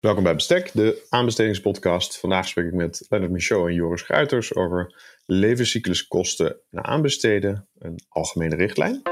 Welkom 0.00 0.22
bij 0.22 0.34
Bestek, 0.34 0.70
de 0.72 1.06
aanbestedingspodcast. 1.08 2.18
Vandaag 2.18 2.48
spreek 2.48 2.66
ik 2.66 2.72
met 2.72 3.06
Leonard 3.08 3.32
Michaud 3.32 3.68
en 3.68 3.74
Joris 3.74 4.02
Gruiters 4.02 4.54
over 4.54 4.94
levenscycluskosten 5.26 6.56
na 6.70 6.82
aanbesteden, 6.82 7.68
een 7.78 8.00
algemene 8.08 8.56
richtlijn. 8.56 9.02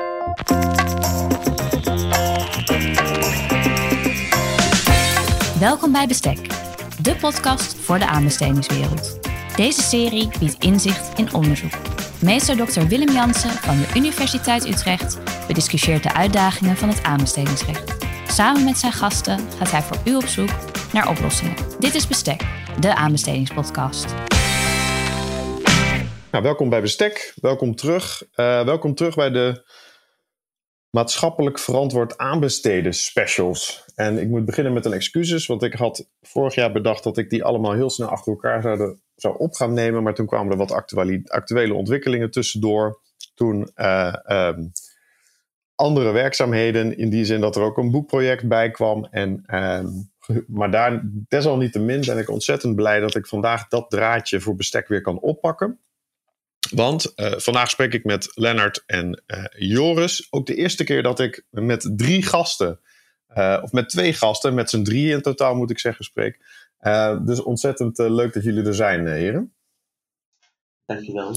Welkom 5.59 5.93
bij 5.93 6.07
Bestek, 6.07 6.49
de 7.03 7.17
podcast 7.21 7.75
voor 7.75 7.99
de 7.99 8.07
aanbestedingswereld. 8.07 9.19
Deze 9.57 9.83
serie 9.83 10.29
biedt 10.39 10.65
inzicht 10.65 11.19
in 11.19 11.35
onderzoek. 11.35 11.73
Meester 12.23 12.57
Dr. 12.57 12.81
Willem 12.81 13.11
Jansen 13.13 13.51
van 13.51 13.77
de 13.77 13.89
Universiteit 13.95 14.67
Utrecht 14.67 15.19
bediscussieert 15.47 16.03
de 16.03 16.15
uitdagingen 16.15 16.77
van 16.77 16.89
het 16.89 17.03
aanbestedingsrecht. 17.03 17.97
Samen 18.29 18.65
met 18.65 18.79
zijn 18.79 18.93
gasten 18.93 19.39
gaat 19.59 19.71
hij 19.71 19.83
voor 19.83 19.99
u 20.05 20.17
op 20.17 20.27
zoek 20.27 20.51
naar 20.93 21.09
oplossingen. 21.09 21.55
Dit 21.79 21.95
is 21.95 22.07
Bestek, 22.07 22.43
de 22.81 22.95
aanbestedingspodcast. 22.95 24.15
Nou, 26.31 26.45
welkom 26.45 26.69
bij 26.69 26.81
Bestek, 26.81 27.35
welkom 27.41 27.75
terug. 27.75 28.23
Uh, 28.23 28.65
welkom 28.65 28.95
terug 28.95 29.15
bij 29.15 29.31
de 29.31 29.67
maatschappelijk 30.91 31.59
verantwoord 31.59 32.19
aanbesteden 32.19 32.95
specials. 32.95 33.85
En 33.95 34.19
ik 34.19 34.29
moet 34.29 34.45
beginnen 34.45 34.73
met 34.73 34.85
een 34.85 34.93
excuses, 34.93 35.47
want 35.47 35.63
ik 35.63 35.73
had 35.73 36.09
vorig 36.23 36.55
jaar 36.55 36.73
bedacht 36.73 37.05
dat 37.05 37.19
ik 37.19 37.31
die 37.31 37.45
allemaal 37.45 37.73
heel 37.73 37.91
snel 37.91 38.09
achter 38.09 38.33
elkaar 38.33 38.63
zouden, 38.63 39.01
zou 39.15 39.39
op 39.39 39.55
gaan 39.55 39.73
nemen. 39.73 40.03
Maar 40.03 40.15
toen 40.15 40.27
kwamen 40.27 40.53
er 40.53 40.59
wat 40.59 40.73
actuele 41.29 41.75
ontwikkelingen 41.75 42.31
tussendoor. 42.31 43.01
Toen 43.35 43.71
uh, 43.77 44.15
um, 44.27 44.73
andere 45.75 46.13
werkzaamheden, 46.13 46.97
in 46.97 47.11
die 47.11 47.25
zin 47.25 47.41
dat 47.41 47.57
er 47.57 47.63
ook 47.63 47.79
een 47.79 47.91
boekproject 47.91 48.49
bij 48.49 48.71
kwam. 48.71 49.05
En, 49.11 49.45
um, 49.55 50.11
maar 50.47 50.71
daar, 50.71 51.01
desalniettemin 51.05 52.01
ben 52.01 52.19
ik 52.19 52.31
ontzettend 52.31 52.77
blij 52.77 53.01
dat 53.01 53.15
ik 53.15 53.27
vandaag 53.27 53.69
dat 53.69 53.91
draadje 53.91 54.41
voor 54.41 54.55
bestek 54.55 54.89
weer 54.89 55.01
kan 55.01 55.21
oppakken. 55.21 55.81
Want 56.71 57.13
uh, 57.17 57.33
vandaag 57.37 57.71
spreek 57.71 57.93
ik 57.93 58.05
met 58.05 58.33
Lennart 58.35 58.83
en 58.87 59.23
uh, 59.27 59.45
Joris. 59.51 60.27
Ook 60.31 60.47
de 60.47 60.55
eerste 60.55 60.85
keer 60.85 61.03
dat 61.03 61.21
ik 61.21 61.45
met 61.51 61.93
drie 61.97 62.23
gasten, 62.23 62.81
uh, 63.37 63.59
of 63.63 63.73
met 63.73 63.89
twee 63.89 64.13
gasten, 64.13 64.55
met 64.55 64.71
z'n 64.71 64.83
drie 64.83 65.13
in 65.13 65.23
totaal 65.23 65.55
moet 65.55 65.71
ik 65.71 65.79
zeggen, 65.79 66.05
spreek. 66.05 66.39
dus 67.25 67.43
ontzettend 67.43 67.99
leuk 67.99 68.33
dat 68.33 68.45
jullie 68.45 68.65
er 68.65 68.75
zijn, 68.75 69.07
heren. 69.07 69.55
Dankjewel. 70.87 71.35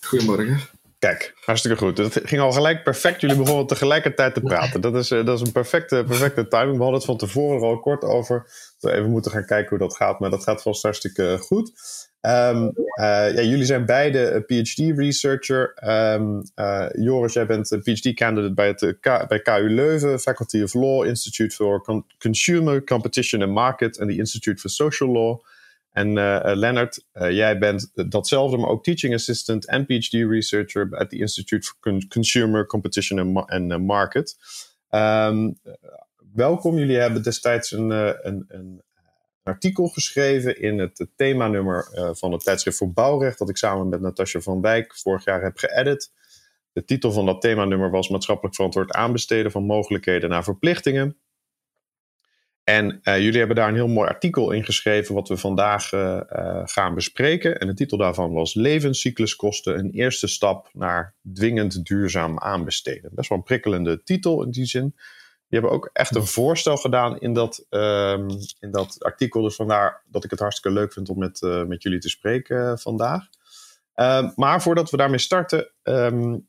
Goedemorgen. 0.00 0.60
Kijk, 0.98 1.34
hartstikke 1.44 1.78
goed. 1.78 1.98
Het 1.98 2.20
ging 2.24 2.40
al 2.40 2.52
gelijk 2.52 2.82
perfect. 2.82 3.20
Jullie 3.20 3.36
begonnen 3.36 3.66
tegelijkertijd 3.66 4.34
te 4.34 4.40
praten. 4.40 4.80
Dat 4.80 4.94
is, 4.94 5.08
dat 5.08 5.28
is 5.28 5.40
een 5.40 5.52
perfecte, 5.52 6.04
perfecte 6.06 6.48
timing. 6.48 6.76
We 6.76 6.82
hadden 6.82 6.94
het 6.98 7.04
van 7.04 7.16
tevoren 7.16 7.68
al 7.68 7.80
kort 7.80 8.02
over. 8.02 8.46
We 8.80 8.92
even 8.92 9.10
moeten 9.10 9.30
gaan 9.30 9.46
kijken 9.46 9.68
hoe 9.68 9.88
dat 9.88 9.96
gaat. 9.96 10.20
Maar 10.20 10.30
dat 10.30 10.42
gaat 10.42 10.62
vast 10.62 10.82
hartstikke 10.82 11.38
goed. 11.40 11.72
Um, 12.20 12.64
uh, 12.64 12.74
ja, 13.34 13.40
jullie 13.40 13.64
zijn 13.64 13.86
beide 13.86 14.44
PhD-researcher. 14.46 15.74
Uh, 15.84 16.86
Joris, 16.92 17.32
jij 17.32 17.46
bent 17.46 17.70
een 17.70 17.82
PhD-candidate 17.82 18.54
bij, 18.54 18.66
het, 18.66 19.00
bij 19.28 19.40
KU 19.42 19.70
Leuven, 19.70 20.20
Faculty 20.20 20.62
of 20.62 20.74
Law, 20.74 21.04
Institute 21.04 21.54
for 21.54 21.82
Con 21.82 22.04
Consumer 22.18 22.84
Competition 22.84 23.42
and 23.42 23.52
Market 23.52 23.98
en 23.98 24.08
the 24.08 24.16
Institute 24.16 24.60
for 24.60 24.70
Social 24.70 25.08
Law. 25.12 25.40
En 25.90 26.08
uh, 26.08 26.40
Leonard, 26.42 27.04
jij 27.12 27.58
bent 27.58 27.90
datzelfde, 27.94 28.56
maar 28.56 28.70
ook 28.70 28.84
teaching 28.84 29.14
assistant 29.14 29.66
en 29.66 29.86
PhD-researcher 29.86 30.96
at 30.96 31.10
the 31.10 31.16
Institute 31.16 31.66
for 31.66 31.76
Con 31.80 32.08
Consumer 32.08 32.66
Competition 32.66 33.36
and, 33.36 33.78
Market. 33.86 34.36
Um, 34.90 35.58
welkom, 36.34 36.78
jullie 36.78 36.96
hebben 36.96 37.22
destijds 37.22 37.70
een, 37.70 37.90
een, 37.90 38.44
een 38.48 38.82
artikel 39.42 39.88
geschreven 39.88 40.60
in 40.60 40.78
het 40.78 41.06
themanummer 41.16 41.88
uh, 41.94 42.10
van 42.12 42.32
het 42.32 42.44
tijdschrift 42.44 42.76
voor 42.76 42.92
bouwrecht, 42.92 43.38
dat 43.38 43.48
ik 43.48 43.56
samen 43.56 43.88
met 43.88 44.00
Natasja 44.00 44.40
van 44.40 44.60
Wijk 44.60 44.96
vorig 44.96 45.24
jaar 45.24 45.42
heb 45.42 45.58
geëdit. 45.58 46.12
De 46.72 46.84
titel 46.84 47.12
van 47.12 47.26
dat 47.26 47.40
themanummer 47.40 47.90
was 47.90 48.08
Maatschappelijk 48.08 48.54
verantwoord 48.54 48.92
aanbesteden 48.92 49.50
van 49.50 49.64
mogelijkheden 49.64 50.30
naar 50.30 50.44
verplichtingen. 50.44 51.16
En 52.68 53.00
uh, 53.02 53.18
jullie 53.18 53.38
hebben 53.38 53.56
daar 53.56 53.68
een 53.68 53.74
heel 53.74 53.88
mooi 53.88 54.08
artikel 54.08 54.50
in 54.50 54.64
geschreven, 54.64 55.14
wat 55.14 55.28
we 55.28 55.36
vandaag 55.36 55.92
uh, 55.92 56.20
gaan 56.64 56.94
bespreken. 56.94 57.58
En 57.60 57.66
de 57.66 57.74
titel 57.74 57.98
daarvan 57.98 58.32
was 58.32 58.54
Levenscycluskosten, 58.54 59.78
een 59.78 59.90
eerste 59.90 60.26
stap 60.26 60.68
naar 60.72 61.14
dwingend 61.34 61.84
duurzaam 61.84 62.38
aanbesteden. 62.38 63.10
Best 63.14 63.28
wel 63.28 63.38
een 63.38 63.44
prikkelende 63.44 64.02
titel 64.02 64.42
in 64.42 64.50
die 64.50 64.64
zin. 64.64 64.94
Die 65.48 65.58
hebben 65.58 65.70
ook 65.70 65.90
echt 65.92 66.14
een 66.14 66.26
voorstel 66.26 66.76
gedaan 66.76 67.20
in 67.20 67.32
dat, 67.32 67.66
um, 67.70 68.28
in 68.60 68.70
dat 68.70 68.96
artikel. 68.98 69.42
Dus 69.42 69.54
vandaar 69.54 70.02
dat 70.06 70.24
ik 70.24 70.30
het 70.30 70.40
hartstikke 70.40 70.78
leuk 70.78 70.92
vind 70.92 71.08
om 71.08 71.18
met, 71.18 71.40
met 71.66 71.82
jullie 71.82 71.98
te 71.98 72.08
spreken 72.08 72.78
vandaag. 72.78 73.24
Um, 73.94 74.32
maar 74.34 74.62
voordat 74.62 74.90
we 74.90 74.96
daarmee 74.96 75.18
starten, 75.18 75.70
um, 75.82 76.48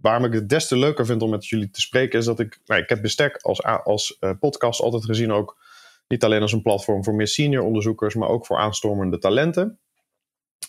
waarom 0.00 0.24
ik 0.24 0.32
het 0.32 0.48
des 0.48 0.68
te 0.68 0.76
leuker 0.76 1.06
vind 1.06 1.22
om 1.22 1.30
met 1.30 1.46
jullie 1.46 1.70
te 1.70 1.80
spreken, 1.80 2.18
is 2.18 2.24
dat 2.24 2.40
ik, 2.40 2.60
nou, 2.66 2.82
ik 2.82 2.88
heb 2.88 3.02
Bestek 3.02 3.36
als, 3.36 3.62
als 3.64 4.16
uh, 4.20 4.30
podcast 4.40 4.80
altijd 4.80 5.04
gezien 5.04 5.32
ook 5.32 5.56
niet 6.08 6.24
alleen 6.24 6.42
als 6.42 6.52
een 6.52 6.62
platform 6.62 7.04
voor 7.04 7.14
meer 7.14 7.28
senior 7.28 7.64
onderzoekers, 7.64 8.14
maar 8.14 8.28
ook 8.28 8.46
voor 8.46 8.58
aanstormende 8.58 9.18
talenten. 9.18 9.78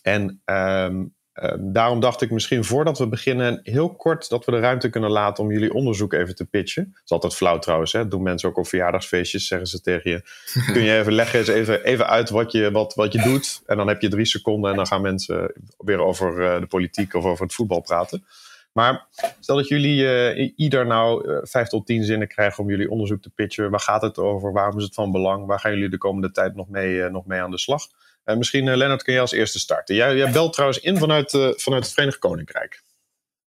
En 0.02 0.42
uh, 0.46 1.54
daarom 1.60 2.00
dacht 2.00 2.22
ik 2.22 2.32
misschien 2.32 2.64
voordat 2.64 2.98
we 2.98 3.08
beginnen, 3.08 3.60
heel 3.64 3.96
kort 3.96 4.30
dat 4.30 4.46
we 4.46 4.52
de 4.52 4.60
ruimte 4.60 4.90
kunnen 4.90 5.10
laten 5.10 5.44
om 5.44 5.52
jullie 5.52 5.74
onderzoek 5.74 6.14
even 6.14 6.36
te 6.36 6.46
pitchen. 6.46 6.84
Dat 6.92 7.02
is 7.04 7.12
altijd 7.12 7.36
flauw 7.36 7.60
trouwens, 7.60 7.92
hè? 7.92 8.00
Dat 8.00 8.12
doen 8.12 8.24
mensen 8.24 8.50
ook 8.50 8.58
op 8.58 8.68
verjaardagsfeestjes, 8.68 9.48
zeggen 9.48 9.68
ze 9.68 9.82
tegen 9.82 10.12
je. 10.12 10.22
Kun 10.74 10.82
je 10.82 10.98
even 10.98 11.14
leggen 11.14 11.40
eens 11.40 11.48
even, 11.48 11.84
even 11.84 12.08
uit 12.08 12.30
wat 12.30 12.52
je, 12.52 12.72
wat, 12.72 12.96
wat 12.96 13.14
je 13.14 13.22
doet? 13.22 13.62
En 13.66 13.78
dan 13.78 13.88
heb 13.88 14.02
je 14.02 14.10
drie 14.10 14.26
seconden 14.26 14.70
en 14.70 14.76
dan 14.76 14.88
gaan 14.88 15.02
mensen 15.02 15.54
weer 15.78 16.00
over 16.00 16.40
uh, 16.40 16.60
de 16.60 16.68
politiek 16.68 17.14
of 17.14 17.26
over 17.26 17.44
het 17.44 17.54
voetbal 17.54 17.82
praten. 17.82 18.26
Maar 18.72 19.08
stel 19.40 19.56
dat 19.56 19.68
jullie 19.68 20.02
uh, 20.02 20.52
ieder 20.56 20.86
nou 20.86 21.30
uh, 21.30 21.38
vijf 21.42 21.68
tot 21.68 21.86
tien 21.86 22.04
zinnen 22.04 22.28
krijgen 22.28 22.64
om 22.64 22.70
jullie 22.70 22.90
onderzoek 22.90 23.22
te 23.22 23.30
pitchen. 23.30 23.70
Waar 23.70 23.80
gaat 23.80 24.02
het 24.02 24.18
over? 24.18 24.52
Waarom 24.52 24.78
is 24.78 24.84
het 24.84 24.94
van 24.94 25.12
belang? 25.12 25.46
Waar 25.46 25.60
gaan 25.60 25.72
jullie 25.72 25.90
de 25.90 25.98
komende 25.98 26.32
tijd 26.32 26.56
nog 26.56 26.70
mee, 26.70 27.10
nog 27.10 27.26
mee 27.26 27.42
aan 27.42 27.52
de 27.52 27.60
slag? 27.60 27.88
Misschien, 28.24 28.78
Lennart, 28.78 29.04
kun 29.04 29.14
jij 29.14 29.22
als 29.22 29.32
eerste 29.32 29.60
starten. 29.60 29.96
Jij, 29.96 30.32
belt 30.32 30.54
trouwens 30.54 30.80
in 30.80 30.98
vanuit, 30.98 31.30
vanuit 31.56 31.84
het 31.84 31.94
Verenigd 31.94 32.20
Koninkrijk. 32.20 32.84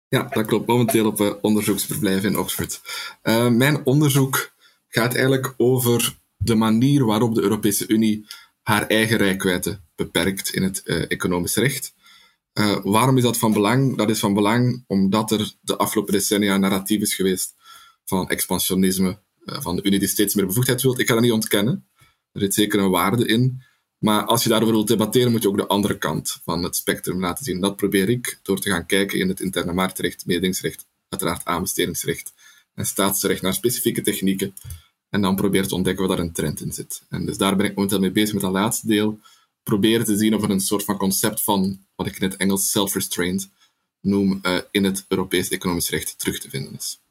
Ja, 0.08 0.22
dat 0.22 0.46
klopt. 0.46 0.66
Momenteel 0.66 1.06
op 1.06 1.38
onderzoeksverblijf 1.42 2.24
in 2.24 2.38
Oxford. 2.38 2.80
mijn 3.50 3.86
onderzoek 3.86 4.52
gaat 4.88 5.14
eigenlijk 5.14 5.54
over 5.56 6.14
de 6.36 6.54
manier 6.54 7.04
waarop 7.04 7.34
de 7.34 7.42
Europese 7.42 7.88
Unie 7.88 8.26
haar 8.62 8.86
eigen 8.86 9.16
rijkwijde 9.16 9.80
beperkt 9.94 10.54
in 10.54 10.62
het 10.62 10.82
economisch 11.08 11.56
recht. 11.56 11.94
Waarom 12.82 13.16
is 13.16 13.22
dat 13.22 13.38
van 13.38 13.52
belang? 13.52 13.96
Dat 13.96 14.10
is 14.10 14.18
van 14.18 14.34
belang 14.34 14.84
omdat 14.86 15.30
er 15.30 15.52
de 15.60 15.76
afgelopen 15.76 16.12
decennia 16.12 16.54
een 16.54 16.60
narratief 16.60 17.00
is 17.00 17.14
geweest 17.14 17.54
van 18.04 18.28
expansionisme, 18.28 19.18
van 19.44 19.76
de 19.76 19.82
Unie 19.82 19.98
die 19.98 20.08
steeds 20.08 20.34
meer 20.34 20.46
bevoegdheid 20.46 20.82
wil. 20.82 21.00
Ik 21.00 21.06
ga 21.06 21.14
dat 21.14 21.22
niet 21.22 21.32
ontkennen. 21.32 21.86
Er 22.32 22.40
zit 22.40 22.54
zeker 22.54 22.80
een 22.80 22.90
waarde 22.90 23.26
in. 23.26 23.62
Maar 23.98 24.24
als 24.24 24.42
je 24.42 24.48
daarover 24.48 24.74
wilt 24.74 24.88
debatteren, 24.88 25.32
moet 25.32 25.42
je 25.42 25.48
ook 25.48 25.56
de 25.56 25.66
andere 25.66 25.98
kant 25.98 26.40
van 26.44 26.62
het 26.62 26.76
spectrum 26.76 27.20
laten 27.20 27.44
zien. 27.44 27.60
Dat 27.60 27.76
probeer 27.76 28.08
ik 28.08 28.38
door 28.42 28.60
te 28.60 28.70
gaan 28.70 28.86
kijken 28.86 29.19
in 29.19 29.28
het 29.28 29.40
interne 29.40 29.72
marktrecht, 29.72 30.26
mededingsrecht, 30.26 30.86
uiteraard 31.08 31.44
aanbestedingsrecht 31.44 32.32
en 32.74 32.86
staatsrecht 32.86 33.42
naar 33.42 33.54
specifieke 33.54 34.00
technieken. 34.00 34.54
En 35.10 35.20
dan 35.20 35.36
probeer 35.36 35.66
te 35.66 35.74
ontdekken 35.74 36.06
waar 36.06 36.16
daar 36.16 36.26
een 36.26 36.32
trend 36.32 36.60
in 36.60 36.72
zit. 36.72 37.02
En 37.08 37.26
dus 37.26 37.36
daar 37.36 37.56
ben 37.56 37.66
ik 37.66 37.74
momenteel 37.74 38.00
mee 38.00 38.10
bezig 38.10 38.32
met 38.32 38.42
dat 38.42 38.52
laatste 38.52 38.86
deel. 38.86 39.19
Proberen 39.62 40.04
te 40.04 40.16
zien 40.16 40.34
of 40.34 40.42
er 40.42 40.50
een 40.50 40.60
soort 40.60 40.84
van 40.84 40.96
concept 40.96 41.42
van, 41.42 41.86
wat 41.94 42.06
ik 42.06 42.16
in 42.16 42.28
het 42.28 42.36
Engels 42.36 42.70
self-restraint 42.70 43.50
noem, 44.00 44.40
uh, 44.42 44.58
in 44.70 44.84
het 44.84 45.04
Europees 45.08 45.48
economisch 45.48 45.90
recht 45.90 46.18
terug 46.18 46.38
te 46.38 46.50
vinden 46.50 46.74
is 46.74 47.02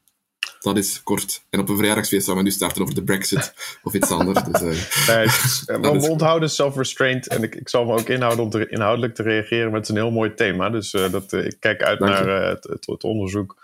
dat 0.61 0.77
is 0.77 1.03
kort. 1.03 1.43
En 1.49 1.59
op 1.59 1.69
een 1.69 1.75
verjaardagsfeest 1.75 2.25
zou 2.25 2.37
we 2.37 2.43
nu 2.43 2.51
starten 2.51 2.81
over 2.81 2.95
de 2.95 3.03
Brexit 3.03 3.53
of 3.83 3.93
iets 3.93 4.11
anders. 4.11 4.43
Dus, 4.43 4.61
uh, 4.61 5.77
nee, 5.77 5.99
we 5.99 6.09
onthouden 6.17 6.49
self-restraint. 6.49 7.27
En 7.27 7.43
ik, 7.43 7.55
ik 7.55 7.69
zal 7.69 7.85
me 7.85 7.93
ook 7.93 8.09
inhouden 8.09 8.43
om 8.43 8.49
te, 8.49 8.69
inhoudelijk 8.69 9.15
te 9.15 9.23
reageren. 9.23 9.81
Is 9.81 9.89
een 9.89 9.95
heel 9.95 10.11
mooi 10.11 10.33
thema. 10.33 10.69
Dus 10.69 10.93
uh, 10.93 11.11
dat, 11.11 11.33
uh, 11.33 11.45
ik 11.45 11.55
kijk 11.59 11.83
uit 11.83 11.99
Dank 11.99 12.11
naar 12.11 12.47
het, 12.47 12.63
het, 12.63 12.85
het, 12.85 13.03
onderzoek. 13.03 13.55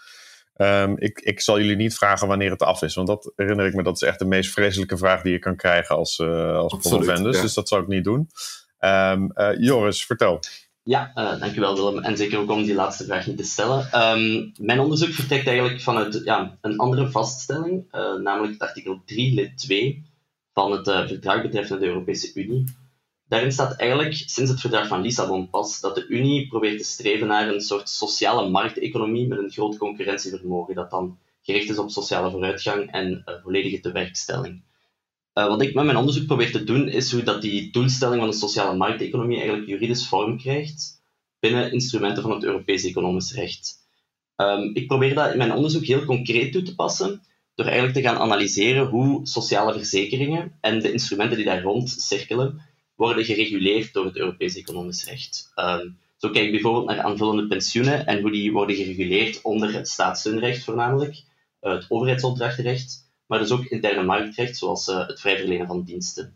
Um, 0.57 0.95
ik, 0.97 1.19
ik 1.19 1.41
zal 1.41 1.59
jullie 1.59 1.75
niet 1.75 1.95
vragen 1.95 2.27
wanneer 2.27 2.51
het 2.51 2.61
af 2.61 2.81
is. 2.81 2.95
Want 2.95 3.07
dat 3.07 3.31
herinner 3.35 3.65
ik 3.65 3.73
me, 3.73 3.83
dat 3.83 3.95
is 3.95 4.01
echt 4.01 4.19
de 4.19 4.25
meest 4.25 4.51
vreselijke 4.51 4.97
vraag 4.97 5.21
die 5.21 5.31
je 5.31 5.39
kan 5.39 5.55
krijgen 5.55 5.95
als, 5.95 6.19
als 6.19 6.77
promovendus. 6.77 7.35
Ja. 7.35 7.41
Dus 7.41 7.53
dat 7.53 7.67
zal 7.67 7.79
ik 7.79 7.87
niet 7.87 8.03
doen. 8.03 8.29
Um, 8.79 9.31
Joris, 9.59 10.05
vertel. 10.05 10.39
Ja, 10.87 11.11
uh, 11.15 11.39
dankjewel 11.39 11.75
Willem. 11.75 12.03
En 12.03 12.17
zeker 12.17 12.39
ook 12.39 12.49
om 12.49 12.63
die 12.63 12.73
laatste 12.73 13.03
vraag 13.03 13.27
niet 13.27 13.37
te 13.37 13.43
stellen. 13.43 13.79
Um, 14.01 14.51
mijn 14.59 14.79
onderzoek 14.79 15.13
vertrekt 15.13 15.47
eigenlijk 15.47 15.81
vanuit 15.81 16.21
ja, 16.23 16.57
een 16.61 16.77
andere 16.77 17.11
vaststelling, 17.11 17.85
uh, 17.91 18.13
namelijk 18.13 18.61
artikel 18.61 19.01
3 19.05 19.33
lid 19.33 19.57
2 19.57 20.05
van 20.53 20.71
het 20.71 20.83
verdrag 20.83 21.41
betreffende 21.41 21.81
de 21.81 21.87
Europese 21.87 22.31
Unie. 22.33 22.63
Daarin 23.27 23.51
staat 23.51 23.75
eigenlijk 23.75 24.13
sinds 24.13 24.51
het 24.51 24.59
verdrag 24.59 24.87
van 24.87 25.01
Lissabon 25.01 25.49
pas 25.49 25.79
dat 25.79 25.95
de 25.95 26.07
Unie 26.07 26.47
probeert 26.47 26.77
te 26.77 26.83
streven 26.83 27.27
naar 27.27 27.47
een 27.47 27.61
soort 27.61 27.89
sociale 27.89 28.49
markteconomie 28.49 29.27
met 29.27 29.37
een 29.37 29.51
groot 29.51 29.77
concurrentievermogen 29.77 30.75
dat 30.75 30.89
dan 30.89 31.17
gericht 31.41 31.69
is 31.69 31.77
op 31.77 31.89
sociale 31.89 32.31
vooruitgang 32.31 32.91
en 32.91 33.23
volledige 33.43 33.79
tewerkstelling. 33.79 34.63
Wat 35.45 35.61
ik 35.61 35.73
met 35.73 35.85
mijn 35.85 35.97
onderzoek 35.97 36.25
probeer 36.25 36.51
te 36.51 36.63
doen, 36.63 36.87
is 36.87 37.11
hoe 37.11 37.23
dat 37.23 37.41
die 37.41 37.71
doelstelling 37.71 38.19
van 38.19 38.29
de 38.29 38.35
sociale 38.35 38.77
markteconomie 38.77 39.37
eigenlijk 39.37 39.67
juridisch 39.67 40.07
vorm 40.07 40.37
krijgt 40.37 41.01
binnen 41.39 41.71
instrumenten 41.71 42.23
van 42.23 42.31
het 42.31 42.43
Europees 42.43 42.83
economisch 42.83 43.33
recht. 43.33 43.75
Ehm, 44.35 44.69
ik 44.73 44.87
probeer 44.87 45.13
dat 45.13 45.31
in 45.31 45.37
mijn 45.37 45.53
onderzoek 45.53 45.83
heel 45.85 46.05
concreet 46.05 46.51
toe 46.51 46.61
te 46.61 46.75
passen, 46.75 47.21
door 47.55 47.65
eigenlijk 47.65 47.95
te 47.95 48.01
gaan 48.01 48.17
analyseren 48.17 48.87
hoe 48.87 49.27
sociale 49.27 49.73
verzekeringen 49.73 50.57
en 50.61 50.79
de 50.79 50.91
instrumenten 50.91 51.37
die 51.37 51.45
daar 51.45 51.61
rond 51.61 51.89
cirkelen, 51.89 52.61
worden 52.95 53.25
gereguleerd 53.25 53.93
door 53.93 54.05
het 54.05 54.17
Europees 54.17 54.55
economisch 54.55 55.05
recht. 55.05 55.51
Um, 55.55 55.97
zo 56.17 56.29
kijk 56.29 56.45
ik 56.45 56.51
bijvoorbeeld 56.51 56.85
naar 56.85 57.01
aanvullende 57.01 57.47
pensioenen 57.47 58.05
en 58.05 58.21
hoe 58.21 58.31
die 58.31 58.51
worden 58.51 58.75
gereguleerd 58.75 59.41
onder 59.41 59.73
het 59.73 59.87
staatssteunrecht 59.87 60.63
voornamelijk, 60.63 61.23
uh, 61.61 61.71
het 61.71 61.85
overheidsopdrachtenrecht, 61.89 63.06
maar 63.27 63.39
dus 63.39 63.51
ook 63.51 63.65
interne 63.65 64.03
marktrecht, 64.03 64.57
zoals 64.57 64.87
uh, 64.87 65.07
het 65.07 65.19
vrij 65.19 65.37
verlenen 65.37 65.67
van 65.67 65.83
diensten. 65.83 66.35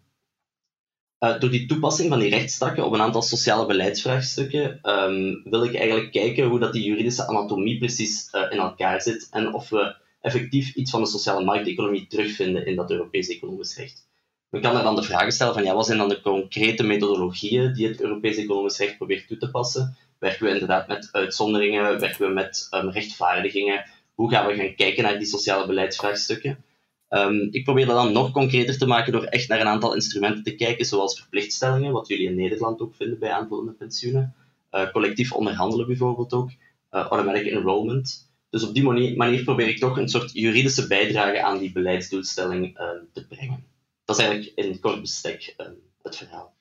Uh, 1.19 1.39
door 1.39 1.49
die 1.49 1.65
toepassing 1.65 2.09
van 2.09 2.19
die 2.19 2.29
rechtstakken 2.29 2.85
op 2.85 2.93
een 2.93 3.01
aantal 3.01 3.21
sociale 3.21 3.65
beleidsvraagstukken 3.65 4.79
um, 4.83 5.41
wil 5.43 5.63
ik 5.63 5.75
eigenlijk 5.75 6.11
kijken 6.11 6.45
hoe 6.47 6.59
dat 6.59 6.73
die 6.73 6.83
juridische 6.83 7.27
anatomie 7.27 7.77
precies 7.77 8.29
in 8.49 8.57
elkaar 8.57 9.01
zit 9.01 9.27
en 9.31 9.53
of 9.53 9.69
we 9.69 9.95
effectief 10.21 10.75
iets 10.75 10.91
van 10.91 11.01
de 11.01 11.07
sociale 11.07 11.43
markteconomie 11.43 12.07
terugvinden 12.07 12.65
in 12.65 12.75
dat 12.75 12.91
Europees 12.91 13.29
economisch 13.29 13.77
recht. 13.77 14.09
Men 14.49 14.61
kan 14.61 14.77
er 14.77 14.83
dan 14.83 14.95
de 14.95 15.03
vraag 15.03 15.31
stellen 15.31 15.53
van 15.53 15.63
ja, 15.63 15.73
wat 15.73 15.85
zijn 15.85 15.97
dan 15.97 16.09
de 16.09 16.21
concrete 16.21 16.83
methodologieën 16.83 17.73
die 17.73 17.87
het 17.87 18.01
Europees 18.01 18.37
economisch 18.37 18.77
recht 18.77 18.97
probeert 18.97 19.27
toe 19.27 19.37
te 19.37 19.49
passen? 19.49 19.97
Werken 20.19 20.45
we 20.45 20.51
inderdaad 20.51 20.87
met 20.87 21.09
uitzonderingen? 21.11 21.99
Werken 21.99 22.27
we 22.27 22.33
met 22.33 22.67
um, 22.71 22.89
rechtvaardigingen? 22.89 23.85
Hoe 24.13 24.29
gaan 24.29 24.47
we 24.47 24.55
gaan 24.55 24.75
kijken 24.75 25.03
naar 25.03 25.17
die 25.17 25.27
sociale 25.27 25.67
beleidsvraagstukken? 25.67 26.63
Um, 27.13 27.47
ik 27.51 27.63
probeer 27.63 27.85
dat 27.85 27.95
dan 27.95 28.13
nog 28.13 28.31
concreter 28.31 28.77
te 28.77 28.85
maken 28.85 29.11
door 29.11 29.23
echt 29.23 29.47
naar 29.47 29.59
een 29.59 29.67
aantal 29.67 29.93
instrumenten 29.93 30.43
te 30.43 30.55
kijken, 30.55 30.85
zoals 30.85 31.19
verplichtstellingen, 31.19 31.91
wat 31.91 32.07
jullie 32.07 32.27
in 32.27 32.35
Nederland 32.35 32.81
ook 32.81 32.95
vinden 32.95 33.19
bij 33.19 33.31
aanvullende 33.31 33.71
pensioenen, 33.71 34.35
uh, 34.71 34.91
collectief 34.91 35.31
onderhandelen 35.31 35.87
bijvoorbeeld 35.87 36.33
ook, 36.33 36.49
uh, 36.49 37.05
automatic 37.05 37.45
enrollment. 37.45 38.29
Dus 38.49 38.63
op 38.63 38.73
die 38.73 38.83
manier, 39.15 39.43
probeer 39.43 39.67
ik 39.67 39.79
toch 39.79 39.97
een 39.97 40.09
soort 40.09 40.31
juridische 40.33 40.87
bijdrage 40.87 41.43
aan 41.43 41.57
die 41.57 41.71
beleidsdoelstelling 41.71 42.79
uh, 42.79 42.85
te 43.13 43.27
brengen. 43.27 43.63
Dat 44.05 44.17
is 44.17 44.25
eigenlijk 44.25 44.57
in 44.57 44.79
kort 44.79 45.01
bestek 45.01 45.55
uh, 45.57 45.67
het 46.01 46.17
verhaal. 46.17 46.53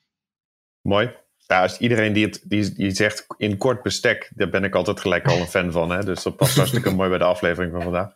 Mooi. 0.81 1.11
Ja, 1.47 1.61
als 1.61 1.77
iedereen 1.77 2.13
die, 2.13 2.25
het, 2.25 2.41
die, 2.43 2.73
die 2.73 2.91
zegt 2.91 3.25
in 3.37 3.57
kort 3.57 3.83
bestek, 3.83 4.31
daar 4.35 4.49
ben 4.49 4.63
ik 4.63 4.75
altijd 4.75 4.99
gelijk 4.99 5.27
al 5.27 5.37
een 5.37 5.47
fan 5.47 5.71
van. 5.71 5.91
Hè? 5.91 6.03
Dus 6.03 6.23
dat 6.23 6.35
past 6.35 6.55
hartstikke 6.55 6.93
mooi 6.95 7.09
bij 7.09 7.17
de 7.17 7.23
aflevering 7.23 7.71
van 7.71 7.81
vandaag. 7.81 8.13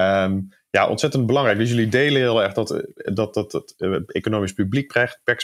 Um, 0.00 0.48
ja, 0.70 0.88
ontzettend 0.88 1.26
belangrijk. 1.26 1.58
Dus 1.58 1.70
jullie 1.70 1.88
delen 1.88 2.20
heel 2.20 2.42
erg 2.42 2.52
dat, 2.52 2.84
dat, 2.94 3.34
dat 3.34 3.52
het 3.52 3.74
uh, 3.78 3.96
economisch 4.06 4.52
publiek 4.52 4.92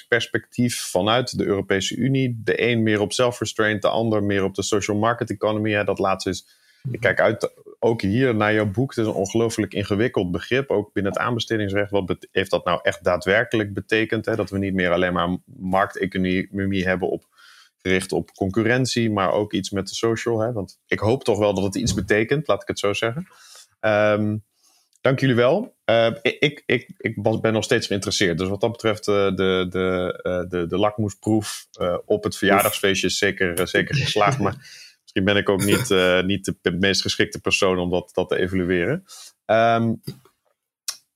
perspectief 0.09 0.81
vanuit 0.81 1.39
de 1.39 1.45
Europese 1.45 1.97
Unie. 1.97 2.41
De 2.45 2.63
een 2.63 2.83
meer 2.83 3.01
op 3.01 3.13
self-restraint, 3.13 3.83
de 3.83 3.89
ander 3.89 4.23
meer 4.23 4.45
op 4.45 4.55
de 4.55 4.63
social 4.63 4.97
market 4.97 5.31
economy. 5.31 5.73
Hè? 5.73 5.85
Dat 5.85 5.99
laatste 5.99 6.31
is 6.31 6.47
ik 6.91 7.01
kijk 7.01 7.21
uit 7.21 7.53
ook 7.79 8.03
hier 8.03 8.35
naar 8.35 8.55
jouw 8.55 8.71
boek. 8.71 8.95
Het 8.95 9.05
is 9.05 9.11
een 9.11 9.19
ongelooflijk 9.19 9.75
ingewikkeld 9.75 10.31
begrip, 10.31 10.71
ook 10.71 10.93
binnen 10.93 11.13
het 11.13 11.21
aanbestedingsrecht. 11.21 11.91
Wat 11.91 12.27
heeft 12.33 12.51
dat 12.51 12.65
nou 12.65 12.81
echt 12.83 13.05
daadwerkelijk 13.05 13.75
betekend? 13.75 14.27
Hè? 14.27 14.37
Dat 14.37 14.51
we 14.51 14.59
niet 14.59 14.75
meer 14.75 14.93
alleen 14.93 15.13
maar 15.13 15.37
markteconomie 15.57 16.87
hebben 16.87 17.09
op, 17.09 17.25
gericht 17.83 18.13
op 18.13 18.33
concurrentie, 18.33 19.11
maar 19.11 19.33
ook 19.33 19.53
iets 19.53 19.71
met 19.71 19.89
de 19.89 19.95
social. 19.95 20.41
Hè? 20.41 20.53
Want 20.53 20.79
ik 20.87 20.99
hoop 20.99 21.25
toch 21.25 21.39
wel 21.39 21.55
dat 21.55 21.65
het 21.65 21.75
iets 21.75 21.95
betekent, 21.95 22.49
laat 22.49 22.63
ik 22.63 22.69
het 22.69 22.79
zo 22.79 22.93
zeggen. 22.93 23.27
Um, 23.81 24.45
dank 25.01 25.21
jullie 25.21 25.35
wel. 25.35 25.77
Uh, 25.91 26.11
ik, 26.23 26.63
ik, 26.67 26.95
ik 26.97 27.41
ben 27.41 27.53
nog 27.53 27.65
steeds 27.65 27.87
geïnteresseerd. 27.87 28.39
Dus 28.39 28.49
wat 28.49 28.61
dat 28.61 28.73
betreft, 28.73 29.09
uh, 29.09 29.15
de, 29.15 29.67
de, 29.69 30.21
uh, 30.23 30.51
de, 30.51 30.67
de 30.67 30.79
lakmoesproef 30.79 31.67
op 32.07 32.25
het 32.25 32.37
verjaardagsfeestje 32.37 33.07
is 33.07 33.19
zeker, 33.19 33.69
zeker 33.69 33.95
geslaagd. 33.95 34.39
maar 34.39 34.55
Misschien 35.03 35.25
ben 35.25 35.37
ik 35.37 35.49
ook 35.49 35.65
niet, 35.65 35.89
niet 36.27 36.55
de 36.63 36.73
meest 36.73 37.03
geschikte 37.03 37.41
persoon 37.41 37.79
om 37.79 37.91
dat, 37.91 38.11
dat 38.13 38.29
te 38.29 38.39
evalueren. 38.39 39.05
Um, 39.47 40.03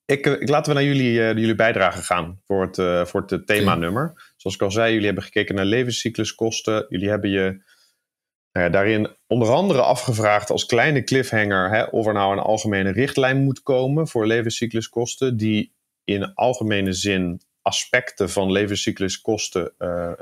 ik, 0.06 0.26
ik, 0.26 0.48
laten 0.48 0.74
we 0.74 0.80
naar 0.80 0.88
jullie, 0.88 1.12
jullie 1.12 1.54
bijdrage 1.54 2.02
gaan 2.02 2.40
voor 2.46 2.62
het, 2.62 3.08
voor 3.08 3.24
het 3.26 3.46
themanummer. 3.46 4.32
Zoals 4.36 4.56
ik 4.56 4.62
al 4.62 4.70
zei, 4.70 4.90
jullie 4.90 5.06
hebben 5.06 5.24
gekeken 5.24 5.54
naar 5.54 5.64
levenscycluskosten. 5.64 6.86
Jullie 6.88 7.08
hebben 7.08 7.30
je 7.30 7.62
nou 8.52 8.66
ja, 8.66 8.72
daarin 8.72 9.08
onder 9.26 9.48
andere 9.48 9.82
afgevraagd 9.82 10.50
als 10.50 10.66
kleine 10.66 11.04
cliffhanger 11.04 11.70
hè, 11.70 11.82
of 11.82 12.06
er 12.06 12.12
nou 12.12 12.32
een 12.32 12.42
algemene 12.42 12.90
richtlijn 12.90 13.44
moet 13.44 13.62
komen 13.62 14.08
voor 14.08 14.26
levenscycluskosten 14.26 15.36
die 15.36 15.72
in 16.04 16.34
algemene 16.34 16.92
zin 16.92 17.40
aspecten 17.62 18.30
van 18.30 18.52
levenscycluskosten 18.52 19.72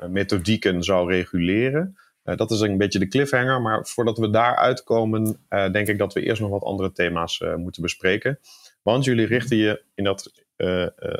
methodieken 0.09 0.83
zou 0.83 1.11
reguleren. 1.11 1.97
Uh, 2.29 2.37
dat 2.37 2.51
is 2.51 2.61
een 2.61 2.79
beetje 2.79 2.99
de 2.99 3.09
cliffhanger. 3.09 3.63
Maar 3.63 3.87
voordat 3.87 4.19
we 4.19 4.31
daar 4.31 4.57
uitkomen, 4.57 5.47
uh, 5.51 5.71
denk 5.71 5.89
ik 5.89 5.99
dat 5.99 6.15
we 6.15 6.23
eerst 6.23 6.41
nog 6.41 6.51
wat 6.51 6.63
andere 6.63 6.93
thema's 6.93 7.41
uh, 7.41 7.55
moeten 7.55 7.83
bespreken. 7.83 8.39
Want 8.83 9.05
jullie 9.05 9.27
richten 9.27 9.57
je 9.57 9.85
in 9.95 10.05
dat, 10.05 10.47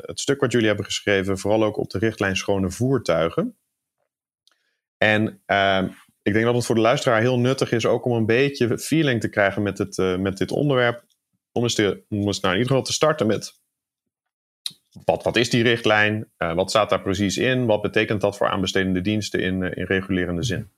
het 0.01 0.19
stuk 0.19 0.39
wat 0.39 0.51
jullie 0.51 0.67
hebben 0.67 0.85
geschreven 0.85 1.37
vooral 1.37 1.63
ook 1.63 1.77
op 1.77 1.89
de 1.89 1.99
richtlijn 1.99 2.35
schone 2.35 2.69
voertuigen. 2.69 3.57
En 4.97 5.41
ehm, 5.45 5.87
ik 6.29 6.35
denk 6.35 6.45
dat 6.45 6.55
het 6.55 6.65
voor 6.65 6.75
de 6.75 6.81
luisteraar 6.81 7.21
heel 7.21 7.39
nuttig 7.39 7.71
is 7.71 7.85
ook 7.85 8.05
om 8.05 8.11
een 8.11 8.25
beetje 8.25 8.77
feeling 8.79 9.21
te 9.21 9.29
krijgen 9.29 9.61
met, 9.61 9.77
het, 9.77 9.97
met 10.19 10.37
dit 10.37 10.51
onderwerp. 10.51 11.03
Om 11.51 11.63
eens, 11.63 11.75
te, 11.75 12.03
om 12.09 12.27
eens 12.27 12.39
nou 12.39 12.53
in 12.53 12.59
ieder 12.59 12.71
geval 12.71 12.83
te 12.83 12.93
starten 12.93 13.27
met 13.27 13.59
wat, 15.05 15.23
wat 15.23 15.35
is 15.35 15.49
die 15.49 15.63
richtlijn? 15.63 16.31
wat 16.37 16.69
staat 16.69 16.89
daar 16.89 17.01
precies 17.01 17.37
in? 17.37 17.65
Wat 17.65 17.81
betekent 17.81 18.21
dat 18.21 18.37
voor 18.37 18.49
aanbestedende 18.49 19.01
diensten 19.01 19.39
in, 19.39 19.63
in 19.63 19.85
regulerende 19.85 20.43
zin? 20.43 20.69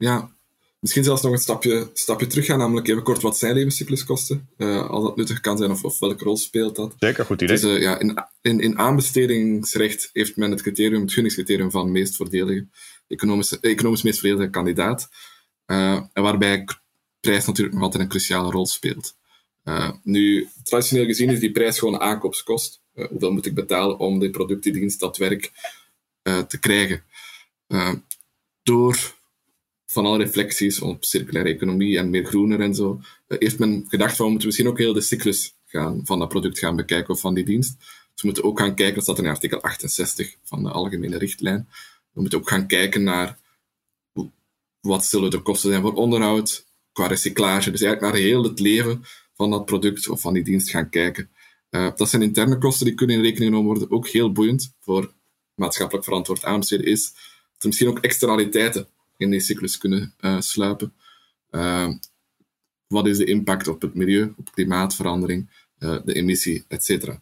ja, 0.00 0.30
misschien 0.78 1.04
zelfs 1.04 1.22
nog 1.22 1.32
een 1.32 1.38
stapje, 1.38 1.90
stapje 1.92 2.26
terug 2.26 2.46
gaan, 2.46 2.58
namelijk 2.58 2.88
even 2.88 3.02
kort 3.02 3.22
wat 3.22 3.38
zijn 3.38 3.54
levenscycluskosten, 3.54 4.48
uh, 4.56 4.90
als 4.90 5.04
dat 5.04 5.16
nuttig 5.16 5.40
kan 5.40 5.58
zijn 5.58 5.70
of, 5.70 5.84
of 5.84 5.98
welke 5.98 6.24
rol 6.24 6.36
speelt 6.36 6.76
dat. 6.76 6.94
Zeker, 6.98 7.24
goed 7.24 7.42
idee. 7.42 7.56
Dus, 7.56 7.64
uh, 7.64 7.82
ja, 7.82 7.98
in, 7.98 8.24
in, 8.40 8.60
in 8.60 8.78
aanbestedingsrecht 8.78 10.10
heeft 10.12 10.36
men 10.36 10.50
het 10.50 10.62
criterium, 10.62 11.00
het 11.00 11.12
gunningscriterium 11.12 11.70
van 11.70 11.92
meest 11.92 12.16
voordelige, 12.16 12.66
economisch, 13.10 13.60
economisch 13.60 14.02
meest 14.02 14.20
voordelige 14.20 14.50
kandidaat, 14.50 15.08
uh, 15.66 16.02
en 16.12 16.22
waarbij 16.22 16.64
prijs 17.20 17.46
natuurlijk 17.46 17.74
nog 17.74 17.84
altijd 17.84 18.02
een 18.02 18.08
cruciale 18.08 18.50
rol 18.50 18.66
speelt. 18.66 19.18
nu, 20.02 20.48
traditioneel 20.62 21.06
gezien 21.06 21.30
is 21.30 21.40
die 21.40 21.52
prijs 21.52 21.78
gewoon 21.78 22.00
aankoopskost. 22.00 22.80
hoeveel 22.92 23.32
moet 23.32 23.46
ik 23.46 23.54
betalen 23.54 23.98
om 23.98 24.18
de 24.18 24.30
producten, 24.30 24.72
dienst, 24.72 25.00
dat 25.00 25.16
werk 25.16 25.52
te 26.22 26.58
krijgen? 26.60 27.04
door 28.62 29.14
van 29.90 30.06
alle 30.06 30.18
reflecties 30.18 30.80
op 30.80 31.04
circulaire 31.04 31.50
economie 31.50 31.98
en 31.98 32.10
meer 32.10 32.24
groener 32.24 32.60
en 32.60 32.74
zo, 32.74 33.00
heeft 33.26 33.58
men 33.58 33.84
gedacht 33.88 34.16
van 34.16 34.24
we 34.24 34.30
moeten 34.30 34.48
misschien 34.48 34.68
ook 34.68 34.78
heel 34.78 34.92
de 34.92 35.00
cyclus 35.00 35.54
gaan, 35.66 36.00
van 36.04 36.18
dat 36.18 36.28
product 36.28 36.58
gaan 36.58 36.76
bekijken 36.76 37.14
of 37.14 37.20
van 37.20 37.34
die 37.34 37.44
dienst. 37.44 37.78
Dus 37.78 38.22
we 38.22 38.26
moeten 38.26 38.44
ook 38.44 38.58
gaan 38.58 38.74
kijken, 38.74 38.94
dat 38.94 39.02
staat 39.02 39.18
in 39.18 39.26
artikel 39.26 39.62
68 39.62 40.36
van 40.44 40.62
de 40.62 40.70
algemene 40.70 41.18
richtlijn, 41.18 41.68
we 42.12 42.20
moeten 42.20 42.38
ook 42.38 42.48
gaan 42.48 42.66
kijken 42.66 43.02
naar 43.02 43.38
wat 44.80 45.04
zullen 45.04 45.30
de 45.30 45.42
kosten 45.42 45.70
zijn 45.70 45.82
voor 45.82 45.94
onderhoud, 45.94 46.66
qua 46.92 47.06
recyclage, 47.06 47.70
dus 47.70 47.80
eigenlijk 47.80 48.12
naar 48.12 48.22
heel 48.22 48.42
het 48.42 48.60
leven 48.60 49.04
van 49.34 49.50
dat 49.50 49.64
product 49.64 50.08
of 50.08 50.20
van 50.20 50.32
die 50.32 50.44
dienst 50.44 50.70
gaan 50.70 50.90
kijken. 50.90 51.30
Uh, 51.70 51.90
dat 51.94 52.08
zijn 52.08 52.22
interne 52.22 52.58
kosten 52.58 52.86
die 52.86 52.94
kunnen 52.94 53.16
in 53.16 53.22
rekening 53.22 53.50
genomen 53.50 53.70
worden, 53.70 53.90
ook 53.96 54.08
heel 54.08 54.32
boeiend 54.32 54.74
voor 54.80 55.12
maatschappelijk 55.54 56.04
verantwoord 56.04 56.44
aanbesteden 56.44 56.86
is, 56.86 57.12
dat 57.52 57.62
er 57.62 57.66
misschien 57.66 57.88
ook 57.88 57.98
externaliteiten 57.98 58.88
in 59.16 59.30
die 59.30 59.40
cyclus 59.40 59.78
kunnen 59.78 60.14
uh, 60.20 60.40
sluipen. 60.40 60.92
Uh, 61.50 61.88
wat 62.86 63.06
is 63.06 63.16
de 63.16 63.24
impact 63.24 63.68
op 63.68 63.82
het 63.82 63.94
milieu, 63.94 64.34
op 64.36 64.52
klimaatverandering, 64.52 65.50
de 65.78 66.12
emissie, 66.12 66.64
etc. 66.68 67.18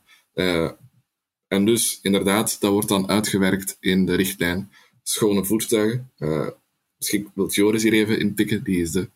en 1.48 1.64
dus, 1.64 1.98
inderdaad, 2.02 2.60
dat 2.60 2.72
wordt 2.72 2.88
dan 2.88 3.08
uitgewerkt 3.08 3.76
in 3.80 4.06
de 4.06 4.14
richtlijn 4.14 4.72
schone 5.02 5.44
voertuigen. 5.44 6.12
misschien 6.96 7.30
wil 7.34 7.50
Joris 7.50 7.82
hier 7.82 7.92
even 7.92 8.20
inpikken, 8.20 8.64
die 8.64 8.82
is 8.82 8.90
de 8.90 9.10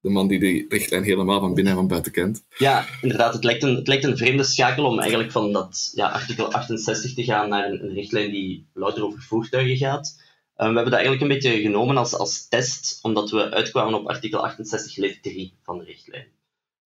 de 0.00 0.10
man 0.10 0.28
die 0.28 0.38
die 0.38 0.66
richtlijn 0.68 1.02
helemaal 1.02 1.40
van 1.40 1.54
binnen 1.54 1.72
en 1.72 1.78
van 1.78 1.88
buiten 1.88 2.12
kent. 2.12 2.44
Ja, 2.58 2.86
inderdaad. 3.00 3.34
Het 3.34 3.44
lijkt 3.44 3.62
een, 3.62 3.74
het 3.74 3.86
lijkt 3.86 4.04
een 4.04 4.16
vreemde 4.16 4.44
schakel 4.44 4.84
om 4.84 4.98
eigenlijk 4.98 5.32
van 5.32 5.52
dat 5.52 5.90
ja, 5.94 6.08
artikel 6.08 6.52
68 6.52 7.14
te 7.14 7.24
gaan 7.24 7.48
naar 7.48 7.70
een, 7.70 7.92
richtlijn 7.92 8.30
die 8.30 8.66
louter 8.74 9.04
over 9.04 9.22
voertuigen 9.22 9.76
gaat. 9.76 10.16
Um, 10.56 10.68
we 10.68 10.74
hebben 10.74 10.84
dat 10.84 10.92
eigenlijk 10.92 11.22
een 11.22 11.28
beetje 11.28 11.60
genomen 11.60 11.96
als, 11.96 12.14
als 12.14 12.48
test, 12.48 12.98
omdat 13.02 13.30
we 13.30 13.50
uitkwamen 13.50 13.98
op 13.98 14.08
artikel 14.08 14.44
68 14.44 14.96
lid 14.96 15.22
3 15.22 15.54
van 15.62 15.78
de 15.78 15.84
richtlijn. 15.84 16.26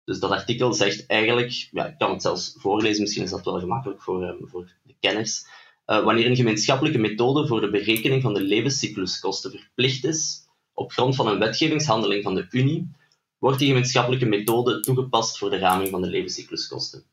Dus 0.04 0.18
dat 0.18 0.30
artikel 0.30 0.72
zegt 0.72 1.06
eigenlijk, 1.06 1.68
ja, 1.70 1.86
ik 1.86 1.98
kan 1.98 2.10
het 2.10 2.22
zelfs 2.22 2.54
voorlezen, 2.58 3.02
misschien 3.02 3.22
is 3.22 3.30
dat 3.30 3.44
wel 3.44 3.60
gemakkelijk 3.60 4.02
voor, 4.02 4.28
um, 4.28 4.48
voor 4.48 4.72
de 4.82 4.94
kenners. 5.00 5.46
Uh, 5.86 6.04
wanneer 6.04 6.26
een 6.26 6.36
gemeenschappelijke 6.36 6.98
methode 6.98 7.46
voor 7.46 7.60
de 7.60 7.70
berekening 7.70 8.22
van 8.22 8.34
de 8.34 8.40
levenscycluskosten 8.40 9.50
verplicht 9.50 10.04
is, 10.04 10.48
op 10.72 10.92
grond 10.92 11.14
van 11.14 11.26
een 11.26 11.38
wetgevingshandeling 11.38 12.22
van 12.22 12.34
de 12.34 12.46
Unie, 12.50 12.90
wordt 13.38 13.58
die 13.58 13.68
gemeenschappelijke 13.68 14.26
methode 14.26 14.80
toegepast 14.80 15.38
voor 15.38 15.50
de 15.50 15.58
raming 15.58 15.90
van 15.90 16.02
de 16.02 16.08
levenscycluskosten. 16.08 17.04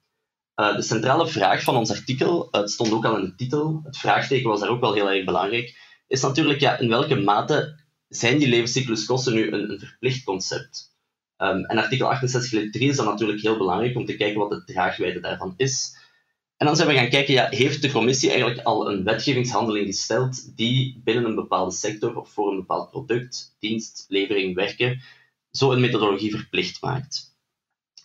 de 0.55 0.81
centrale 0.81 1.27
vraag 1.27 1.63
van 1.63 1.75
ons 1.75 1.91
artikel, 1.91 2.47
het 2.51 2.71
stond 2.71 2.91
ook 2.91 3.05
al 3.05 3.17
in 3.17 3.25
de 3.25 3.35
titel, 3.35 3.81
het 3.83 3.97
vraagteken 3.97 4.49
was 4.49 4.59
daar 4.59 4.69
ook 4.69 4.79
wel 4.79 4.93
heel 4.93 5.09
erg 5.11 5.25
belangrijk, 5.25 5.77
is 6.07 6.21
natuurlijk 6.21 6.59
ja, 6.59 6.77
in 6.77 6.89
welke 6.89 7.15
mate 7.15 7.79
zijn 8.07 8.37
die 8.37 8.47
levenscycluskosten 8.47 9.33
nu 9.33 9.51
een 9.51 9.79
verplicht 9.79 10.23
concept? 10.23 10.88
Um, 11.41 11.65
en 11.65 11.77
artikel 11.77 12.09
68 12.09 12.71
3 12.71 12.89
is 12.89 12.95
dan 12.95 13.05
natuurlijk 13.05 13.41
heel 13.41 13.57
belangrijk 13.57 13.95
om 13.95 14.05
te 14.05 14.15
kijken 14.15 14.39
wat 14.39 14.49
de 14.49 14.63
draagwijde 14.63 15.19
daarvan 15.19 15.53
is. 15.57 15.97
En 16.57 16.65
dan 16.65 16.75
zijn 16.75 16.87
we 16.87 16.93
gaan 16.93 17.09
kijken, 17.09 17.33
ja, 17.33 17.47
heeft 17.49 17.81
de 17.81 17.91
commissie 17.91 18.29
eigenlijk 18.29 18.61
al 18.61 18.89
een 18.89 19.03
wetgevingshandeling 19.03 19.85
gesteld 19.85 20.57
die 20.57 21.01
binnen 21.03 21.25
een 21.25 21.35
bepaalde 21.35 21.71
sector 21.71 22.15
of 22.15 22.29
voor 22.29 22.51
een 22.51 22.57
bepaald 22.57 22.89
product, 22.89 23.55
dienst, 23.59 24.05
levering, 24.07 24.55
werken, 24.55 25.01
zo 25.51 25.71
een 25.71 25.79
methodologie 25.79 26.31
verplicht 26.31 26.81
maakt? 26.81 27.37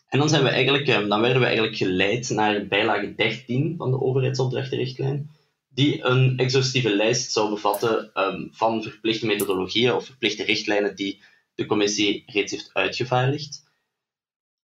En 0.08 0.18
dan, 0.18 0.28
zijn 0.28 0.42
we 0.42 0.48
eigenlijk, 0.48 0.88
ehm, 0.88 1.08
dan 1.08 1.20
werden 1.20 1.40
we 1.40 1.46
eigenlijk 1.46 1.76
geleid 1.76 2.30
naar 2.30 2.66
bijlage 2.66 3.14
13 3.14 3.74
van 3.76 3.90
de 3.90 4.00
overheidsopdrachtenrichtlijn, 4.00 5.30
die 5.68 6.04
een 6.04 6.36
exhaustieve 6.36 6.96
lijst 6.96 7.32
zou 7.32 7.50
bevatten 7.50 8.10
um, 8.14 8.48
van 8.52 8.82
verplichte 8.82 9.26
methodologieën 9.26 9.92
of 9.92 10.04
verplichte 10.04 10.44
richtlijnen 10.44 10.96
die 10.96 11.22
de 11.54 11.66
commissie 11.66 12.22
reeds 12.26 12.52
heeft 12.52 12.70
uitgevaardigd. 12.72 13.62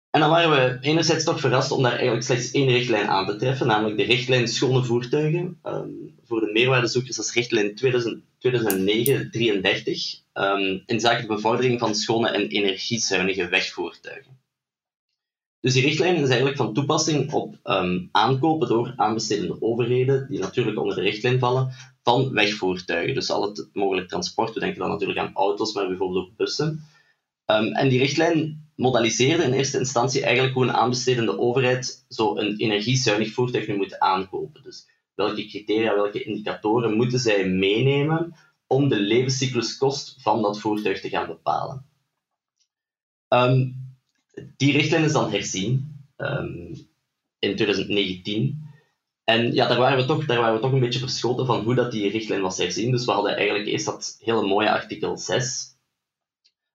En 0.10 0.22
dan 0.22 0.30
waren 0.30 0.52
we 0.52 0.78
enerzijds 0.82 1.24
toch 1.24 1.40
verrast 1.40 1.72
om 1.72 1.84
daar 1.84 1.92
eigenlijk 1.92 2.24
slechts 2.24 2.52
één 2.52 2.68
richtlijn 2.68 3.08
aan 3.08 3.26
te 3.26 3.36
treffen, 3.36 3.68
namelijk 3.68 3.98
de 3.98 4.04
richtlijn 4.04 4.48
schone 4.48 4.84
voertuigen. 4.84 5.60
Um, 5.64 6.16
voor 6.24 6.40
de 6.40 6.52
meerwaardezoekers 6.52 7.18
als 7.18 7.34
richtlijn 7.34 7.70
2009-33 7.70 7.76
um, 10.34 10.84
in 10.86 11.00
zaken 11.00 11.22
de 11.22 11.28
bevordering 11.28 11.80
van 11.80 11.96
schone 11.96 12.30
en 12.30 12.48
energiezuinige 12.48 13.48
wegvoertuigen. 13.48 14.40
Dus 15.60 15.74
die 15.74 15.84
richtlijn 15.84 16.16
is 16.16 16.28
eigenlijk 16.28 16.58
van 16.58 16.74
toepassing 16.74 17.32
op 17.32 17.60
um, 17.64 18.10
aankopen 18.12 18.68
door 18.68 18.94
aanbestedende 18.96 19.62
overheden, 19.62 20.28
die 20.30 20.40
natuurlijk 20.40 20.80
onder 20.80 20.96
de 20.96 21.02
richtlijn 21.02 21.40
vallen, 21.40 21.74
van 22.06 22.32
wegvoertuigen. 22.34 23.14
Dus 23.14 23.32
al 23.32 23.42
het 23.42 23.70
mogelijk 23.74 24.08
transport, 24.08 24.54
we 24.54 24.60
denken 24.60 24.80
dan 24.80 24.90
natuurlijk 24.90 25.20
aan 25.20 25.34
auto's, 25.34 25.74
maar 25.74 25.88
bijvoorbeeld 25.88 26.26
ook 26.26 26.36
bussen. 26.36 26.84
Um, 27.46 27.74
en 27.74 27.90
die 27.90 28.00
richtlijn 28.00 28.70
modaliseerde 28.76 29.44
in 29.44 29.54
eerste 29.54 29.78
instantie 29.78 30.24
eigenlijk 30.24 30.54
hoe 30.54 30.64
een 30.64 30.74
aanbestedende 30.74 31.40
overheid 31.40 32.06
zo 32.10 32.38
een 32.38 32.58
energiezuinig 32.58 33.32
voertuig 33.34 33.68
nu 33.68 33.76
moet 33.76 34.00
aankopen. 34.00 34.64
Dus 34.64 34.88
welke 35.16 35.46
criteria, 35.48 35.96
welke 35.96 36.24
indicatoren 36.24 36.94
moeten 36.94 37.20
zij 37.20 37.48
meenemen 37.48 38.36
om 38.68 38.88
de 38.88 39.00
levenscycluskost 39.00 40.16
van 40.18 40.42
dat 40.42 40.60
voertuig 40.60 41.02
te 41.02 41.10
gaan 41.10 41.28
bepalen. 41.28 41.86
Um, 43.30 43.76
die 44.58 44.72
richtlijn 44.72 45.04
is 45.04 45.12
dan 45.12 45.32
herzien 45.32 46.04
um, 46.18 46.76
in 47.40 47.56
2019. 47.56 48.64
En 49.26 49.54
ja, 49.54 49.68
daar 49.68 49.78
waren, 49.78 49.98
we 49.98 50.06
toch, 50.06 50.26
daar 50.26 50.40
waren 50.40 50.56
we 50.56 50.62
toch 50.62 50.72
een 50.72 50.80
beetje 50.80 51.00
verschoten 51.00 51.46
van 51.46 51.64
hoe 51.64 51.76
dat 51.76 51.92
die 51.92 52.10
richtlijn 52.10 52.42
was 52.42 52.58
herzien. 52.58 52.92
Dus 52.92 53.06
we 53.06 53.12
hadden 53.12 53.36
eigenlijk 53.36 53.68
eerst 53.68 53.86
dat 53.86 54.18
hele 54.20 54.48
mooie 54.48 54.72
artikel 54.72 55.18
6, 55.18 55.78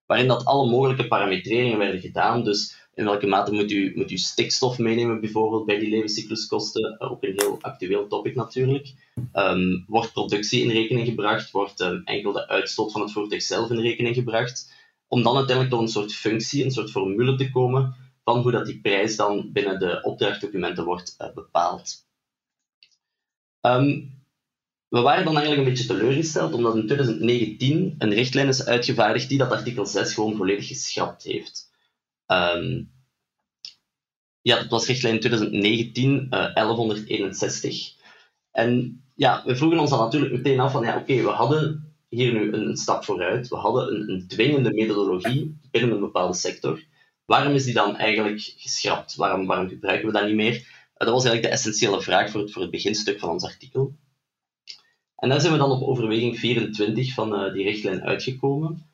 waarin 0.06 0.28
dat 0.28 0.44
alle 0.44 0.70
mogelijke 0.70 1.06
parametreringen 1.06 1.78
werden 1.78 2.00
gedaan. 2.00 2.44
Dus 2.44 2.88
in 2.94 3.04
welke 3.04 3.26
mate 3.26 3.52
moet 3.52 3.70
u, 4.10 4.18
stikstof 4.18 4.78
meenemen, 4.78 5.20
bijvoorbeeld 5.20 5.66
bij 5.66 5.78
die 5.78 5.90
levenscycluskosten, 5.90 6.96
uh, 7.00 7.10
ook 7.10 7.22
een 7.22 7.34
heel 7.36 7.58
actueel 7.60 8.06
topic 8.06 8.34
natuurlijk. 8.34 8.94
Um, 9.32 9.84
wordt 9.86 10.12
productie 10.12 10.62
in 10.62 10.70
rekening 10.70 11.06
gebracht, 11.06 11.50
wordt 11.50 11.80
um, 11.80 12.02
enkel 12.04 12.32
de 12.32 12.48
uitstoot 12.48 12.92
van 12.92 13.00
het 13.00 13.12
voertuig 13.12 13.42
zelf 13.42 13.70
in 13.70 13.80
rekening 13.80 14.14
gebracht, 14.14 14.72
om 15.08 15.22
dan 15.22 15.36
uiteindelijk 15.36 15.74
tot 15.76 15.84
een 15.84 15.92
soort 15.92 16.12
functie, 16.12 16.64
een 16.64 16.70
soort 16.70 16.90
formule 16.90 17.36
te 17.36 17.50
komen 17.50 17.94
van 18.24 18.42
hoe 18.42 18.52
dat 18.52 18.66
die 18.66 18.80
prijs 18.80 19.16
dan 19.16 19.52
binnen 19.52 19.78
de 19.78 20.00
opdrachtdocumenten 20.02 20.84
wordt 20.84 21.14
uh, 21.18 21.34
bepaald. 21.34 22.08
Um, 23.60 24.18
we 24.88 25.00
waren 25.00 25.24
dan 25.24 25.36
eigenlijk 25.36 25.66
een 25.66 25.74
beetje 25.74 25.94
teleurgesteld, 25.94 26.52
omdat 26.52 26.74
in 26.74 26.86
2019 26.86 27.94
een 27.98 28.14
richtlijn 28.14 28.48
is 28.48 28.64
uitgevaardigd 28.64 29.28
die 29.28 29.38
dat 29.38 29.50
artikel 29.50 29.86
6 29.86 30.14
gewoon 30.14 30.36
volledig 30.36 30.66
geschrapt 30.66 31.22
heeft. 31.22 31.70
Um, 32.26 32.90
ja, 34.42 34.56
dat 34.56 34.70
was 34.70 34.86
richtlijn 34.86 35.20
2019 35.20 36.24
uh, 36.24 36.30
1161. 36.30 37.94
En 38.50 39.02
ja, 39.14 39.42
we 39.44 39.56
vroegen 39.56 39.78
ons 39.78 39.90
dan 39.90 39.98
natuurlijk 39.98 40.32
meteen 40.32 40.60
af 40.60 40.72
van, 40.72 40.84
ja, 40.84 40.96
oké, 40.96 41.22
we 41.22 41.28
hadden 41.28 41.94
hier 42.08 42.32
nu 42.32 42.52
een, 42.52 42.68
een, 42.68 42.76
stap 42.76 43.04
vooruit. 43.04 43.48
We 43.48 43.56
hadden 43.56 43.94
een, 43.94 44.10
een 44.10 44.28
dwingende 44.28 44.72
methodologie 44.72 45.58
binnen 45.70 45.90
een 45.90 46.00
bepaalde 46.00 46.34
sector. 46.34 46.82
Waarom 47.24 47.54
is 47.54 47.64
die 47.64 47.74
dan 47.74 47.96
eigenlijk 47.96 48.54
geschrapt? 48.56 49.14
Waarom, 49.14 49.46
waarom 49.46 49.68
gebruiken 49.68 50.06
we 50.06 50.12
dat 50.12 50.26
niet 50.26 50.34
meer? 50.34 50.79
Dat 51.06 51.14
was 51.14 51.24
eigenlijk 51.24 51.42
de 51.42 51.60
essentiële 51.60 52.02
vraag 52.02 52.30
voor 52.30 52.40
het, 52.40 52.52
voor 52.52 52.62
het 52.62 52.70
beginstuk 52.70 53.18
van 53.18 53.28
ons 53.28 53.44
artikel. 53.44 53.94
En 55.16 55.28
daar 55.28 55.40
zijn 55.40 55.52
we 55.52 55.58
dan 55.58 55.70
op 55.70 55.88
overweging 55.88 56.38
24 56.38 57.14
van 57.14 57.34
uh, 57.34 57.52
die 57.52 57.64
richtlijn 57.64 58.02
uitgekomen. 58.02 58.86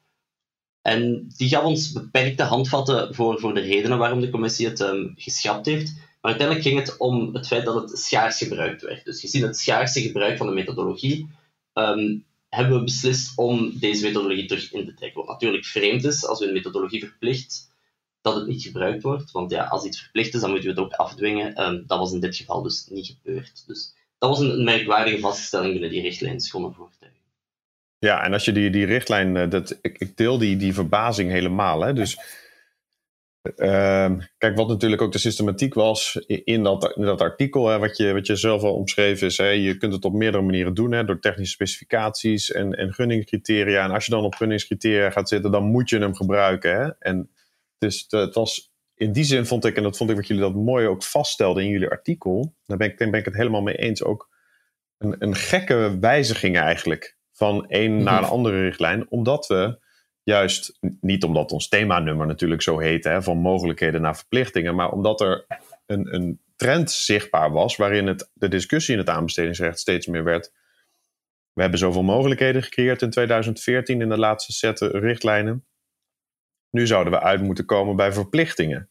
En 0.83 1.33
die 1.37 1.49
gaf 1.49 1.65
ons 1.65 1.93
beperkte 1.93 2.43
handvatten 2.43 3.15
voor, 3.15 3.41
voor 3.41 3.55
de 3.55 3.61
redenen 3.61 3.99
waarom 3.99 4.21
de 4.21 4.31
commissie 4.31 4.67
het 4.67 4.81
um, 4.81 5.13
geschrapt 5.17 5.67
heeft. 5.67 5.95
Maar 5.95 6.31
uiteindelijk 6.35 6.67
ging 6.67 6.79
het 6.79 6.97
om 6.97 7.35
het 7.35 7.47
feit 7.47 7.65
dat 7.65 7.75
het 7.75 7.99
schaars 7.99 8.39
gebruikt 8.39 8.83
werd. 8.83 9.05
Dus 9.05 9.21
gezien 9.21 9.43
het 9.43 9.59
schaarse 9.59 10.01
gebruik 10.01 10.37
van 10.37 10.47
de 10.47 10.53
methodologie, 10.53 11.29
um, 11.75 12.25
hebben 12.49 12.79
we 12.79 12.85
beslist 12.85 13.39
om 13.39 13.79
deze 13.79 14.05
methodologie 14.07 14.47
terug 14.47 14.73
in 14.73 14.87
te 14.87 14.95
trekken. 14.95 15.21
Wat 15.21 15.29
natuurlijk 15.29 15.65
vreemd 15.65 16.05
is 16.05 16.27
als 16.27 16.39
we 16.39 16.47
een 16.47 16.53
methodologie 16.53 17.01
verplicht 17.01 17.75
dat 18.27 18.35
het 18.35 18.47
niet 18.47 18.63
gebruikt 18.63 19.03
wordt. 19.03 19.31
Want 19.31 19.51
ja, 19.51 19.65
als 19.65 19.85
iets 19.85 20.01
verplicht 20.01 20.35
is, 20.35 20.41
dan 20.41 20.51
moeten 20.51 20.69
we 20.69 20.75
het 20.81 20.85
ook 20.85 20.99
afdwingen. 20.99 21.63
Um, 21.63 21.85
dat 21.87 21.99
was 21.99 22.13
in 22.13 22.21
dit 22.21 22.37
geval 22.37 22.63
dus 22.63 22.87
niet 22.91 23.07
gebeurd. 23.07 23.65
Dus 23.67 23.95
dat 24.19 24.29
was 24.29 24.41
een, 24.41 24.65
merkwaardige 24.65 25.19
vaststelling 25.19 25.73
binnen 25.73 25.91
die 25.91 26.03
richtlijn 26.03 26.41
schone 26.41 26.73
voertuigen. 26.73 27.21
Ja, 27.99 28.25
en 28.25 28.33
als 28.33 28.45
je 28.45 28.53
die, 28.53 28.71
die 28.71 28.85
richtlijn, 28.85 29.37
eh, 29.37 29.51
dat, 29.51 29.79
ik, 29.83 29.99
ik 29.99 30.17
deel 30.17 30.39
die, 30.39 30.57
die 30.57 30.75
verbazing 30.75 31.31
helemaal. 31.31 31.81
Hè? 31.81 31.93
Dus 31.93 32.19
uh, 33.57 34.13
kijk, 34.39 34.57
wat 34.57 34.69
natuurlijk 34.69 35.03
ook 35.03 35.13
de 35.13 35.19
systematiek 35.19 35.75
was 35.75 36.15
in 36.27 36.63
dat, 36.63 36.93
in 36.97 37.05
dat 37.05 37.21
artikel, 37.21 37.69
hè, 37.69 37.79
wat, 37.79 37.97
je, 37.97 38.13
wat 38.13 38.27
je 38.27 38.37
zelf 38.37 38.63
al 38.63 38.75
omschreven 38.75 39.27
is, 39.27 39.37
hè, 39.37 39.49
je 39.49 39.77
kunt 39.77 39.93
het 39.93 40.05
op 40.05 40.13
meerdere 40.13 40.43
manieren 40.43 40.75
doen, 40.75 40.93
hè, 40.93 41.05
door 41.05 41.21
technische 41.21 41.53
specificaties 41.53 42.53
en, 42.53 42.73
en 42.73 42.93
gunningscriteria. 42.93 43.85
En 43.85 43.91
als 43.91 44.05
je 44.05 44.11
dan 44.11 44.25
op 44.25 44.35
gunningscriteria 44.35 45.11
gaat 45.11 45.29
zitten, 45.29 45.51
dan 45.51 45.65
moet 45.65 45.91
je 45.91 45.99
hem 45.99 46.15
gebruiken. 46.15 46.81
Hè? 46.81 46.91
En 46.99 47.31
dus 47.79 48.05
het 48.09 48.35
was 48.35 48.71
in 48.95 49.13
die 49.13 49.25
zin 49.25 49.47
vond 49.47 49.65
ik, 49.65 49.77
en 49.77 49.83
dat 49.83 49.97
vond 49.97 50.11
ik 50.11 50.17
wat 50.17 50.27
jullie 50.27 50.43
dat 50.43 50.55
mooi 50.55 50.87
ook 50.87 51.03
vaststelden 51.03 51.65
in 51.65 51.71
jullie 51.71 51.89
artikel, 51.89 52.55
daar 52.65 52.77
ben 52.77 52.91
ik, 52.91 52.97
ben 52.97 53.13
ik 53.13 53.25
het 53.25 53.37
helemaal 53.37 53.63
mee 53.63 53.77
eens, 53.77 54.05
ook 54.05 54.29
een, 54.99 55.17
een 55.19 55.35
gekke 55.35 55.97
wijziging 56.01 56.59
eigenlijk 56.59 57.17
van 57.33 57.69
één 57.69 57.95
mhm. 57.95 58.05
naar 58.05 58.19
een 58.19 58.29
andere 58.29 58.61
richtlijn, 58.61 59.11
omdat 59.11 59.47
we 59.47 59.85
juist, 60.23 60.79
niet 61.01 61.25
omdat 61.25 61.53
ons 61.53 61.69
themanummer 61.69 62.27
natuurlijk 62.27 62.63
zo 62.63 62.79
heet, 62.79 63.05
hè, 63.05 63.23
van 63.23 63.39
mogelijkheden 63.39 64.01
naar 64.01 64.17
verplichtingen, 64.17 64.75
maar 64.75 64.91
omdat 64.91 65.21
er 65.21 65.47
een, 65.87 66.15
een 66.15 66.41
trend 66.57 66.91
zichtbaar 66.91 67.53
was 67.53 67.77
waarin 67.77 68.07
het, 68.07 68.31
de 68.35 68.49
discussie 68.49 68.93
in 68.93 69.01
het 69.01 69.09
aanbestedingsrecht 69.09 69.79
steeds 69.79 70.07
meer 70.07 70.25
werd. 70.25 70.53
We 71.53 71.61
hebben 71.61 71.79
zoveel 71.79 72.03
mogelijkheden 72.03 72.63
gecreëerd 72.63 73.03
in 73.03 73.11
2014 73.11 74.01
in 74.01 74.09
de 74.09 74.19
laatste 74.19 74.53
set 74.53 74.81
richtlijnen. 74.81 75.67
Nu 76.77 76.87
zouden 76.87 77.13
we 77.13 77.21
uit 77.21 77.43
moeten 77.43 77.65
komen 77.65 77.97
bij 77.97 78.13
verplichtingen. 78.13 78.89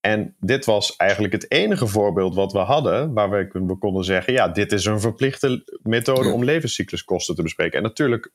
En 0.00 0.36
dit 0.40 0.64
was 0.64 0.96
eigenlijk 0.96 1.32
het 1.32 1.50
enige 1.50 1.86
voorbeeld 1.86 2.34
wat 2.34 2.52
we 2.52 2.58
hadden, 2.58 3.12
waar 3.12 3.30
we, 3.30 3.48
we 3.52 3.78
konden 3.78 4.04
zeggen: 4.04 4.32
ja, 4.32 4.48
dit 4.48 4.72
is 4.72 4.84
een 4.84 5.00
verplichte 5.00 5.78
methode 5.82 6.28
om 6.28 6.44
levenscycluskosten 6.44 7.34
te 7.34 7.42
bespreken. 7.42 7.76
En 7.76 7.82
natuurlijk 7.82 8.32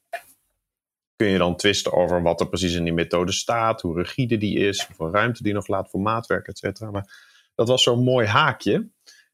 kun 1.16 1.28
je 1.28 1.38
dan 1.38 1.56
twisten 1.56 1.94
over 1.94 2.22
wat 2.22 2.40
er 2.40 2.50
precies 2.50 2.74
in 2.74 2.84
die 2.84 2.94
methode 2.94 3.32
staat, 3.32 3.82
hoe 3.82 3.98
rigide 3.98 4.38
die 4.38 4.58
is, 4.58 4.86
hoeveel 4.86 5.12
ruimte 5.12 5.44
die 5.44 5.54
nog 5.54 5.68
laat 5.68 5.90
voor 5.90 6.02
maatwerk, 6.02 6.48
et 6.48 6.58
cetera. 6.58 6.92
Maar 6.92 7.38
dat 7.56 7.68
was 7.68 7.84
zo'n 7.84 8.04
mooi 8.04 8.28
haakje. 8.28 8.74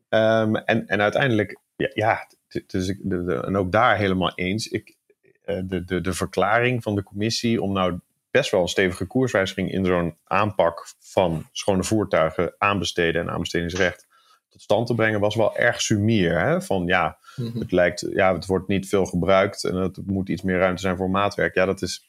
Um, 0.10 0.56
en, 0.56 0.88
en 0.88 1.02
uiteindelijk, 1.02 1.60
ja, 1.76 1.92
ja 1.94 2.28
dus 2.68 2.88
ik, 2.88 3.00
en 3.28 3.58
ook 3.58 3.72
daar 3.72 3.98
helemaal 3.98 4.32
eens. 4.36 4.68
Ik, 4.68 4.96
eh, 5.42 5.62
de, 5.64 5.84
de, 5.84 6.02
de 6.02 6.14
verklaring 6.14 6.84
van 6.84 6.96
de 6.96 7.04
commissie 7.04 7.62
om 7.62 7.74
nou 7.74 8.00
best 8.36 8.52
wel 8.52 8.62
een 8.62 8.68
stevige 8.68 9.06
koerswijziging 9.06 9.72
in 9.72 9.86
zo'n 9.86 10.18
aanpak 10.24 10.88
van 11.00 11.50
schone 11.52 11.84
voertuigen 11.84 12.56
aanbesteden 12.58 13.22
en 13.22 13.30
aanbestedingsrecht 13.30 14.08
tot 14.50 14.62
stand 14.62 14.88
te 14.88 14.96
brengen, 14.96 15.20
was 15.20 15.36
wel 15.36 15.58
erg 15.58 15.82
sumier. 15.82 16.40
Hè? 16.40 16.62
Van 16.62 16.86
ja, 16.86 17.18
mhm. 17.36 17.60
het 17.60 17.72
lijkt, 17.72 18.06
ja, 18.10 18.34
het 18.34 18.46
wordt 18.46 18.68
niet 18.68 18.88
veel 18.88 19.06
gebruikt 19.06 19.64
en 19.64 19.76
het 19.76 19.98
moet 20.06 20.30
iets 20.30 20.42
meer 20.42 20.58
ruimte 20.58 20.82
zijn 20.82 20.98
voor 20.98 21.10
maatwerk. 21.10 21.56
Ja, 21.56 21.66
dat 21.66 21.82
is, 21.82 22.06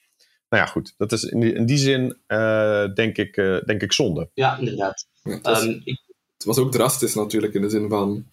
nou 0.48 0.62
ja, 0.62 0.68
goed. 0.68 0.94
Dat 0.96 1.12
is 1.12 1.24
in 1.24 1.40
die, 1.40 1.52
in 1.52 1.66
die 1.66 1.78
zin, 1.78 2.16
uh, 2.28 2.94
denk, 2.94 3.16
ik, 3.16 3.36
uh, 3.36 3.60
denk 3.64 3.82
ik, 3.82 3.92
zonde. 3.92 4.30
Ja, 4.34 4.58
inderdaad. 4.58 5.06
het, 5.22 5.46
was, 5.46 5.62
um, 5.62 5.80
ik... 5.84 6.00
het, 6.36 6.44
was, 6.44 6.58
ook 6.58 6.72
drastisch 6.72 7.14
natuurlijk, 7.14 7.54
in 7.54 7.62
de 7.62 7.70
zin 7.70 7.88
van, 7.88 8.26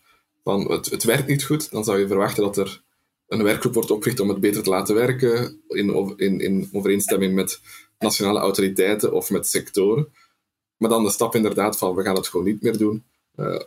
van 0.44 0.72
het, 0.72 0.90
het 0.90 1.04
werkt 1.04 1.28
niet 1.28 1.44
goed. 1.44 1.72
Dan 1.72 1.84
zou 1.84 2.00
je 2.00 2.08
verwachten 2.08 2.44
dat 2.44 2.58
er 2.58 2.82
een 3.28 3.44
werkgroep 3.44 3.74
wordt 3.74 3.92
opgericht 3.92 4.20
om 4.20 4.30
het 4.30 4.40
beter 4.40 4.64
te 4.64 4.70
laten 4.70 4.96
werken, 4.96 5.62
in, 5.68 6.14
in, 6.18 6.40
in 6.40 6.70
overeenstemming 6.72 7.34
met 7.34 7.62
nationale 8.00 8.40
autoriteiten 8.40 9.14
of 9.14 9.30
met 9.30 9.48
sectoren. 9.48 10.08
Maar 10.78 10.90
dan 10.90 11.04
de 11.04 11.12
stap 11.12 11.36
inderdaad 11.36 11.78
van 11.78 11.96
we 11.96 12.04
gaan 12.04 12.16
het 12.16 12.28
gewoon 12.28 12.46
niet 12.46 12.62
meer 12.62 12.78
doen. 12.78 13.04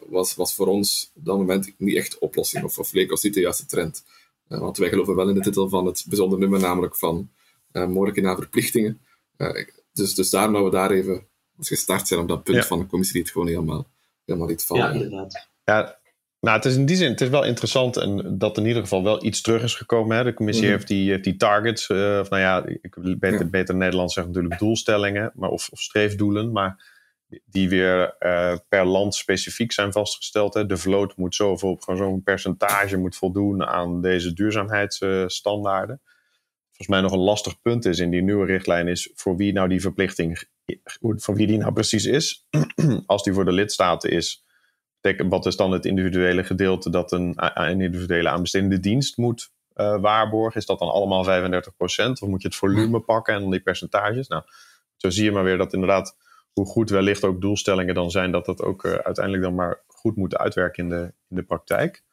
was, 0.06 0.34
was 0.34 0.54
voor 0.54 0.66
ons 0.66 1.10
op 1.14 1.24
dat 1.24 1.36
moment 1.36 1.74
niet 1.78 1.96
echt 1.96 2.18
oplossing, 2.18 2.64
of, 2.64 2.78
of 2.78 2.92
leek 2.92 3.10
ons 3.10 3.22
niet 3.22 3.34
de 3.34 3.40
juiste 3.40 3.66
trend. 3.66 4.04
want 4.48 4.76
wij 4.76 4.88
geloven 4.88 5.14
wel 5.16 5.28
in 5.28 5.34
de 5.34 5.40
titel 5.40 5.68
van 5.68 5.86
het 5.86 6.04
bijzonder 6.08 6.38
nummer, 6.38 6.60
namelijk 6.60 6.96
van 6.96 7.30
mogelijke 7.72 8.20
naar 8.20 8.36
verplichtingen. 8.36 9.00
dus, 9.92 10.14
dus 10.14 10.30
daarom 10.30 10.52
dat 10.52 10.64
we 10.64 10.70
daar 10.70 10.90
even 10.90 11.26
als 11.58 11.68
gestart 11.68 12.08
zijn 12.08 12.20
op 12.20 12.28
dat 12.28 12.42
punt 12.42 12.66
van 12.66 12.78
de 12.78 12.86
commissie 12.86 13.14
die 13.14 13.22
het 13.22 13.32
gewoon 13.32 13.48
helemaal, 13.48 13.86
helemaal 14.24 14.48
niet 14.48 14.64
vallen. 14.64 14.84
Ja, 14.84 14.92
inderdaad. 14.92 15.48
Ja, 15.64 15.98
nou, 16.46 16.58
het 16.58 16.66
is 16.66 16.76
in 16.76 16.86
die 16.86 16.96
zin, 16.96 17.10
het 17.10 17.20
is 17.20 17.28
wel 17.28 17.44
interessant 17.44 17.96
en 17.96 18.38
dat 18.38 18.58
in 18.58 18.66
ieder 18.66 18.82
geval 18.82 19.02
wel 19.02 19.24
iets 19.24 19.40
terug 19.40 19.62
is 19.62 19.74
gekomen. 19.74 20.16
Hè? 20.16 20.24
De 20.24 20.34
commissie 20.34 20.64
mhm. 20.64 20.72
heeft, 20.72 20.88
die, 20.88 21.20
die 21.20 21.36
targets, 21.36 21.88
uh, 21.88 22.18
of 22.20 22.30
nou 22.30 22.42
ja, 22.42 22.66
ik 22.66 23.18
beter, 23.18 23.38
ja. 23.40 23.44
beter 23.44 23.74
Nederlands 23.74 24.14
zeggen 24.14 24.32
natuurlijk 24.32 24.60
doelstellingen, 24.60 25.32
maar, 25.34 25.50
of, 25.50 25.68
of 25.72 25.80
streefdoelen, 25.80 26.52
maar 26.52 26.94
die 27.44 27.68
weer 27.68 28.16
uh, 28.20 28.56
per 28.68 28.84
land 28.84 29.14
specifiek 29.14 29.72
zijn 29.72 29.92
vastgesteld. 29.92 30.54
Hè? 30.54 30.66
De 30.66 30.76
vloot 30.76 31.16
moet 31.16 31.34
zoveel, 31.34 31.76
gewoon 31.80 31.98
zo'n 31.98 32.22
percentage 32.22 32.96
moet 32.96 33.16
voldoen 33.16 33.64
aan 33.64 34.00
deze 34.00 34.32
duurzaamheidsstandaarden. 34.32 36.00
Volgens 36.66 36.88
mij 36.88 37.00
nog 37.00 37.12
een 37.12 37.18
lastig 37.18 37.60
punt 37.60 37.84
is 37.84 37.98
in 37.98 38.10
die 38.10 38.22
nieuwe 38.22 38.46
richtlijn 38.46 38.88
is 38.88 39.10
voor 39.14 39.36
wie 39.36 39.52
nou 39.52 39.68
die 39.68 39.80
verplichting, 39.80 40.42
voor 41.00 41.34
wie 41.34 41.46
die 41.46 41.58
nou 41.58 41.72
precies 41.72 42.04
is. 42.04 42.46
Als 43.06 43.22
die 43.22 43.32
voor 43.32 43.44
de 43.44 43.52
lidstaten 43.52 44.10
is, 44.10 44.45
wat 45.28 45.46
is 45.46 45.56
dan 45.56 45.72
het 45.72 45.84
individuele 45.84 46.44
gedeelte 46.44 46.90
dat 46.90 47.12
een, 47.12 47.32
een 47.36 47.80
individuele 47.80 48.28
aanbestedende 48.28 48.80
dienst 48.80 49.16
moet 49.16 49.50
uh, 49.76 50.00
waarborgen? 50.00 50.60
Is 50.60 50.66
dat 50.66 50.78
dan 50.78 50.90
allemaal 50.90 51.24
35% 51.24 51.28
Of 52.20 52.28
moet 52.28 52.42
je 52.42 52.48
het 52.48 52.56
volume 52.56 53.00
pakken 53.00 53.34
en 53.34 53.40
dan 53.40 53.50
die 53.50 53.60
percentages? 53.60 54.28
Nou, 54.28 54.42
zo 54.96 55.10
zie 55.10 55.24
je 55.24 55.32
maar 55.32 55.44
weer 55.44 55.58
dat 55.58 55.72
inderdaad, 55.72 56.16
hoe 56.52 56.66
goed 56.66 56.90
wellicht 56.90 57.24
ook 57.24 57.40
doelstellingen 57.40 57.94
dan 57.94 58.10
zijn, 58.10 58.32
dat 58.32 58.44
dat 58.44 58.62
ook 58.62 58.84
uh, 58.84 58.92
uiteindelijk 58.92 59.44
dan 59.44 59.54
maar 59.54 59.82
goed 59.86 60.16
moet 60.16 60.36
uitwerken 60.36 60.82
in 60.82 60.88
de, 60.88 61.12
in 61.28 61.36
de 61.36 61.42
praktijk. 61.42 62.04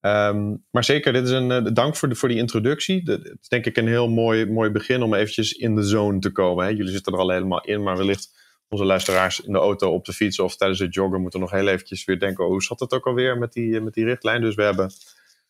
Um, 0.00 0.64
maar 0.70 0.84
zeker, 0.84 1.12
dit 1.12 1.24
is 1.24 1.30
een 1.30 1.50
uh, 1.50 1.72
dank 1.72 1.96
voor, 1.96 2.08
de, 2.08 2.14
voor 2.14 2.28
die 2.28 2.38
introductie. 2.38 3.02
Het 3.04 3.36
is 3.40 3.48
denk 3.48 3.66
ik 3.66 3.76
een 3.76 3.88
heel 3.88 4.08
mooi, 4.08 4.46
mooi 4.46 4.70
begin 4.70 5.02
om 5.02 5.14
eventjes 5.14 5.52
in 5.52 5.74
de 5.74 5.82
zone 5.82 6.18
te 6.18 6.32
komen. 6.32 6.64
Hè. 6.64 6.70
Jullie 6.70 6.92
zitten 6.92 7.12
er 7.12 7.18
al 7.18 7.30
helemaal 7.30 7.64
in, 7.64 7.82
maar 7.82 7.96
wellicht 7.96 8.45
onze 8.68 8.84
luisteraars 8.84 9.40
in 9.40 9.52
de 9.52 9.58
auto, 9.58 9.92
op 9.92 10.04
de 10.04 10.12
fiets 10.12 10.38
of 10.38 10.56
tijdens 10.56 10.80
het 10.80 10.94
joggen 10.94 11.20
moeten 11.20 11.40
nog 11.40 11.50
heel 11.50 11.68
eventjes 11.68 12.04
weer 12.04 12.18
denken: 12.18 12.44
oh, 12.44 12.50
hoe 12.50 12.62
zat 12.62 12.80
het 12.80 12.92
ook 12.92 13.06
alweer 13.06 13.38
met 13.38 13.52
die, 13.52 13.80
met 13.80 13.94
die 13.94 14.04
richtlijn? 14.04 14.40
Dus 14.40 14.54
we, 14.54 14.62
hebben, 14.62 14.90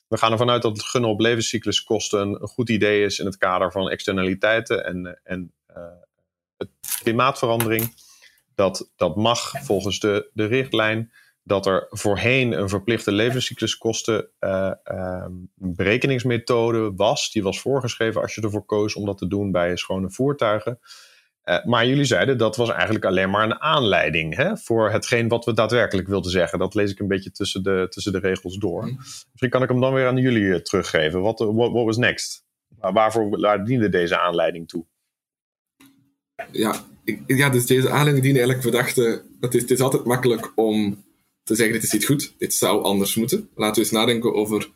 we 0.08 0.16
gaan 0.16 0.32
ervan 0.32 0.50
uit 0.50 0.62
dat 0.62 0.76
het 0.76 0.86
gunnen 0.86 1.10
op 1.10 1.20
levenscycluskosten 1.20 2.20
een 2.20 2.48
goed 2.48 2.68
idee 2.68 3.04
is 3.04 3.18
in 3.18 3.26
het 3.26 3.36
kader 3.36 3.72
van 3.72 3.90
externaliteiten 3.90 4.84
en, 4.84 5.20
en 5.22 5.52
uh, 5.76 5.76
het 6.56 6.68
klimaatverandering. 7.02 7.94
Dat, 8.54 8.90
dat 8.96 9.16
mag 9.16 9.50
volgens 9.50 10.00
de, 10.00 10.30
de 10.32 10.44
richtlijn. 10.44 11.12
Dat 11.42 11.66
er 11.66 11.86
voorheen 11.90 12.52
een 12.52 12.68
verplichte 12.68 13.12
levenscycluskosten 13.12 14.28
uh, 14.40 14.70
uh, 14.84 15.26
berekeningsmethode 15.54 16.92
was. 16.94 17.30
Die 17.30 17.42
was 17.42 17.60
voorgeschreven 17.60 18.20
als 18.20 18.34
je 18.34 18.40
ervoor 18.40 18.64
koos 18.64 18.94
om 18.94 19.04
dat 19.04 19.18
te 19.18 19.26
doen 19.26 19.52
bij 19.52 19.76
schone 19.76 20.10
voertuigen. 20.10 20.78
Uh, 21.48 21.64
maar 21.64 21.86
jullie 21.86 22.04
zeiden 22.04 22.38
dat 22.38 22.56
was 22.56 22.70
eigenlijk 22.70 23.04
alleen 23.04 23.30
maar 23.30 23.44
een 23.44 23.60
aanleiding 23.60 24.36
hè, 24.36 24.56
voor 24.56 24.90
hetgeen 24.90 25.28
wat 25.28 25.44
we 25.44 25.52
daadwerkelijk 25.52 26.08
wilden 26.08 26.30
zeggen. 26.30 26.58
Dat 26.58 26.74
lees 26.74 26.90
ik 26.90 26.98
een 26.98 27.08
beetje 27.08 27.30
tussen 27.30 27.62
de, 27.62 27.86
tussen 27.90 28.12
de 28.12 28.18
regels 28.18 28.56
door. 28.56 28.84
Mm. 28.84 28.96
Misschien 28.96 29.50
kan 29.50 29.62
ik 29.62 29.68
hem 29.68 29.80
dan 29.80 29.92
weer 29.92 30.06
aan 30.06 30.16
jullie 30.16 30.42
uh, 30.42 30.56
teruggeven. 30.56 31.20
Wat 31.20 31.38
what, 31.38 31.72
was 31.72 31.96
next? 31.96 32.44
Waarvoor 32.78 33.40
waar 33.40 33.64
diende 33.64 33.88
deze 33.88 34.18
aanleiding 34.18 34.68
toe? 34.68 34.84
Ja, 36.52 36.84
ik, 37.04 37.22
ja 37.26 37.50
dus 37.50 37.66
deze 37.66 37.90
aanleiding 37.90 38.22
diende 38.22 38.38
eigenlijk, 38.38 38.68
we 38.68 38.76
dachten, 38.76 39.22
het 39.40 39.54
is, 39.54 39.60
het 39.60 39.70
is 39.70 39.80
altijd 39.80 40.04
makkelijk 40.04 40.52
om 40.54 41.04
te 41.42 41.54
zeggen, 41.54 41.74
dit 41.74 41.82
is 41.82 41.92
niet 41.92 42.04
goed, 42.04 42.34
dit 42.38 42.54
zou 42.54 42.82
anders 42.82 43.14
moeten. 43.14 43.48
Laten 43.54 43.74
we 43.74 43.80
eens 43.80 43.90
nadenken 43.90 44.34
over, 44.34 44.70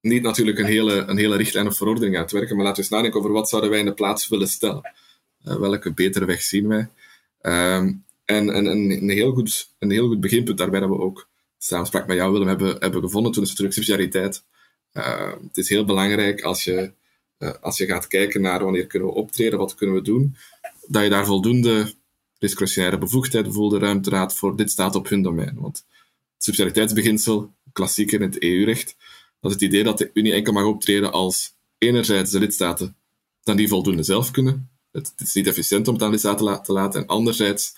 niet 0.00 0.22
natuurlijk 0.22 0.58
een 0.58 0.64
hele, 0.64 0.94
een 0.94 1.18
hele 1.18 1.36
richtlijn 1.36 1.66
of 1.66 1.76
verordening 1.76 2.16
uitwerken, 2.16 2.56
maar 2.56 2.64
laten 2.64 2.82
we 2.82 2.88
eens 2.88 2.96
nadenken 2.96 3.20
over 3.20 3.32
wat 3.32 3.48
zouden 3.48 3.70
wij 3.70 3.78
in 3.78 3.84
de 3.84 3.94
plaats 3.94 4.28
willen 4.28 4.48
stellen. 4.48 4.92
Eh, 5.44 5.56
welke 5.56 5.92
betere 5.92 6.24
weg 6.24 6.42
zien 6.42 6.68
wij? 6.68 6.88
Ehm, 7.40 7.92
en, 8.24 8.50
en, 8.50 8.66
een, 8.66 9.08
heel 9.08 9.32
goed, 9.32 9.70
een 9.78 9.90
heel 9.90 10.08
goed 10.08 10.20
beginpunt 10.20 10.58
daarbij 10.58 10.78
hebben 10.78 10.98
we 10.98 11.04
ook 11.04 11.28
samenspraak 11.58 12.06
met 12.06 12.16
jou, 12.16 12.32
Willem, 12.32 12.48
hebben, 12.48 12.76
hebben 12.78 13.00
gevonden. 13.00 13.32
Toen 13.32 13.42
is 13.42 13.48
natuurlijk 13.48 13.76
subsidiariteit. 13.76 14.44
Uh, 14.92 15.32
het 15.46 15.56
is 15.56 15.68
heel 15.68 15.84
belangrijk 15.84 16.42
als 16.42 16.64
je, 16.64 16.92
uh, 17.38 17.50
als 17.60 17.78
je 17.78 17.86
gaat 17.86 18.06
kijken 18.06 18.40
naar 18.40 18.62
wanneer 18.62 18.86
kunnen 18.86 19.08
we 19.08 19.14
optreden, 19.14 19.58
wat 19.58 19.74
kunnen 19.74 19.96
we 19.96 20.02
doen, 20.02 20.36
dat 20.86 21.02
je 21.02 21.08
daar 21.08 21.26
voldoende 21.26 21.94
discretionaire 22.38 22.98
bevoegdheid, 22.98 23.46
voldoende 23.52 23.84
ruimte 23.84 24.10
raadt 24.10 24.34
voor 24.34 24.56
dit 24.56 24.70
staat 24.70 24.94
op 24.94 25.08
hun 25.08 25.22
domein. 25.22 25.54
Want 25.60 25.76
het 26.34 26.44
subsidiariteitsbeginsel, 26.44 27.52
klassiek 27.72 28.12
in 28.12 28.22
het 28.22 28.42
EU-recht, 28.42 28.96
dat 29.40 29.50
is 29.50 29.60
het 29.60 29.62
idee 29.72 29.84
dat 29.84 29.98
de 29.98 30.10
Unie 30.12 30.32
enkel 30.32 30.52
mag 30.52 30.64
optreden 30.64 31.12
als 31.12 31.54
enerzijds 31.78 32.30
de 32.30 32.38
lidstaten 32.38 32.96
dan 33.42 33.56
die 33.56 33.68
voldoende 33.68 34.02
zelf 34.02 34.30
kunnen, 34.30 34.73
het, 34.94 35.12
is 35.16 35.34
niet 35.34 35.46
efficiënt 35.46 35.88
om 35.88 35.94
het 35.94 36.02
aan 36.02 36.10
lidstaten 36.10 36.62
te 36.62 36.72
laten. 36.72 37.00
En 37.00 37.06
anderzijds, 37.06 37.74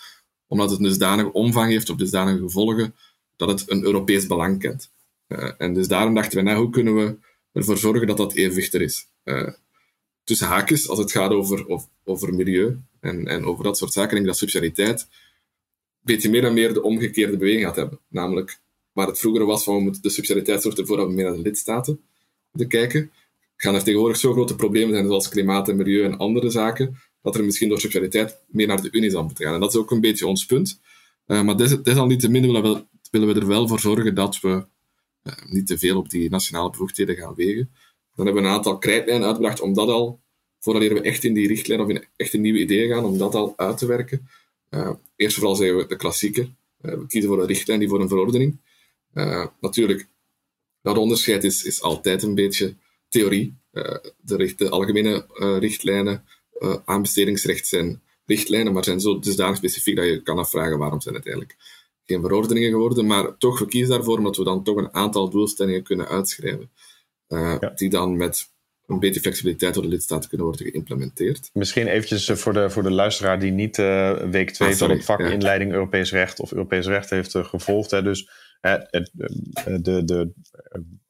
omdat 0.46 0.70
het 0.70 0.79
een 0.79 0.85
dusdanige 0.85 1.33
omvang 1.33 1.70
heeft 1.70 1.90
of 1.90 1.96
dusdanige 1.96 2.38
gevolgen, 2.38 2.94
dat 3.37 3.48
het 3.48 3.70
een 3.70 3.85
Europees 3.85 4.26
belang 4.26 4.59
kent. 4.59 4.90
Uh, 5.29 5.50
en 5.59 5.74
dus 5.74 5.88
daarom 5.88 6.14
dachten 6.14 6.38
we, 6.38 6.44
nou, 6.44 6.59
hoe 6.59 6.70
kunnen 6.70 6.96
we 6.96 7.16
ervoor 7.52 7.76
zorgen 7.79 8.07
dat 8.07 8.16
dat 8.16 8.33
evenwicht 8.33 8.74
er 8.74 8.83
is? 8.83 9.07
Uh, 9.24 9.48
tussen 10.24 10.46
haakjes, 10.46 10.88
als 10.88 10.98
het 10.98 11.12
gaat 11.12 11.31
over, 11.31 11.85
over 12.05 12.35
milieu 12.35 12.79
en, 13.00 13.26
en 13.26 13.44
over 13.44 13.64
dat 13.64 13.76
soort 13.76 13.92
zaken, 13.92 14.11
denk 14.11 14.22
ik 14.22 14.29
dat 14.29 14.38
subsidiariteit 14.38 15.00
een 15.00 15.07
beetje 16.14 16.31
meer 16.31 16.44
en 16.44 16.55
meer 16.55 16.74
de 16.74 16.83
omgekeerde 16.83 17.37
beweging 17.37 17.64
gaat 17.64 17.76
hebben. 17.76 17.98
Namelijk, 18.09 18.59
waar 18.92 19.07
het 19.07 19.18
vroeger 19.18 19.44
was 19.46 19.64
van 19.64 19.96
de 20.00 20.11
subsidiariteit 20.11 20.62
zorgt 20.62 20.79
ervoor 20.79 20.96
dat 20.96 21.07
we 21.07 21.12
meer 21.12 21.24
naar 21.24 21.35
de 21.35 21.40
lidstaten 21.40 22.00
moeten 22.50 22.79
kijken, 22.79 23.11
gaan 23.57 23.74
er 23.74 23.83
tegenwoordig 23.83 24.16
zo 24.16 24.33
grote 24.33 24.57
problemen 24.57 24.94
zijn, 24.94 25.07
zoals 25.07 25.29
klimaat 25.29 25.68
en 25.68 25.76
milieu 25.76 26.05
en 26.05 26.18
andere 26.18 26.50
zaken, 26.50 26.98
dat 27.27 27.37
er 27.37 27.45
misschien 27.45 27.69
door 27.69 27.81
subsidiariteit 27.81 28.37
meer 28.47 28.67
naar 28.67 28.83
de 28.83 28.89
Unie 28.91 29.11
zal 29.11 29.25
moeten 29.25 29.45
gaan. 29.45 29.55
En 29.55 29.61
dat 29.61 29.75
is 29.75 29.81
ook 29.81 29.91
een 29.91 30.01
beetje 30.01 30.27
ons 30.27 30.47
punt. 30.47 30.81
Uh, 31.27 31.43
maar 31.43 31.83
desalniettemin 31.83 32.43
willen 32.43 32.62
we, 32.62 32.85
willen 33.11 33.35
we 33.35 33.41
er 33.41 33.47
wel 33.47 33.69
voor 33.69 33.81
zorgen 33.81 34.15
dat 34.15 34.41
we 34.41 34.49
uh, 34.49 35.33
niet 35.47 35.67
te 35.67 35.79
veel 35.79 35.97
op 35.97 36.11
die 36.11 36.31
nationale 36.31 36.71
bevoegdheden 36.71 37.17
gaan 37.17 37.35
wegen. 37.35 37.71
Dan 38.15 38.25
hebben 38.25 38.43
we 38.43 38.49
een 38.49 38.55
aantal 38.55 38.79
krijtlijnen 38.79 39.27
uitgebracht 39.27 39.61
om 39.61 39.75
dat 39.75 39.89
al, 39.89 40.21
voordat 40.61 40.83
we 40.83 41.01
echt 41.01 41.25
in 41.25 41.35
die 41.35 41.49
richtlijn 41.49 41.81
of 41.81 41.89
in 41.89 42.05
echt 42.17 42.35
een 42.35 42.41
nieuwe 42.41 42.59
ideeën 42.59 42.95
gaan, 42.95 43.05
om 43.05 43.19
dat 43.19 43.35
al 43.35 43.53
uit 43.57 43.79
te 43.79 43.87
werken. 43.87 44.29
Uh, 44.71 44.91
eerst 45.17 45.37
vooral 45.37 45.55
zeggen 45.55 45.77
we 45.77 45.87
de 45.87 45.97
klassieker. 45.97 46.49
we 46.77 47.07
kiezen 47.07 47.31
voor 47.31 47.41
een 47.41 47.47
richtlijn, 47.47 47.79
die 47.79 47.89
voor 47.89 48.01
een 48.01 48.09
verordening. 48.09 48.61
natuurlijk, 49.61 50.09
dat 50.83 50.99
onderscheid 50.99 51.45
is, 51.45 51.65
is 51.65 51.83
altijd 51.83 52.23
een 52.23 52.35
beetje 52.35 52.75
theorie. 53.09 53.57
de, 53.71 54.37
richt, 54.37 54.59
de 54.59 54.69
algemene 54.69 55.27
richtlijnen 55.61 56.25
uh, 56.59 56.77
aanbestedingsrecht 56.85 57.66
zijn 57.66 58.03
richtlijnen, 58.27 58.73
maar 58.73 58.85
zijn 58.85 59.01
zo 59.01 59.19
dusdanig 59.19 59.57
specifiek 59.57 59.97
dat 59.97 60.07
je 60.07 60.23
kan 60.23 60.38
afvragen 60.38 60.79
waarom 60.79 61.01
zijn 61.01 61.14
het 61.14 61.27
eigenlijk 61.27 61.57
geen 62.05 62.21
verordeningen 62.21 62.71
geworden. 62.71 63.07
Maar 63.07 63.37
toch, 63.37 63.59
we 63.59 63.66
kiezen 63.66 63.95
daarvoor 63.95 64.19
omdat 64.19 64.37
we 64.37 64.45
dan 64.45 64.64
toch 64.64 64.77
een 64.77 64.95
aantal 64.95 65.31
doelstellingen 65.31 65.83
kunnen 65.83 66.09
uitschrijven. 66.09 66.71
Uh, 67.29 67.57
Die 67.75 67.90
dan 67.90 68.16
met 68.16 68.55
een 68.87 68.99
beetje 68.99 69.21
flexibiliteit 69.21 69.75
door 69.75 69.83
de 69.83 69.88
lidstaten 69.88 70.29
kunnen 70.29 70.47
worden 70.47 70.66
geïmplementeerd. 70.66 71.51
Misschien 71.53 71.87
eventjes 71.87 72.29
eh, 72.29 72.37
voor 72.37 72.53
de, 72.53 72.71
voor 72.71 72.83
de 72.83 72.90
luisteraar 72.90 73.38
die 73.38 73.53
niet 73.53 73.79
uh, 73.79 74.12
week 74.12 74.51
2 74.51 74.69
ah, 74.69 74.75
van 74.75 74.90
het 74.90 75.05
vak 75.05 75.21
inleiding 75.21 75.73
Europees 75.73 76.12
recht 76.12 76.40
of 76.40 76.53
Europees 76.53 76.87
recht 76.87 77.11
heeft 77.11 77.35
uh, 77.35 77.45
gevolgd. 77.45 77.90
Hè. 77.90 78.03
Dus 78.03 78.29
de, 78.61 80.05
de, 80.05 80.33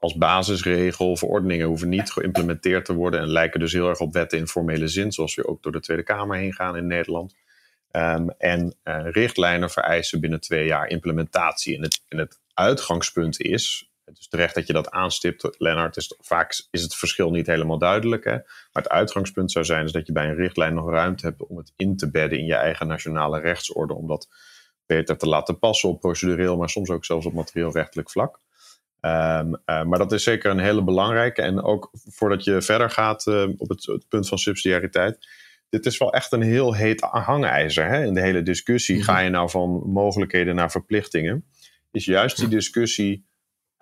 als 0.07 0.17
basisregel 0.17 1.17
verordeningen 1.17 1.67
hoeven 1.67 1.89
niet 1.89 2.11
geïmplementeerd 2.11 2.85
te 2.85 2.95
worden 2.95 3.21
en 3.21 3.29
lijken 3.29 3.61
dus 3.61 3.73
heel 3.73 3.89
erg 3.89 4.01
op 4.01 4.13
wetten 4.13 4.39
in 4.39 4.47
formele 4.47 4.89
zin, 4.89 5.13
zoals 5.13 5.35
we 5.35 5.47
ook 5.47 5.63
door 5.63 5.73
de 5.73 5.81
Tweede 5.81 6.03
Kamer 6.03 6.37
heen 6.37 6.53
gaan 6.53 6.77
in 6.77 6.87
Nederland. 6.87 7.35
Um, 7.93 8.31
en 8.31 8.77
uh, 8.85 9.07
richtlijnen 9.11 9.71
vereisen 9.71 10.21
binnen 10.21 10.41
twee 10.41 10.67
jaar 10.67 10.89
implementatie. 10.89 11.77
En 11.77 11.83
het, 11.83 12.03
het 12.09 12.41
uitgangspunt 12.55 13.41
is, 13.41 13.91
is 14.15 14.29
terecht 14.29 14.55
dat 14.55 14.67
je 14.67 14.73
dat 14.73 14.91
aanstipt, 14.91 15.55
Lennart, 15.59 16.17
vaak 16.21 16.67
is 16.71 16.83
het 16.83 16.95
verschil 16.95 17.31
niet 17.31 17.47
helemaal 17.47 17.79
duidelijk. 17.79 18.25
Hè? 18.25 18.33
Maar 18.33 18.83
het 18.83 18.89
uitgangspunt 18.89 19.53
zou 19.53 19.65
zijn 19.65 19.85
is 19.85 19.93
dat 19.93 20.07
je 20.07 20.13
bij 20.13 20.29
een 20.29 20.35
richtlijn 20.35 20.75
nog 20.75 20.91
ruimte 20.91 21.27
hebt 21.27 21.47
om 21.47 21.57
het 21.57 21.73
in 21.77 21.97
te 21.97 22.11
bedden 22.11 22.39
in 22.39 22.47
je 22.47 22.55
eigen 22.55 22.87
nationale 22.87 23.41
rechtsorde, 23.41 23.95
omdat 23.95 24.29
beter 24.87 25.17
te 25.17 25.29
laten 25.29 25.59
passen 25.59 25.89
op 25.89 26.01
procedureel, 26.01 26.57
maar 26.57 26.71
soms 26.71 26.91
ook 26.91 27.05
zelfs 27.05 27.27
op 27.27 27.33
materieel-rechtelijk 27.33 28.11
vlak. 28.11 28.41
Um, 29.07 29.57
uh, 29.67 29.83
maar 29.85 29.99
dat 29.99 30.13
is 30.13 30.23
zeker 30.23 30.51
een 30.51 30.59
hele 30.59 30.85
belangrijke. 30.85 31.43
En 31.43 31.63
ook 31.63 31.91
voordat 31.93 32.45
je 32.45 32.63
verder 32.63 32.91
gaat 32.91 33.27
uh, 33.27 33.49
op 33.57 33.69
het, 33.69 33.87
het, 33.87 34.09
punt 34.09 34.29
van 34.29 34.39
subsidiariteit. 34.39 35.29
Dit 35.69 35.87
is 35.87 35.99
wel 35.99 36.13
echt 36.13 36.33
een 36.33 36.43
heel 36.43 36.75
heet 36.75 37.01
hangijzer 37.01 37.87
hè? 37.87 38.05
in 38.05 38.15
de 38.15 38.21
hele 38.21 38.43
discussie. 38.43 39.03
Ga 39.03 39.19
je 39.19 39.31
nou 39.31 39.51
van 39.51 39.71
mogelijkheden 39.87 40.55
naar 40.55 40.71
verplichtingen? 40.71 41.45
Is 41.91 42.05
juist 42.05 42.37
die 42.37 42.49
discussie 42.49 43.27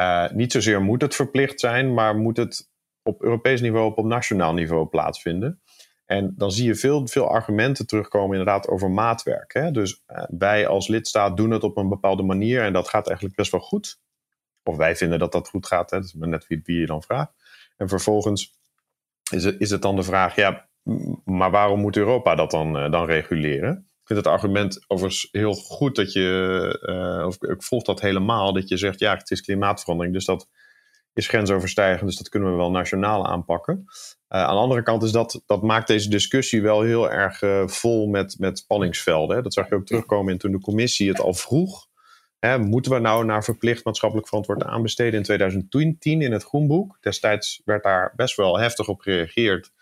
uh, 0.01 0.31
niet 0.31 0.53
zozeer 0.53 0.83
moet 0.83 1.03
het 1.03 1.15
verplicht 1.15 1.61
zijn, 1.61 1.95
maar 1.95 2.17
moet 2.17 2.37
het 2.37 2.71
op 3.03 3.23
Europees 3.23 3.61
niveau 3.61 3.91
of 3.91 3.97
op 3.97 4.05
nationaal 4.05 4.55
niveau 4.55 4.87
plaatsvinden? 4.87 5.63
En 6.05 6.35
dan 6.37 6.53
zie 6.53 6.67
je 6.67 6.75
veel, 6.75 7.07
veel 7.07 7.29
argumenten 7.29 7.87
terugkomen 7.87 8.39
inderdaad 8.39 8.69
over 8.69 8.91
maatwerk. 8.91 9.53
Hè? 9.53 9.71
Dus 9.71 10.03
wij 10.29 10.67
als 10.67 10.89
lidstaat 10.89 11.37
doen 11.37 11.51
het 11.51 11.63
op 11.63 11.77
een 11.77 11.89
bepaalde 11.89 12.23
manier 12.23 12.63
en 12.63 12.73
dat 12.73 12.89
gaat 12.89 13.07
eigenlijk 13.07 13.37
best 13.37 13.51
wel 13.51 13.61
goed. 13.61 13.99
Of 14.65 14.77
wij 14.77 14.97
vinden 14.97 15.19
dat 15.19 15.33
dat 15.33 15.49
goed 15.49 15.67
gaat, 15.67 15.91
hè? 15.91 15.97
dat 15.97 16.07
is 16.07 16.15
net 16.15 16.47
wie, 16.47 16.61
wie 16.65 16.81
je 16.81 16.87
dan 16.87 17.03
vraagt. 17.03 17.33
En 17.77 17.89
vervolgens 17.89 18.53
is 19.31 19.45
het, 19.45 19.61
is 19.61 19.71
het 19.71 19.83
dan 19.83 19.97
de 19.97 20.03
vraag, 20.03 20.37
ja, 20.37 20.69
maar 21.25 21.51
waarom 21.51 21.81
moet 21.81 21.97
Europa 21.97 22.35
dat 22.35 22.51
dan, 22.51 22.77
uh, 22.77 22.91
dan 22.91 23.07
reguleren? 23.07 23.89
Ik 24.01 24.11
vind 24.11 24.25
het 24.25 24.35
argument 24.35 24.85
overigens 24.87 25.29
heel 25.33 25.55
goed 25.55 25.97
dat 25.97 26.13
je, 26.13 26.79
uh, 27.21 27.27
of 27.27 27.43
ik 27.43 27.63
volg 27.63 27.83
dat 27.83 28.01
helemaal, 28.01 28.53
dat 28.53 28.69
je 28.69 28.77
zegt, 28.77 28.99
ja, 28.99 29.17
het 29.17 29.31
is 29.31 29.41
klimaatverandering, 29.41 30.15
dus 30.15 30.25
dat 30.25 30.49
is 31.13 31.29
grensoverstijgend, 31.29 32.09
dus 32.09 32.19
dat 32.19 32.29
kunnen 32.29 32.51
we 32.51 32.57
wel 32.57 32.71
nationaal 32.71 33.27
aanpakken. 33.27 33.85
Uh, 33.85 34.43
aan 34.43 34.55
de 34.55 34.61
andere 34.61 34.83
kant 34.83 35.03
is 35.03 35.13
dat, 35.13 35.43
dat 35.47 35.63
maakt 35.63 35.87
deze 35.87 36.09
discussie 36.09 36.63
wel 36.63 36.83
heel 36.83 37.11
erg 37.11 37.43
vol 37.71 38.07
met, 38.07 38.39
met 38.39 38.59
spanningsvelden. 38.59 39.37
Hè. 39.37 39.43
Dat 39.43 39.53
zag 39.53 39.69
je 39.69 39.75
ook 39.75 39.87
terugkomen 39.87 40.33
in 40.33 40.39
toen 40.39 40.53
de 40.53 40.61
commissie 40.61 41.09
het 41.09 41.21
al 41.21 41.35
vroeg. 41.35 41.87
Hè, 42.45 42.59
moeten 42.59 42.93
we 42.93 42.99
nou 42.99 43.25
naar 43.25 43.45
verplicht 43.45 43.85
maatschappelijk 43.85 44.29
verantwoord 44.29 44.63
aanbesteden 44.63 45.15
in 45.15 45.23
2010 45.23 46.23
in 46.23 46.33
het 46.33 46.45
groenboek? 46.45 46.99
Destijds 47.01 47.63
werd 47.65 47.83
daar 47.83 48.13
best 48.17 48.37
wel 48.37 48.59
heftig 48.59 48.89
op 48.89 49.01
gereageerd 49.01 49.73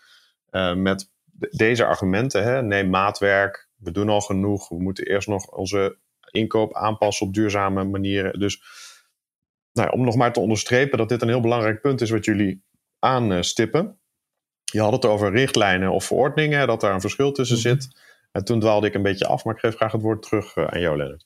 uh, 0.51 0.75
met 0.75 1.11
deze 1.49 1.85
argumenten. 1.85 2.43
Hè. 2.43 2.61
Neem 2.61 2.89
maatwerk, 2.89 3.69
we 3.75 3.91
doen 3.91 4.09
al 4.09 4.21
genoeg, 4.21 4.69
we 4.69 4.81
moeten 4.81 5.05
eerst 5.05 5.27
nog 5.27 5.47
onze 5.47 5.97
inkoop 6.31 6.75
aanpassen 6.75 7.27
op 7.27 7.33
duurzame 7.33 7.83
manieren. 7.83 8.39
Dus 8.39 8.61
nou, 9.73 9.91
om 9.91 10.03
nog 10.03 10.15
maar 10.15 10.33
te 10.33 10.39
onderstrepen 10.39 10.97
dat 10.97 11.09
dit 11.09 11.21
een 11.21 11.27
heel 11.27 11.41
belangrijk 11.41 11.81
punt 11.81 12.01
is 12.01 12.09
wat 12.09 12.25
jullie 12.25 12.63
aanstippen. 12.99 13.99
Je 14.63 14.81
had 14.81 14.91
het 14.91 15.05
over 15.05 15.31
richtlijnen 15.31 15.91
of 15.91 16.05
verordeningen, 16.05 16.67
dat 16.67 16.81
daar 16.81 16.93
een 16.93 17.01
verschil 17.01 17.31
tussen 17.31 17.57
Mhm. 17.57 17.67
zit. 17.67 18.01
En 18.31 18.43
toen 18.43 18.59
dwaalde 18.59 18.87
ik 18.87 18.93
een 18.93 19.01
beetje 19.01 19.27
af, 19.27 19.43
maar 19.43 19.53
ik 19.53 19.59
geef 19.59 19.75
graag 19.75 19.91
het 19.91 20.01
woord 20.01 20.21
terug 20.21 20.55
uh, 20.55 20.65
aan 20.65 20.81
jou, 20.81 20.97
Lennart. 20.97 21.25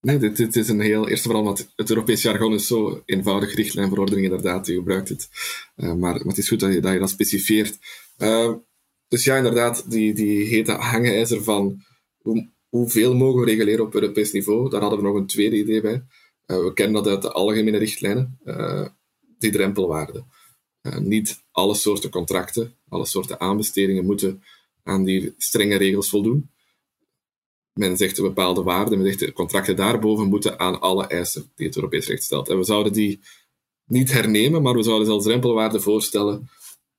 Nee, 0.00 0.18
dit, 0.18 0.56
is 0.56 0.68
een 0.68 0.80
heel... 0.80 1.08
Eerst 1.08 1.24
en 1.24 1.30
vooral, 1.30 1.44
want 1.44 1.72
het 1.76 1.90
Europees 1.90 2.22
jargon 2.22 2.54
is 2.54 2.66
zo 2.66 3.02
eenvoudig. 3.04 3.54
Richtlijn, 3.54 3.88
verordening, 3.88 4.24
inderdaad, 4.24 4.66
je 4.66 4.74
gebruikt 4.74 5.08
het. 5.08 5.28
Uh, 5.76 5.94
maar, 5.94 6.14
het 6.14 6.38
is 6.38 6.48
goed 6.48 6.60
dat 6.60 6.72
je 6.72 6.80
dat, 6.80 6.92
je 6.92 7.06
specifieert. 7.06 7.78
Uh, 8.18 8.54
dus 9.08 9.24
ja, 9.24 9.36
inderdaad, 9.36 9.90
die, 9.90 10.14
die 10.14 10.46
hete 10.46 10.72
hangijzer 10.72 11.42
van 11.42 11.82
hoe, 12.18 12.50
hoeveel 12.68 13.14
mogen 13.14 13.40
we 13.40 13.46
reguleren 13.46 13.84
op 13.84 13.94
Europees 13.94 14.32
niveau, 14.32 14.70
daar 14.70 14.80
hadden 14.80 14.98
we 14.98 15.04
nog 15.04 15.16
een 15.16 15.26
tweede 15.26 15.56
idee 15.56 15.80
bij. 15.80 16.04
Uh, 16.46 16.58
we 16.64 16.72
kennen 16.72 17.02
dat 17.02 17.12
uit 17.12 17.22
de 17.22 17.32
algemene 17.32 17.78
richtlijnen, 17.78 18.38
die 19.38 19.50
drempelwaarde. 19.50 20.24
Uh, 20.82 20.98
niet 20.98 21.44
alle 21.50 21.74
soorten 21.74 22.10
contracten, 22.10 22.74
alle 22.88 23.06
soorten 23.06 23.40
aanbestedingen 23.40 24.04
moeten 24.04 24.42
aan 24.82 25.04
die 25.04 25.34
strenge 25.36 25.76
regels 25.76 26.08
voldoen. 26.08 26.50
Men 27.78 27.96
zegt 27.96 28.18
een 28.18 28.24
bepaalde 28.24 28.62
waarde, 28.62 28.96
men 28.96 29.06
zegt 29.06 29.18
de 29.18 29.32
contracten 29.32 29.76
daarboven 29.76 30.28
moeten 30.28 30.58
aan 30.58 30.80
alle 30.80 31.06
eisen 31.06 31.50
die 31.54 31.66
het 31.66 31.76
Europees 31.76 32.06
recht 32.06 32.22
stelt. 32.22 32.48
En 32.48 32.58
we 32.58 32.64
zouden 32.64 32.92
die 32.92 33.20
niet 33.86 34.12
hernemen, 34.12 34.62
maar 34.62 34.74
we 34.74 34.82
zouden 34.82 35.06
zelfs 35.06 35.24
drempelwaarden 35.24 35.82
voorstellen 35.82 36.48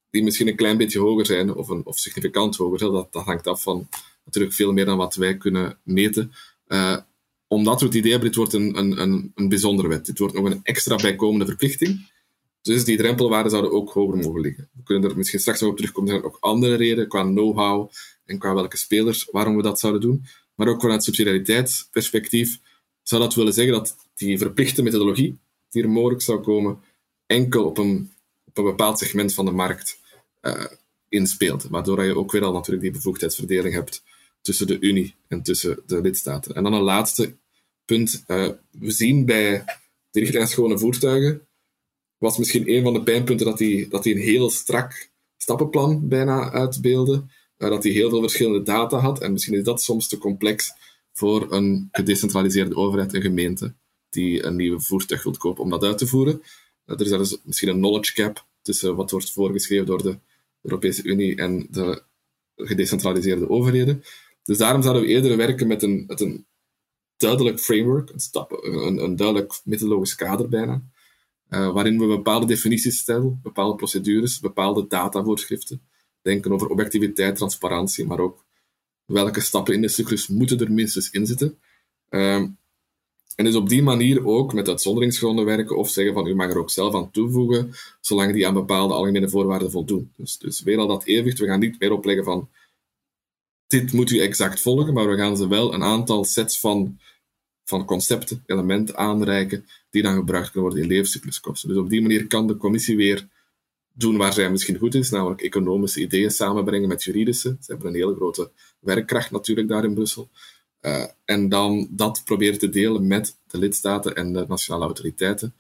die 0.10 0.24
misschien 0.24 0.48
een 0.48 0.56
klein 0.56 0.78
beetje 0.78 1.00
hoger 1.00 1.26
zijn, 1.26 1.56
of, 1.56 1.70
een, 1.70 1.86
of 1.86 1.98
significant 1.98 2.56
hoger. 2.56 2.80
Dat, 2.80 3.08
hangt 3.12 3.48
af 3.48 3.62
van 3.62 3.88
natuurlijk 4.26 4.56
veel 4.56 4.74
meer 4.74 4.86
dan 4.86 4.98
wat 4.98 5.16
wij 5.16 5.38
kunnen 5.38 5.78
meten. 5.84 6.34
Uh, 6.68 6.98
omdat 7.48 7.80
we 7.80 7.86
het 7.86 7.96
idee 7.96 8.12
hebben, 8.12 8.30
dit 8.30 8.38
wordt 8.38 8.54
een, 8.54 8.78
een, 8.78 9.02
een, 9.02 9.32
een 9.36 9.50
bijzondere 9.50 9.88
wet. 9.88 10.06
Dit 10.06 10.20
wordt 10.20 10.34
nog 10.34 10.46
een 10.46 10.60
extra 10.64 10.96
bijkomende 10.96 11.46
verplichting. 11.46 12.10
Dus 12.62 12.86
die 12.86 12.98
drempelwaarden 12.98 13.52
zouden 13.52 13.72
ook 13.72 13.92
hoger 13.92 14.18
mogen 14.18 14.42
liggen. 14.42 14.70
We 14.74 14.84
kunnen 14.84 15.10
er 15.10 15.18
misschien 15.18 15.40
straks 15.40 15.62
nog 15.62 15.70
op 15.70 15.78
terugkomen. 15.78 16.14
Er 16.14 16.20
zijn 16.20 16.32
ook 16.32 16.38
andere 16.40 16.76
redenen 16.76 17.08
qua 17.08 17.24
know-how 17.24 17.92
en 18.26 18.38
qua 18.38 18.54
welke 18.54 18.78
spelers 18.78 19.28
waarom 19.32 19.56
we 19.56 19.62
dat 19.62 19.80
zouden 19.80 20.02
doen. 20.02 20.26
Maar 20.60 20.68
ook 20.68 20.82
vanuit 20.82 21.04
subsidiariteitsperspectief 21.04 22.60
zou 23.02 23.22
dat 23.22 23.36
willen 23.36 23.54
zeggen 23.54 23.74
dat 23.74 23.96
die 24.16 24.38
verplichte 24.38 24.84
methodologie 24.84 25.40
die 25.70 25.84
er 25.84 25.90
mogelijk 25.90 26.22
zou 26.22 26.42
komen, 26.42 26.80
enkel 27.26 27.66
op 27.66 27.78
een, 27.78 28.12
op 28.46 28.58
een 28.58 28.64
bepaald 28.64 29.00
segment 29.00 29.34
van 29.34 29.46
de 29.46 29.52
markt 29.52 30.00
uh, 30.42 30.66
inspeelt. 31.10 31.64
Waardoor 31.64 32.04
je 32.04 32.16
ook 32.16 32.32
weer 32.32 32.44
al 32.44 32.54
natuurlijk 32.54 32.82
die 32.82 32.92
bevoegdheidsverdeling 32.92 33.74
hebt 33.74 34.04
tussen 34.42 34.68
de 34.68 34.80
Unie 34.80 35.16
en 35.28 35.42
tussen 35.42 35.84
de 35.86 36.02
lidstaten. 36.02 36.56
En 36.56 36.64
dan 36.64 36.74
een 36.74 36.82
laatste 36.82 37.36
punt. 37.86 38.24
Uh, 38.28 38.50
we 38.72 38.92
zien 38.92 39.26
bij 39.26 39.64
de 40.12 40.20
richtlijn 40.20 40.48
schone 40.48 40.78
voertuigen 40.78 41.48
was 42.18 42.38
misschien 42.38 42.72
een 42.72 42.84
van 42.84 42.94
de 42.94 43.04
pijnpunten 43.04 43.46
dat 43.46 43.58
die, 43.58 43.88
dat 43.88 44.04
die 44.04 44.16
een 44.16 44.22
heel 44.22 44.50
strak 44.50 45.10
stappenplan 45.38 46.08
bijna 46.08 46.52
uitbeelde. 46.52 47.24
Uh, 47.60 47.70
dat 47.70 47.82
die 47.82 47.92
heel 47.92 48.10
veel 48.10 48.22
verschillende 48.22 48.62
data 48.62 48.98
had. 48.98 49.22
En 49.22 49.32
misschien 49.32 49.58
is 49.58 49.64
dat 49.64 49.82
soms 49.82 50.08
te 50.08 50.18
complex 50.18 50.72
voor 51.14 51.52
een 51.52 51.88
gedecentraliseerde 51.92 52.76
overheid, 52.76 53.14
een 53.14 53.22
gemeente, 53.22 53.74
die 54.10 54.44
een 54.44 54.56
nieuwe 54.56 54.80
voertuig 54.80 55.24
wil 55.24 55.38
kopen 55.38 55.64
om 55.64 55.70
dat 55.70 55.84
uit 55.84 55.98
te 55.98 56.08
voeren. 56.08 56.42
Uh, 56.86 57.00
er 57.00 57.02
is 57.02 57.10
dus 57.10 57.38
misschien 57.44 57.70
een 57.70 57.78
knowledge 57.78 58.22
gap 58.22 58.46
tussen 58.62 58.96
wat 58.96 59.12
wordt 59.12 59.32
voorgeschreven 59.32 59.86
door 59.86 60.04
de 60.04 60.18
Europese 60.62 61.04
Unie 61.04 61.36
en 61.36 61.68
de 61.72 62.04
gedecentraliseerde 62.56 63.50
overheden. 63.50 64.04
Dus 64.44 64.58
daarom 64.58 64.82
zouden 64.82 65.04
we 65.04 65.08
eerder 65.08 65.38
werken 65.38 65.68
met 65.68 65.84
een, 65.84 66.04
een 66.08 66.46
duidelijk 67.18 67.60
framework, 67.60 68.10
een, 68.10 68.20
stap, 68.20 68.52
een, 68.52 69.04
een 69.04 69.16
duidelijk 69.16 69.62
methodologisch 69.64 70.16
kader 70.16 70.50
bijna, 70.50 70.84
uh, 71.50 71.72
waarin 71.74 72.00
we 72.00 72.08
bepaalde 72.08 72.46
definities 72.46 72.98
stellen, 72.98 73.40
bepaalde 73.44 73.76
procedures, 73.76 74.40
bepaalde 74.40 74.88
datavoorschriften, 74.88 75.89
denken 76.22 76.52
over 76.52 76.70
objectiviteit, 76.70 77.36
transparantie, 77.36 78.06
maar 78.06 78.20
ook 78.20 78.46
welke 79.06 79.40
stappen 79.40 79.74
in 79.74 79.82
de 79.82 79.88
cyclus 79.88 80.28
moeten 80.28 80.60
er 80.60 80.72
minstens 80.72 81.10
in 81.10 81.26
zitten. 81.26 81.60
Uh, 82.10 82.46
en 83.36 83.46
dus 83.46 83.56
op 83.56 83.70
die 83.70 83.84
manier 83.84 84.26
ook 84.28 84.54
met 84.54 84.68
uitzonderingsgronden 84.68 85.46
werken 85.46 85.78
of 85.78 85.90
zeggen 85.90 86.14
van 86.14 86.28
u 86.28 86.36
mag 86.36 86.50
er 86.50 86.58
ook 86.58 86.70
zelf 86.70 86.96
aan 86.96 87.12
toevoegen, 87.12 87.72
zolang 88.02 88.34
die 88.34 88.48
aan 88.48 88.54
bepaalde 88.54 88.94
algemene 88.94 89.30
voorwaarden 89.30 89.72
voldoen. 89.72 90.12
Dus, 90.16 90.38
dus 90.38 90.62
weer 90.62 90.78
al 90.78 90.88
dat 90.88 91.04
evenwicht, 91.04 91.40
we 91.40 91.46
gaan 91.46 91.60
niet 91.60 91.80
meer 91.80 91.92
opleggen 91.92 92.24
van 92.24 92.50
dit 93.68 93.94
moet 93.94 94.12
u 94.12 94.20
exact 94.20 94.62
volgen, 94.62 94.94
maar 94.94 95.10
we 95.10 95.18
gaan 95.18 95.38
ze 95.38 95.48
wel 95.48 95.74
een 95.74 95.84
aantal 95.84 96.24
sets 96.24 96.60
van, 96.60 97.00
van 97.64 97.86
concepten, 97.86 98.44
elementen 98.46 98.98
aanreiken, 98.98 99.66
die 99.90 100.02
dan 100.02 100.16
gebruikt 100.16 100.52
kunnen 100.52 100.70
worden 100.70 100.84
in 100.84 100.94
levenscycluskosten. 100.96 101.70
Dus 101.70 101.78
op 101.78 101.90
die 101.90 102.02
manier 102.02 102.28
kan 102.28 102.48
de 102.48 102.58
commissie 102.58 102.96
weer 102.96 103.28
doen 104.00 104.18
waar 104.18 104.34
zij 104.34 104.50
misschien 104.52 104.78
goed 104.78 104.96
is, 104.96 105.10
namelijk 105.10 105.42
economische 105.42 106.02
ideeën 106.02 106.32
samenbrengen 106.32 106.88
met 106.88 107.04
juridische. 107.04 107.58
Ze 107.62 107.72
hebben 107.72 107.88
een 107.88 107.96
hele 108.00 108.16
grote 108.16 108.52
werkkracht 108.80 109.32
natuurlijk 109.32 109.68
daar 109.68 109.84
in 109.84 109.94
Brussel. 109.94 110.30
Uh, 110.82 111.04
en 111.26 111.50
dan 111.50 111.88
dat 111.92 112.22
proberen 112.26 112.60
te 112.60 112.70
delen 112.70 113.08
met 113.08 113.38
de 113.48 113.58
lidstaten 113.58 114.16
en 114.16 114.34
de 114.34 114.46
nationale 114.48 114.86
autoriteiten, 114.86 115.54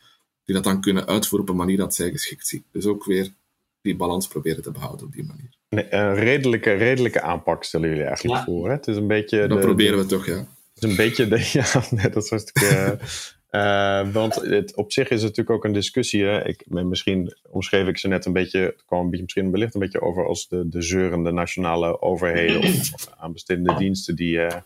die 0.45 0.55
dat 0.55 0.63
dan 0.63 0.81
kunnen 0.81 1.07
uitvoeren 1.07 1.47
op 1.47 1.53
een 1.53 1.59
manier 1.59 1.77
dat 1.77 1.95
zij 1.95 2.11
geschikt 2.11 2.47
zien. 2.47 2.63
Dus 2.71 2.85
ook 2.85 3.05
weer 3.05 3.33
die 3.81 3.95
balans 3.95 4.27
proberen 4.27 4.63
te 4.63 4.71
behouden 4.71 5.05
op 5.05 5.13
die 5.13 5.23
manier. 5.25 5.49
Nee, 5.69 5.93
een 5.93 6.15
redelijke, 6.15 6.71
redelijke 6.73 7.21
aanpak 7.21 7.63
stellen 7.63 7.89
jullie 7.89 8.03
eigenlijk 8.03 8.37
Ja. 8.39 8.43
voor. 8.45 8.67
Hè? 8.67 8.73
Het 8.73 8.87
is 8.87 8.95
een 8.95 9.07
beetje. 9.07 9.47
Dat 9.47 9.57
de- 9.57 9.65
proberen 9.65 9.97
we 9.97 10.05
toch, 10.05 10.25
ja. 10.25 10.37
Het 10.73 10.83
is 10.83 10.89
een 10.89 10.95
beetje. 10.95 11.27
De, 11.27 11.49
ja, 11.59 11.83
nee, 11.89 12.09
dat 12.09 12.31
is 12.31 13.38
eh, 13.49 14.09
want 14.11 14.35
het, 14.35 14.75
op 14.75 14.91
zich 14.91 15.09
is 15.09 15.21
het 15.21 15.29
natuurlijk 15.29 15.49
ook 15.57 15.65
een 15.65 15.73
discussie. 15.73 16.23
Hè? 16.23 16.47
Ik, 16.47 16.63
misschien 16.69 17.37
omschreef 17.49 17.87
ik 17.87 17.97
ze 17.97 18.07
net 18.07 18.25
een 18.25 18.33
beetje. 18.33 18.59
Het 18.59 18.85
kwam 18.85 18.99
een 18.99 19.05
beetje, 19.09 19.23
misschien 19.23 19.51
wellicht 19.51 19.73
een 19.73 19.79
beetje 19.79 20.01
over 20.01 20.25
als 20.27 20.47
de, 20.47 20.69
de 20.69 20.81
zeurende 20.81 21.31
nationale 21.31 22.01
overheden. 22.01 22.59
of 22.93 23.09
aanbestedende 23.17 23.75
diensten 23.75 24.15
die 24.15 24.41
eh, 24.41 24.61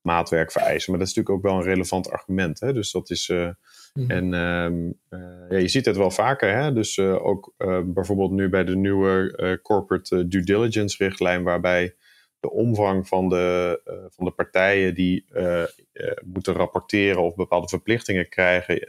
maatwerk 0.00 0.52
vereisen. 0.52 0.90
Maar 0.90 1.00
dat 1.00 1.08
is 1.08 1.14
natuurlijk 1.14 1.44
ook 1.46 1.50
wel 1.52 1.60
een 1.60 1.72
relevant 1.72 2.10
argument. 2.10 2.60
Hè? 2.60 2.72
Dus 2.72 2.90
dat 2.90 3.10
is. 3.10 3.28
eh, 3.28 3.48
Mhm. 3.94 4.10
En 4.10 4.34
ehm, 4.34 4.90
eh, 5.08 5.50
ja, 5.50 5.56
je 5.58 5.68
ziet 5.68 5.84
het 5.84 5.96
wel 5.96 6.10
vaker. 6.10 6.56
Hè? 6.56 6.72
Dus 6.72 6.98
ook 6.98 7.54
bijvoorbeeld 7.84 8.30
nu 8.30 8.48
bij 8.48 8.64
de 8.64 8.76
nieuwe 8.76 9.58
corporate 9.62 10.28
due 10.28 10.42
diligence 10.42 11.04
richtlijn, 11.04 11.42
waarbij 11.42 11.94
de 12.40 12.50
omvang 12.50 13.08
van 13.08 13.28
de, 13.28 13.80
eh, 13.84 13.94
van 14.08 14.24
de 14.24 14.30
partijen 14.30 14.94
die 14.94 15.24
eh, 15.32 15.62
eh, 15.62 15.68
moeten 16.24 16.54
rapporteren 16.54 17.22
of 17.22 17.34
bepaalde 17.34 17.68
verplichtingen 17.68 18.28
krijgen 18.28 18.80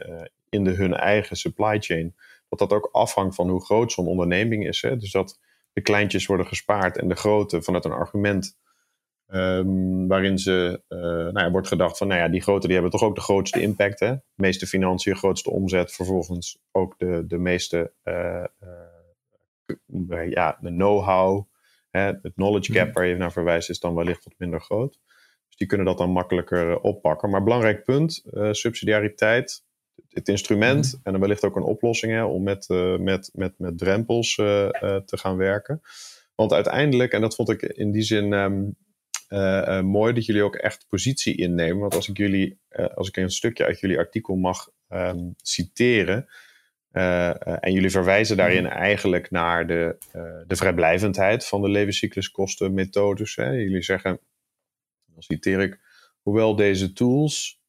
in 0.48 0.64
de, 0.64 0.70
hun 0.70 0.94
eigen 0.94 1.36
supply 1.36 1.80
chain, 1.80 2.14
dat 2.48 2.58
dat 2.58 2.72
ook 2.72 2.88
afhangt 2.92 3.34
van 3.34 3.48
hoe 3.48 3.64
groot 3.64 3.92
zo'n 3.92 4.06
onderneming 4.06 4.66
is. 4.66 4.82
Hè? 4.82 4.96
Dus 4.96 5.12
dat 5.12 5.40
de 5.72 5.80
kleintjes 5.80 6.26
worden 6.26 6.46
gespaard 6.46 6.98
en 6.98 7.08
de 7.08 7.14
grote 7.14 7.62
vanuit 7.62 7.84
een 7.84 7.92
argument 7.92 8.58
Ehm, 9.30 10.06
waarin 10.06 10.38
ze, 10.38 10.82
nou 10.88 11.38
ja, 11.38 11.50
wordt 11.50 11.68
gedacht 11.68 11.98
van, 11.98 12.08
nou 12.08 12.20
ja, 12.20 12.28
die 12.28 12.40
grote 12.40 12.66
die 12.66 12.72
hebben 12.74 12.92
toch 12.92 13.02
ook 13.02 13.14
de 13.14 13.20
grootste 13.20 13.60
impact. 13.60 14.00
Hè? 14.00 14.14
Meeste 14.34 14.66
financiën, 14.66 15.16
grootste 15.16 15.50
omzet, 15.50 15.92
vervolgens 15.92 16.58
ook 16.72 16.98
de, 16.98 17.24
de 17.26 17.38
meeste, 17.38 17.92
ja, 20.28 20.58
de 20.60 20.68
know-how, 20.68 21.49
hè? 21.90 22.00
het 22.00 22.32
knowledge 22.34 22.72
gap 22.72 22.86
Mhm. 22.86 22.94
waar 22.94 23.06
je 23.06 23.16
naar 23.16 23.32
verwijst, 23.32 23.70
is 23.70 23.80
dan 23.80 23.94
wellicht 23.94 24.24
wat 24.24 24.34
minder 24.38 24.60
groot. 24.60 24.98
Dus 25.46 25.56
die 25.56 25.66
kunnen 25.66 25.86
dat 25.86 25.98
dan 25.98 26.10
makkelijker 26.10 26.70
eh, 26.70 26.84
oppakken. 26.84 27.30
Maar 27.30 27.42
belangrijk 27.42 27.84
punt, 27.84 28.22
eh, 28.32 28.52
subsidiariteit, 28.52 29.64
het 30.08 30.28
instrument 30.28 31.00
en 31.02 31.12
dan 31.12 31.20
wellicht 31.20 31.44
ook 31.44 31.56
een 31.56 31.62
oplossing 31.62 32.12
hè, 32.12 32.24
om 32.24 32.42
met, 32.42 32.68
eh, 32.68 32.96
met, 32.96 33.30
met, 33.34 33.54
met 33.58 33.78
drempels 33.78 34.34
te 34.34 35.16
gaan 35.16 35.36
werken. 35.36 35.80
Want 36.34 36.52
uiteindelijk, 36.52 37.12
en 37.12 37.20
dat 37.20 37.34
vond 37.34 37.50
ik 37.50 37.62
in 37.62 37.90
die 37.90 38.02
zin 38.02 38.32
ehm, 38.32 38.62
eh, 39.30 39.78
eh, 39.78 39.84
mooi, 39.84 40.12
dat 40.12 40.26
jullie 40.26 40.42
ook 40.42 40.56
echt 40.56 40.86
positie 40.88 41.36
innemen. 41.36 41.80
Want 41.80 41.94
als 41.94 42.08
ik 42.08 42.16
jullie, 42.16 42.58
als 42.94 43.08
ik 43.08 43.16
een 43.16 43.30
stukje 43.30 43.64
uit 43.64 43.80
jullie 43.80 43.98
artikel 43.98 44.34
mag 44.34 44.68
ehm, 44.88 45.30
citeren. 45.42 46.26
En 46.90 47.72
jullie 47.72 47.90
verwijzen 47.90 48.36
daarin 48.36 48.66
eigenlijk 48.66 49.30
naar 49.30 49.66
de, 49.66 49.96
de 50.46 50.56
vrijblijvendheid 50.56 51.46
van 51.46 51.62
de 51.62 51.68
levenscycluskostenmethodes. 51.68 53.36
Hè. 53.36 53.50
Jullie 53.50 53.82
zeggen, 53.82 54.20
dan 55.06 55.22
citeer 55.22 55.60
ik, 55.60 55.80
hoewel 56.22 56.56
deze 56.56 56.92
tools 56.92 57.60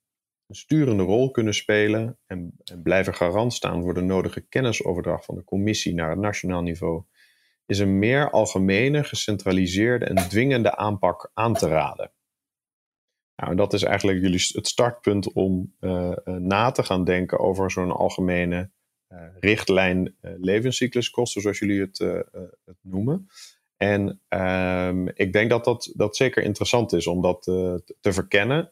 een 0.48 0.56
sturende 0.56 1.04
rol 1.04 1.32
kunnen 1.32 1.54
spelen 1.54 2.18
en, 2.26 2.54
en 2.64 2.82
blijven 2.82 3.14
garant 3.14 3.54
staan 3.54 3.82
voor 3.82 3.94
de 3.94 4.02
nodige 4.02 4.42
kennisoverdracht 4.42 5.26
van 5.26 5.36
de 5.36 5.44
commissie 5.44 5.94
naar 5.94 6.10
het 6.10 6.20
nationaal 6.20 6.62
niveau, 6.62 7.04
is 7.66 7.80
een 7.80 8.00
meer 8.00 8.30
algemene, 8.30 9.04
gecentraliseerde 9.04 10.06
en 10.06 10.16
dwingende 10.16 10.76
aanpak 10.76 11.32
aan 11.34 11.54
te 11.54 11.68
raden. 11.68 12.12
Nou, 13.36 13.56
dat 13.56 13.74
is 13.74 13.84
eigenlijk 13.84 14.20
jullie 14.20 14.50
het 14.54 14.68
startpunt 14.68 15.34
om 15.34 15.76
uh, 15.80 16.12
na 16.26 16.72
te 16.72 16.84
gaan 16.84 17.04
denken 17.04 17.40
over 17.40 17.72
zo'n 17.72 17.92
algemene 17.92 18.72
richtlijn 19.40 20.16
levenscycluskosten, 20.22 21.42
zoals 21.42 21.60
jullie 21.60 21.82
het, 21.82 21.98
het 22.66 22.78
noemen. 22.82 23.30
En 23.78 24.20
um, 24.30 25.08
ik 25.14 25.34
denk 25.34 25.50
dat, 25.50 25.64
dat 25.64 25.92
dat 25.96 26.16
zeker 26.16 26.44
interessant 26.44 26.94
is 26.94 27.08
om 27.08 27.22
dat 27.22 27.44
te 28.02 28.14
verkennen. 28.14 28.72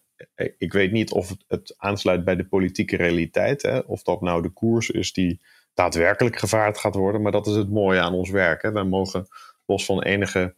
Ik 0.58 0.74
weet 0.74 0.92
niet 0.92 1.12
of 1.12 1.30
het, 1.30 1.44
het, 1.48 1.76
aansluit 1.78 2.24
bij 2.24 2.36
de 2.36 2.46
politieke 2.46 2.96
realiteit, 2.96 3.62
hè, 3.62 3.78
of 3.78 4.04
dat 4.04 4.22
nou 4.22 4.42
de 4.42 4.50
koers 4.50 4.90
is 4.90 5.14
die 5.14 5.42
daadwerkelijk 5.74 6.38
gevaard 6.38 6.78
gaat 6.78 6.96
worden. 6.96 7.22
Maar 7.22 7.32
dat 7.32 7.48
is 7.48 7.56
het 7.56 7.70
mooie 7.70 8.00
aan 8.00 8.14
ons 8.14 8.30
werk. 8.30 8.62
Hè. 8.62 8.72
Wij 8.72 8.84
mogen 8.84 9.28
los 9.66 9.86
van 9.86 10.04
enige 10.04 10.56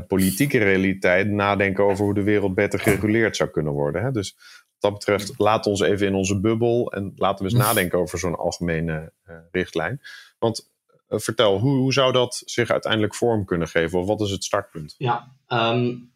politieke 0.00 0.58
realiteit 0.58 1.28
nadenken 1.28 1.84
over 1.84 2.04
hoe 2.04 2.14
de 2.14 2.22
wereld 2.22 2.54
beter 2.54 2.78
gereguleerd 2.78 3.36
zou 3.36 3.50
kunnen 3.50 3.72
worden. 3.72 4.02
Hè. 4.02 4.10
Dus 4.10 4.36
dat 4.82 4.92
betreft, 4.92 5.34
laat 5.36 5.66
ons 5.66 5.80
even 5.80 6.06
in 6.06 6.14
onze 6.14 6.40
bubbel 6.40 6.92
en 6.92 7.12
laten 7.16 7.44
we 7.44 7.50
eens 7.50 7.60
nadenken 7.60 7.98
over 7.98 8.18
zo'n 8.18 8.36
algemene 8.36 9.12
uh, 9.28 9.36
richtlijn. 9.50 10.00
Want 10.38 10.70
uh, 11.08 11.18
vertel, 11.18 11.58
hoe, 11.58 11.76
hoe 11.76 11.92
zou 11.92 12.12
dat 12.12 12.42
zich 12.44 12.70
uiteindelijk 12.70 13.14
vorm 13.14 13.44
kunnen 13.44 13.68
geven? 13.68 13.98
Of 13.98 14.06
wat 14.06 14.20
is 14.20 14.30
het 14.30 14.44
startpunt? 14.44 14.94
Ja, 14.98 15.36
um, 15.48 16.12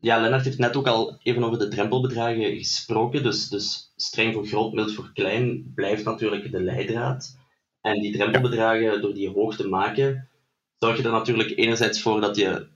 ja 0.00 0.20
Lennart 0.20 0.44
heeft 0.44 0.58
net 0.58 0.76
ook 0.76 0.86
al 0.86 1.18
even 1.22 1.44
over 1.44 1.58
de 1.58 1.68
drempelbedragen 1.68 2.56
gesproken. 2.56 3.22
Dus, 3.22 3.48
dus 3.48 3.92
streng 3.96 4.34
voor 4.34 4.46
groot, 4.46 4.72
mild 4.72 4.94
voor 4.94 5.10
klein 5.14 5.72
blijft 5.74 6.04
natuurlijk 6.04 6.52
de 6.52 6.60
leidraad. 6.60 7.38
En 7.80 8.00
die 8.00 8.12
drempelbedragen, 8.12 9.00
door 9.00 9.14
die 9.14 9.30
hoog 9.30 9.56
te 9.56 9.68
maken, 9.68 10.28
zorg 10.78 10.96
je 10.96 11.02
er 11.02 11.10
natuurlijk 11.10 11.58
enerzijds 11.58 12.02
voor 12.02 12.20
dat 12.20 12.36
je 12.36 12.68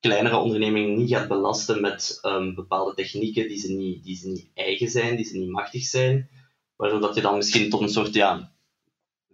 kleinere 0.00 0.36
ondernemingen 0.36 0.98
niet 0.98 1.10
gaat 1.10 1.28
belasten 1.28 1.80
met 1.80 2.18
um, 2.22 2.54
bepaalde 2.54 2.94
technieken 2.94 3.48
die 3.48 3.58
ze, 3.58 3.72
niet, 3.72 4.04
die 4.04 4.16
ze 4.16 4.28
niet 4.28 4.50
eigen 4.54 4.88
zijn, 4.88 5.16
die 5.16 5.24
ze 5.24 5.38
niet 5.38 5.50
machtig 5.50 5.82
zijn, 5.82 6.28
waardoor 6.76 7.00
dat 7.00 7.14
je 7.14 7.20
dan 7.20 7.36
misschien 7.36 7.70
tot 7.70 7.80
een 7.80 7.88
soort 7.88 8.14
ja, 8.14 8.52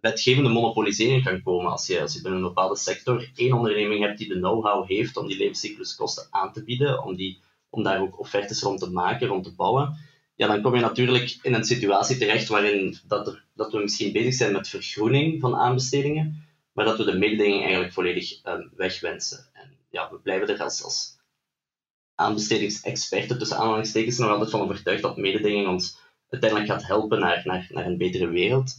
wetgevende 0.00 0.48
monopolisering 0.48 1.24
kan 1.24 1.42
komen. 1.42 1.70
Als 1.70 1.86
je, 1.86 2.00
als 2.00 2.14
je 2.14 2.20
binnen 2.20 2.40
een 2.40 2.46
bepaalde 2.46 2.76
sector 2.76 3.30
één 3.34 3.52
onderneming 3.52 4.04
hebt 4.04 4.18
die 4.18 4.28
de 4.28 4.38
know-how 4.38 4.88
heeft 4.88 5.16
om 5.16 5.26
die 5.26 5.36
levenscycluskosten 5.36 6.26
aan 6.30 6.52
te 6.52 6.64
bieden, 6.64 7.04
om, 7.04 7.16
die, 7.16 7.40
om 7.70 7.82
daar 7.82 8.00
ook 8.00 8.20
offertes 8.20 8.62
rond 8.62 8.78
te 8.78 8.90
maken, 8.90 9.28
rond 9.28 9.44
te 9.44 9.54
bouwen, 9.54 9.96
ja, 10.36 10.46
dan 10.46 10.62
kom 10.62 10.74
je 10.74 10.80
natuurlijk 10.80 11.38
in 11.42 11.54
een 11.54 11.64
situatie 11.64 12.18
terecht 12.18 12.48
waarin 12.48 12.98
dat, 13.06 13.26
er, 13.26 13.44
dat 13.54 13.72
we 13.72 13.78
misschien 13.78 14.12
bezig 14.12 14.34
zijn 14.34 14.52
met 14.52 14.68
vergroening 14.68 15.40
van 15.40 15.56
aanbestedingen, 15.56 16.44
maar 16.72 16.84
dat 16.84 16.98
we 16.98 17.04
de 17.04 17.18
mededinging 17.18 17.62
eigenlijk 17.62 17.92
volledig 17.92 18.44
um, 18.44 18.70
wegwensen. 18.76 19.50
Ja, 19.96 20.10
we 20.10 20.18
blijven 20.18 20.48
er 20.48 20.62
als, 20.62 20.82
als 20.82 21.18
aanbestedingsexperten 22.14 23.38
tussen 23.38 23.56
aanhalingstekens 23.56 24.18
nog 24.18 24.30
altijd 24.30 24.50
van 24.50 24.60
overtuigd 24.60 25.02
dat 25.02 25.16
mededinging 25.16 25.68
ons 25.68 25.98
uiteindelijk 26.28 26.70
gaat 26.70 26.86
helpen 26.86 27.20
naar, 27.20 27.42
naar, 27.44 27.66
naar 27.70 27.86
een 27.86 27.96
betere 27.96 28.28
wereld. 28.28 28.76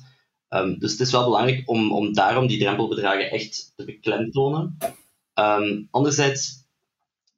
Um, 0.50 0.80
dus 0.80 0.92
het 0.92 1.00
is 1.00 1.12
wel 1.12 1.24
belangrijk 1.24 1.70
om, 1.70 1.92
om 1.92 2.14
daarom 2.14 2.48
die 2.48 2.60
drempelbedragen 2.60 3.32
echt 3.32 3.74
te 3.76 3.86
beklemtonen. 3.86 4.78
Um, 5.34 5.88
anderzijds 5.92 6.66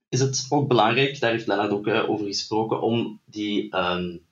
is 0.10 0.20
het 0.20 0.46
ook 0.50 0.68
belangrijk, 0.68 1.20
daar 1.20 1.32
heeft 1.32 1.48
Lennart 1.48 1.72
ook 1.72 1.88
uh, 1.88 2.10
over 2.10 2.26
gesproken, 2.26 2.82
om 2.82 3.22
die, 3.26 3.78
um, 3.78 4.26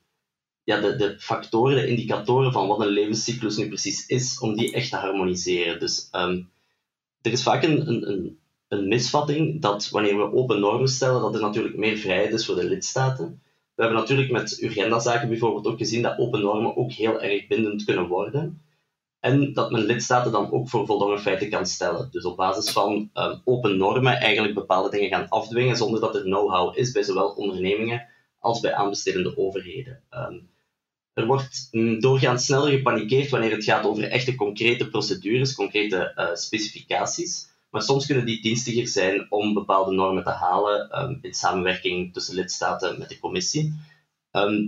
ja, 0.63 0.79
de, 0.79 0.95
de 0.95 1.19
factoren, 1.19 1.75
de 1.75 1.87
indicatoren 1.87 2.51
van 2.51 2.67
wat 2.67 2.79
een 2.79 2.87
levenscyclus 2.87 3.57
nu 3.57 3.67
precies 3.67 4.05
is, 4.05 4.39
om 4.39 4.55
die 4.55 4.73
echt 4.73 4.89
te 4.89 4.95
harmoniseren. 4.95 5.79
Dus 5.79 6.07
er 7.21 7.31
is 7.31 7.43
vaak 7.43 7.63
een, 7.63 7.87
een, 7.87 8.09
een, 8.09 8.39
misvatting 8.69 9.61
dat 9.61 9.89
wanneer 9.89 10.17
we 10.17 10.33
open 10.33 10.59
normen 10.59 10.87
stellen, 10.87 11.21
dat 11.21 11.35
er 11.35 11.41
natuurlijk 11.41 11.77
meer 11.77 11.97
vrijheid 11.97 12.33
is 12.33 12.45
voor 12.45 12.55
de 12.55 12.63
lidstaten. 12.63 13.41
We 13.75 13.83
hebben 13.83 14.01
natuurlijk 14.01 14.31
met 14.31 14.61
Urgenda-zaken 14.61 15.29
bijvoorbeeld 15.29 15.67
ook 15.67 15.77
gezien 15.77 16.01
dat 16.01 16.17
open 16.17 16.41
normen 16.41 16.77
ook 16.77 16.91
heel 16.91 17.21
erg 17.21 17.47
bindend 17.47 17.83
kunnen 17.83 18.07
worden. 18.07 18.61
En 19.19 19.53
dat 19.53 19.71
men 19.71 19.85
lidstaten 19.85 20.31
dan 20.31 20.51
ook 20.51 20.69
voor 20.69 20.85
voldongen 20.85 21.19
feiten 21.19 21.49
kan 21.49 21.65
stellen. 21.65 22.07
Dus 22.11 22.25
op 22.25 22.37
basis 22.37 22.71
van 22.71 23.09
um, 23.13 23.41
open 23.43 23.77
normen 23.77 24.13
eigenlijk 24.13 24.53
bepaalde 24.53 24.89
dingen 24.89 25.09
gaan 25.09 25.29
afdwingen 25.29 25.77
zonder 25.77 25.99
dat 25.99 26.15
er 26.15 26.21
know-how 26.21 26.77
is 26.77 26.91
bij 26.91 27.03
zowel 27.03 27.29
ondernemingen 27.29 28.07
als 28.39 28.59
bij 28.59 28.73
aanbestedende 28.73 29.37
overheden. 29.37 30.01
Um, 30.11 30.49
er 31.13 31.25
wordt 31.25 31.67
mm, 31.71 31.99
doorgaans 31.99 32.45
sneller 32.45 32.71
gepanikeerd 32.71 33.29
wanneer 33.29 33.51
het 33.51 33.63
gaat 33.63 33.85
over 33.85 34.03
echte 34.03 34.35
concrete 34.35 34.89
procedures, 34.89 35.55
concrete 35.55 36.13
uh, 36.15 36.35
specificaties. 36.35 37.49
Maar 37.77 37.85
soms 37.85 38.05
kunnen 38.05 38.25
die 38.25 38.41
dienstiger 38.41 38.87
zijn 38.87 39.25
om 39.31 39.53
bepaalde 39.53 39.91
normen 39.91 40.23
te 40.23 40.29
halen 40.29 41.01
um, 41.01 41.19
in 41.21 41.33
samenwerking 41.33 42.13
tussen 42.13 42.35
lidstaten 42.35 42.99
met 42.99 43.09
de 43.09 43.19
commissie. 43.19 43.73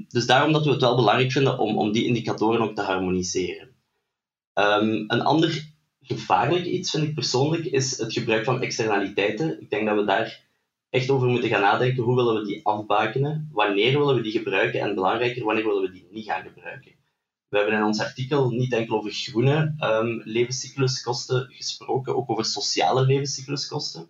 dus 0.07 0.25
daarom 0.25 0.51
dat 0.51 0.65
we 0.65 0.71
het 0.71 0.81
wel 0.81 0.95
belangrijk 0.95 1.31
vinden 1.31 1.57
om, 1.59 1.77
om 1.77 1.91
die 1.91 2.05
indicatoren 2.05 2.61
ook 2.61 2.75
te 2.75 2.81
harmoniseren. 2.81 3.69
Um, 4.53 5.03
een 5.07 5.21
ander 5.21 5.73
gevaarlijk 6.01 6.65
iets, 6.65 6.91
vind 6.91 7.03
ik 7.03 7.13
persoonlijk, 7.13 7.65
is 7.65 7.97
het 7.97 8.13
gebruik 8.13 8.45
van 8.45 8.61
externaliteiten. 8.61 9.61
Ik 9.61 9.69
denk 9.69 9.87
dat 9.87 9.97
we 9.97 10.05
daar 10.05 10.45
echt 10.89 11.09
over 11.09 11.27
moeten 11.27 11.49
gaan 11.49 11.61
nadenken. 11.61 12.03
Hoe 12.03 12.15
willen 12.15 12.35
we 12.35 12.47
die 12.47 12.65
afbakenen? 12.65 13.49
Wanneer 13.51 13.97
willen 13.99 14.15
we 14.15 14.21
die 14.21 14.31
gebruiken? 14.31 14.81
En 14.81 14.95
belangrijker, 14.95 15.43
wanneer 15.43 15.65
willen 15.65 15.81
we 15.81 15.91
die 15.91 16.07
niet 16.11 16.25
gaan 16.25 16.43
gebruiken? 16.43 16.91
We 17.49 17.57
hebben 17.57 17.75
in 17.75 17.83
ons 17.83 17.99
artikel 17.99 18.49
niet 18.49 18.73
enkel 18.73 18.97
over 18.97 19.11
groene 19.11 19.75
um, 19.79 20.21
levenscycluskosten 20.23 21.47
gesproken, 21.49 22.15
ook 22.15 22.29
over 22.29 22.45
sociale 22.45 23.05
levenscycluskosten. 23.05 24.07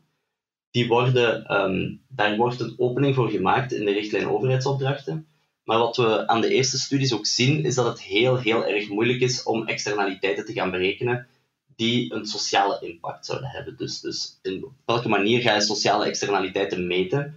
Die 0.71 0.87
worden, 0.87 1.55
um, 1.61 2.01
daar 2.07 2.37
wordt 2.37 2.59
een 2.59 2.75
opening 2.77 3.15
voor 3.15 3.29
gemaakt 3.29 3.71
in 3.71 3.85
de 3.85 3.91
richtlijn 3.91 4.29
overheidsopdrachten. 4.29 5.27
Maar 5.63 5.77
wat 5.77 5.97
we 5.97 6.27
aan 6.27 6.41
de 6.41 6.53
eerste 6.53 6.79
studies 6.79 7.13
ook 7.13 7.25
zien, 7.25 7.63
is 7.63 7.75
dat 7.75 7.85
het 7.85 8.01
heel, 8.01 8.37
heel 8.37 8.65
erg 8.65 8.89
moeilijk 8.89 9.19
is 9.19 9.43
om 9.43 9.67
externaliteiten 9.67 10.45
te 10.45 10.53
gaan 10.53 10.71
berekenen 10.71 11.27
die 11.75 12.13
een 12.13 12.25
sociale 12.25 12.77
impact 12.81 13.25
zouden 13.25 13.49
hebben. 13.49 13.77
Dus, 13.77 13.99
dus 13.99 14.39
in 14.41 14.65
welke 14.85 15.09
manier 15.09 15.41
ga 15.41 15.53
je 15.53 15.61
sociale 15.61 16.05
externaliteiten 16.05 16.87
meten? 16.87 17.35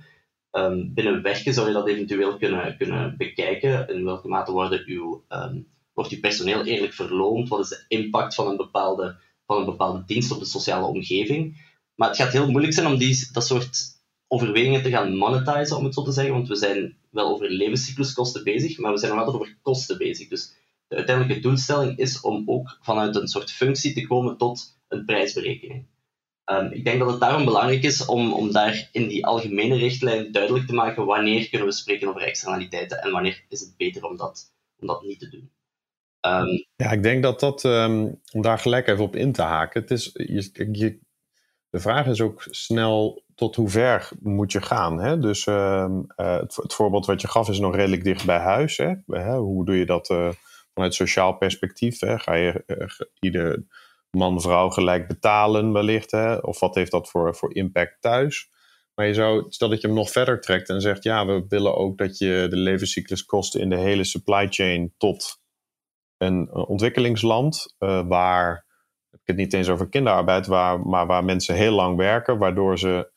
Um, 0.52 0.94
binnen 0.94 1.22
werken 1.22 1.54
zou 1.54 1.66
je 1.66 1.72
dat 1.72 1.88
eventueel 1.88 2.36
kunnen, 2.36 2.76
kunnen 2.76 3.16
bekijken. 3.16 3.88
In 3.88 4.04
welke 4.04 4.28
mate 4.28 4.52
worden 4.52 4.82
uw, 4.86 5.24
um, 5.28 5.66
wordt 5.92 6.10
uw 6.10 6.20
personeel 6.20 6.64
eerlijk 6.64 6.92
verloond? 6.92 7.48
Wat 7.48 7.60
is 7.60 7.68
de 7.68 7.84
impact 7.88 8.34
van 8.34 8.48
een, 8.48 8.56
bepaalde, 8.56 9.16
van 9.46 9.58
een 9.58 9.64
bepaalde 9.64 10.02
dienst 10.06 10.32
op 10.32 10.38
de 10.38 10.44
sociale 10.44 10.86
omgeving? 10.86 11.70
Maar 11.94 12.08
het 12.08 12.16
gaat 12.16 12.32
heel 12.32 12.50
moeilijk 12.50 12.74
zijn 12.74 12.86
om 12.86 12.98
die, 12.98 13.28
dat 13.32 13.46
soort 13.46 14.00
overwegingen 14.26 14.82
te 14.82 14.90
gaan 14.90 15.16
monetizen, 15.16 15.76
om 15.76 15.84
het 15.84 15.94
zo 15.94 16.02
te 16.02 16.12
zeggen. 16.12 16.32
Want 16.32 16.48
we 16.48 16.56
zijn 16.56 16.96
wel 17.10 17.28
over 17.28 17.50
levenscycluskosten 17.50 18.44
bezig, 18.44 18.78
maar 18.78 18.92
we 18.92 18.98
zijn 18.98 19.12
nog 19.12 19.24
altijd 19.24 19.42
over 19.42 19.58
kosten 19.62 19.98
bezig. 19.98 20.28
Dus 20.28 20.54
de 20.88 20.96
uiteindelijke 20.96 21.42
doelstelling 21.42 21.98
is 21.98 22.20
om 22.20 22.42
ook 22.46 22.78
vanuit 22.80 23.16
een 23.16 23.28
soort 23.28 23.50
functie 23.50 23.94
te 23.94 24.06
komen 24.06 24.36
tot 24.36 24.78
een 24.88 25.04
prijsberekening. 25.04 25.86
Um, 26.44 26.72
ik 26.72 26.84
denk 26.84 26.98
dat 26.98 27.10
het 27.10 27.20
daarom 27.20 27.44
belangrijk 27.44 27.82
is 27.82 28.04
om, 28.04 28.32
om 28.32 28.52
daar 28.52 28.88
in 28.92 29.08
die 29.08 29.26
algemene 29.26 29.76
richtlijn 29.76 30.32
duidelijk 30.32 30.66
te 30.66 30.74
maken 30.74 31.06
wanneer 31.06 31.48
kunnen 31.48 31.68
we 31.68 31.74
spreken 31.74 32.08
over 32.08 32.22
externaliteiten 32.22 33.02
en 33.02 33.10
wanneer 33.10 33.44
is 33.48 33.60
het 33.60 33.76
beter 33.76 34.04
om 34.04 34.16
dat, 34.16 34.52
om 34.78 34.86
dat 34.86 35.02
niet 35.02 35.18
te 35.18 35.28
doen. 35.28 35.50
Um, 36.26 36.66
ja, 36.76 36.90
ik 36.90 37.02
denk 37.02 37.22
dat 37.22 37.40
dat, 37.40 37.64
um, 37.64 38.20
om 38.32 38.42
daar 38.42 38.58
gelijk 38.58 38.88
even 38.88 39.04
op 39.04 39.16
in 39.16 39.32
te 39.32 39.42
haken, 39.42 39.80
het 39.80 39.90
is, 39.90 40.10
je, 40.12 41.00
de 41.70 41.80
vraag 41.80 42.06
is 42.06 42.20
ook 42.20 42.46
snel 42.50 43.24
tot 43.34 43.56
hoe 43.56 43.68
ver 43.68 44.08
moet 44.20 44.52
je 44.52 44.60
gaan. 44.60 45.00
Hè? 45.00 45.18
Dus 45.18 45.46
uh, 45.46 45.96
het, 46.16 46.56
het, 46.56 46.74
voorbeeld 46.74 47.06
wat 47.06 47.20
je 47.20 47.28
gaf 47.28 47.48
is 47.48 47.58
nog 47.58 47.74
redelijk 47.74 48.04
dicht 48.04 48.26
bij 48.26 48.38
huis. 48.38 48.76
Hè? 48.76 48.94
Hoe 49.36 49.64
doe 49.64 49.78
je 49.78 49.86
dat 49.86 50.10
uh, 50.10 50.28
vanuit 50.74 50.94
sociaal 50.94 51.36
perspectief? 51.36 52.00
Hè? 52.00 52.18
Ga 52.18 52.34
je 52.34 52.64
uh, 52.66 52.86
ieder 53.20 53.66
man, 54.10 54.40
vrouw 54.40 54.68
gelijk 54.68 55.08
betalen 55.08 55.72
wellicht? 55.72 56.10
Hè? 56.10 56.34
Of 56.34 56.60
wat 56.60 56.74
heeft 56.74 56.90
dat 56.90 57.08
voor, 57.08 57.36
voor 57.36 57.54
impact 57.54 57.96
thuis? 58.00 58.50
Maar 58.94 59.06
je 59.06 59.14
zou, 59.14 59.44
stel 59.48 59.68
dat 59.68 59.80
je 59.80 59.86
hem 59.86 59.96
nog 59.96 60.10
verder 60.10 60.40
trekt 60.40 60.68
en 60.68 60.80
zegt: 60.80 61.02
ja, 61.02 61.26
we 61.26 61.44
willen 61.48 61.76
ook 61.76 61.98
dat 61.98 62.18
je 62.18 62.46
de 62.50 62.56
levenscycluskosten 62.56 63.60
in 63.60 63.68
de 63.68 63.78
hele 63.78 64.04
supply 64.04 64.46
chain 64.50 64.94
tot 64.98 65.41
een 66.22 66.54
ontwikkelingsland, 66.54 67.74
waar 68.06 68.64
heb 69.10 69.20
ik 69.20 69.26
het 69.26 69.36
niet 69.36 69.52
eens 69.52 69.68
over 69.68 69.88
kinderarbeid, 69.88 70.46
waar, 70.46 70.80
maar 70.80 71.06
waar 71.06 71.24
mensen 71.24 71.54
heel 71.54 71.72
lang 71.72 71.96
werken, 71.96 72.38
waardoor 72.38 72.78
ze 72.78 73.10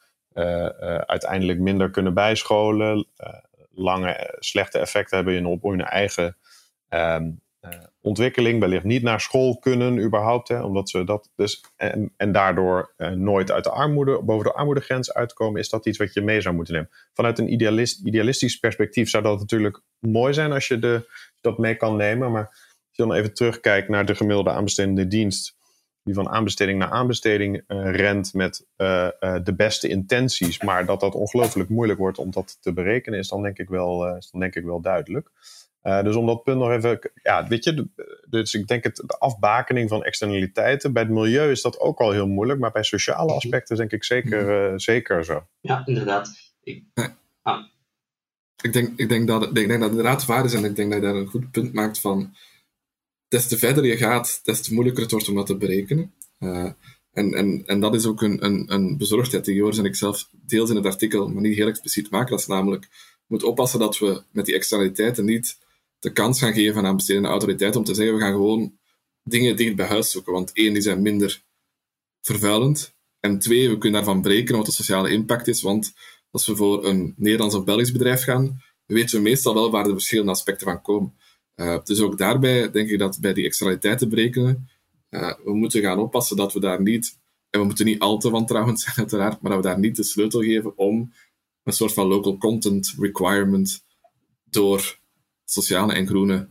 uiteindelijk 1.06 1.60
minder 1.60 1.89
kunnen 1.89 2.13
bijscholen, 2.13 3.08
lange 3.72 4.36
slechte 4.39 4.80
effecten 4.80 5.18
hebben 5.18 5.46
op 5.46 5.63
hun 5.63 5.82
eigen 5.82 6.38
ehm, 6.89 7.32
ontwikkeling, 8.02 8.60
wellicht 8.60 8.84
niet 8.84 9.04
naar 9.04 9.22
school 9.22 9.58
kunnen 9.58 10.00
überhaupt, 10.00 10.48
hè, 10.48 10.62
omdat 10.62 10.89
ze 10.89 11.04
dat 11.04 11.32
dus 11.36 11.63
en, 11.76 12.13
en 12.18 12.32
daardoor 12.32 12.94
nooit 13.15 13.52
uit 13.52 13.63
de 13.63 13.70
armoede, 13.70 14.22
boven 14.24 14.46
de 14.46 14.54
armoedegrens 14.54 15.13
uitkomen, 15.13 15.60
is 15.60 15.70
dat 15.70 15.86
iets 15.86 15.98
wat 15.98 16.13
je 16.13 16.22
mee 16.22 16.41
zou 16.41 16.56
moeten 16.56 16.74
nemen. 16.74 16.89
Vanuit 17.13 17.39
een 17.39 17.52
idealist, 17.52 18.06
idealistisch 18.06 18.58
perspectief 18.58 19.10
zou 19.10 19.24
dat 19.24 19.39
natuurlijk 19.39 19.82
mooi 20.00 20.34
zijn 20.34 20.52
als 20.52 20.68
je 20.68 21.06
dat 21.41 21.58
mee 21.58 21.76
kan 21.76 21.96
nemen, 21.96 22.32
maar 22.32 22.64
als 22.97 23.08
je 23.08 23.13
dan 23.13 23.23
even 23.23 23.34
terugkijkt 23.34 23.89
naar 23.89 24.05
de 24.05 24.15
gemiddelde 24.15 24.49
aanbestedende 24.49 25.08
dienst, 25.08 25.55
die 26.03 26.13
van 26.13 26.29
aanbesteding 26.29 26.79
naar 26.79 26.89
aanbesteding 26.89 27.63
uh, 27.67 27.91
rent 27.91 28.34
met 28.34 28.65
uh, 28.77 29.08
uh, 29.19 29.36
de 29.43 29.55
beste 29.55 29.88
intenties, 29.88 30.62
maar 30.62 30.86
dat 30.86 30.99
dat 30.99 31.13
ongelooflijk 31.13 31.69
moeilijk 31.69 31.99
wordt 31.99 32.17
om 32.17 32.31
dat 32.31 32.58
te 32.62 32.73
berekenen, 32.73 33.19
is 33.19 33.27
dan 33.27 33.41
denk 33.41 33.58
ik 33.58 33.69
wel, 33.69 34.15
is 34.15 34.29
dan 34.31 34.39
denk 34.39 34.55
ik 34.55 34.63
wel 34.63 34.81
duidelijk. 34.81 35.29
dus 35.81 36.15
om 36.15 36.25
dat 36.25 36.43
punt 36.43 36.58
nog 36.58 36.71
even, 36.71 37.12
ja, 37.13 37.47
weet 37.47 37.63
je, 37.63 37.88
dus 38.29 38.53
ik 38.53 38.67
denk 38.67 38.84
het, 38.84 38.95
de 38.95 39.17
afbakening 39.17 39.89
van 39.89 40.03
externaliteiten. 40.03 40.93
Bij 40.93 41.03
het 41.03 41.12
milieu 41.12 41.51
is 41.51 41.62
dat 41.62 41.79
ook 41.79 41.99
al 41.99 42.12
heel 42.12 42.27
moeilijk, 42.27 42.60
maar 42.60 42.71
bij 42.71 42.84
sociale 42.84 43.25
mhm. 43.25 43.36
aspecten 43.36 43.77
denk 43.77 43.91
ik 43.91 44.03
zeker, 44.03 44.79
zeker 44.79 45.25
zo. 45.25 45.47
Ja, 45.60 45.81
inderdaad. 45.86 46.53
Ik, 46.63 46.84
ah. 47.41 47.63
ik, 48.62 48.73
denk, 48.73 48.99
ik, 48.99 49.10
denk 49.10 49.27
dat, 49.27 49.43
ik 49.43 49.53
denk 49.55 49.69
dat 49.69 49.81
het 49.81 49.89
inderdaad 49.89 50.25
waar 50.25 50.45
is 50.45 50.53
en 50.53 50.65
ik 50.65 50.75
denk 50.75 50.91
dat 50.91 51.01
je 51.01 51.05
daar 51.05 51.15
een 51.15 51.27
goed 51.27 51.51
punt 51.51 51.73
maakt 51.73 51.99
van 51.99 52.36
des 53.28 53.48
te 53.48 53.58
verder 53.58 53.86
je 53.86 53.98
gaat, 53.98 54.40
des 54.44 54.62
te 54.62 54.74
moeilijker 54.74 55.02
het 55.02 55.12
wordt 55.12 55.30
om 55.30 55.36
dat 55.36 55.46
te 55.46 55.58
berekenen. 55.58 56.14
Uh, 56.40 56.72
en, 57.12 57.34
en, 57.34 57.64
en 57.66 57.80
dat 57.80 57.96
is 57.96 58.06
ook 58.06 58.22
een, 58.22 58.46
een, 58.46 58.74
een 58.74 58.98
bezorgdheid 58.98 59.46
die 59.46 59.56
Joris 59.56 59.78
en 59.78 59.86
ik 59.86 59.96
zelf 59.96 60.30
deels 60.32 60.70
in 60.70 60.76
het 60.76 60.86
artikel, 60.86 61.30
maar 61.30 61.42
niet 61.42 61.56
heel 61.56 61.68
expliciet 61.68 62.10
maken. 62.10 62.30
Dat 62.30 62.40
is 62.40 62.48
namelijk, 62.48 62.84
we 62.92 63.26
moeten 63.28 63.48
oppassen 63.48 63.80
dat 63.80 63.98
we 63.98 64.24
met 64.32 64.46
die 64.46 64.56
externaliteiten 64.56 65.26
niet 65.26 65.58
de 66.00 66.12
kans 66.12 66.40
gaan 66.40 66.54
geven 66.54 66.86
aan 66.86 66.96
bestedende 66.96 67.30
autoriteiten 67.30 67.80
om 67.80 67.86
te 67.86 67.94
zeggen, 67.94 68.16
we 68.16 68.22
gaan 68.22 68.32
gewoon 68.32 68.78
dingen 69.24 69.56
dicht 69.56 69.76
bij 69.76 69.88
huis 69.88 70.12
zoeken. 70.12 70.34
Want 70.34 70.52
één, 70.54 70.74
die 70.74 70.82
zijn 70.82 71.02
minder 71.02 71.44
vervuilend. 72.22 72.94
En 73.20 73.40
twee, 73.40 73.70
we 73.70 73.78
kunnen 73.78 74.04
daarvan 74.04 74.22
breken 74.22 74.56
wat 74.56 74.66
de 74.66 74.72
sociale 74.72 75.10
impact 75.10 75.48
is. 75.48 75.62
Want 75.62 75.94
als 76.32 76.46
we 76.46 76.56
voor 76.56 76.86
een 76.86 77.14
Nederlands 77.18 77.56
of 77.56 77.64
Belgisch 77.64 77.92
bedrijf 77.92 78.24
gaan, 78.24 78.62
weten 78.86 79.16
we 79.16 79.22
meestal 79.22 79.54
wel 79.54 79.72
waar 79.72 79.84
de 79.84 79.92
verschillende 79.92 80.32
aspecten 80.32 80.68
van 80.68 80.82
komen. 80.82 81.14
Uh, 81.56 81.78
dus 81.84 82.00
ook 82.02 82.18
daarbij 82.18 82.72
denk 82.72 82.89
ik 82.89 83.00
dat 83.00 83.18
bij 83.22 83.34
die 83.34 83.46
externaliteiten 83.46 84.10
berekenen, 84.10 84.70
uh, 85.10 85.34
we 85.44 85.54
moeten 85.54 85.82
gaan 85.82 86.00
oppassen 86.00 86.38
dat 86.38 86.54
we 86.54 86.60
daar 86.60 86.82
niet, 86.82 87.20
en 87.50 87.60
we 87.60 87.65
moeten 87.65 87.86
niet 87.86 88.00
al 88.00 88.18
te 88.18 88.30
wantrouwend 88.30 88.80
zijn 88.82 88.96
uiteraard, 88.98 89.41
maar 89.41 89.52
dat 89.52 89.63
we 89.63 89.68
daar 89.68 89.80
niet 89.80 89.96
de 89.96 90.04
sleutel 90.04 90.41
geven 90.41 90.78
om 90.78 91.13
een 91.63 91.74
soort 91.74 91.94
van 91.94 92.08
local 92.08 92.38
content 92.38 92.96
requirement 93.00 93.84
door 94.44 95.00
sociale 95.46 95.94
en 95.94 96.08
groene 96.08 96.48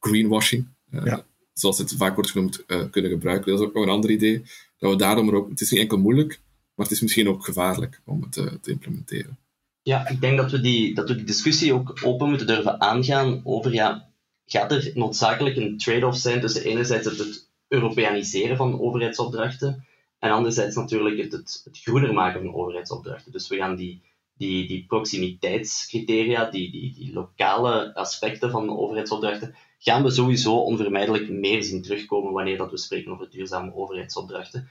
greenwashing, 0.00 0.68
uh, 0.90 1.18
zoals 1.52 1.78
het 1.78 1.94
vaak 1.96 2.14
wordt 2.14 2.30
genoemd, 2.30 2.64
kunnen 2.66 3.10
gebruiken. 3.10 3.50
Dat 3.50 3.60
is 3.60 3.66
ook 3.66 3.74
nog 3.74 3.82
een 3.82 3.90
ander 3.90 4.10
idee. 4.10 4.42
Dat 4.78 4.90
we 4.90 4.96
daarom 4.96 5.30
ook, 5.30 5.48
het 5.48 5.60
is 5.60 5.70
niet 5.70 5.80
enkel 5.80 5.98
moeilijk, 5.98 6.40
maar 6.74 6.86
het 6.86 6.94
is 6.94 7.00
misschien 7.00 7.28
ook 7.28 7.44
gevaarlijk 7.44 8.00
om 8.04 8.22
het 8.22 8.32
te 8.62 8.70
implementeren. 8.70 9.38
Ja, 9.82 10.08
ik 10.08 10.20
denk 10.20 10.36
dat 10.36 10.50
we, 10.50 10.60
die, 10.60 10.94
dat 10.94 11.08
we 11.08 11.14
die 11.14 11.24
discussie 11.24 11.72
ook 11.72 12.00
open 12.04 12.28
moeten 12.28 12.46
durven 12.46 12.80
aangaan 12.80 13.40
over 13.44 13.72
ja, 13.72 14.07
gaat 14.48 14.72
er 14.72 14.90
noodzakelijk 14.94 15.56
een 15.56 15.78
trade-off 15.78 16.16
zijn 16.18 16.40
tussen 16.40 16.64
enerzijds 16.64 17.06
het, 17.06 17.18
het 17.18 17.48
Europeaniseren 17.68 18.56
van 18.56 18.80
overheidsopdrachten 18.80 19.86
en 20.18 20.30
anderzijds 20.30 20.76
natuurlijk 20.76 21.18
het, 21.18 21.32
het, 21.32 21.78
groener 21.82 22.12
maken 22.12 22.42
van 22.42 22.54
overheidsopdrachten. 22.54 23.32
Dus 23.32 23.48
we 23.48 23.56
gaan 23.56 23.76
die, 23.76 24.02
die, 24.36 24.66
die 24.66 24.84
proximiteitscriteria, 24.86 26.50
die, 26.50 26.70
die, 26.70 26.94
die 26.94 27.12
lokale 27.12 27.94
aspecten 27.94 28.50
van 28.50 28.78
overheidsopdrachten, 28.78 29.54
gaan 29.78 30.02
we 30.02 30.10
sowieso 30.10 30.56
onvermijdelijk 30.56 31.28
meer 31.28 31.62
zien 31.62 31.82
terugkomen 31.82 32.32
wanneer 32.32 32.56
dat 32.56 32.70
we 32.70 32.78
spreken 32.78 33.12
over 33.12 33.30
duurzame 33.30 33.74
overheidsopdrachten. 33.74 34.68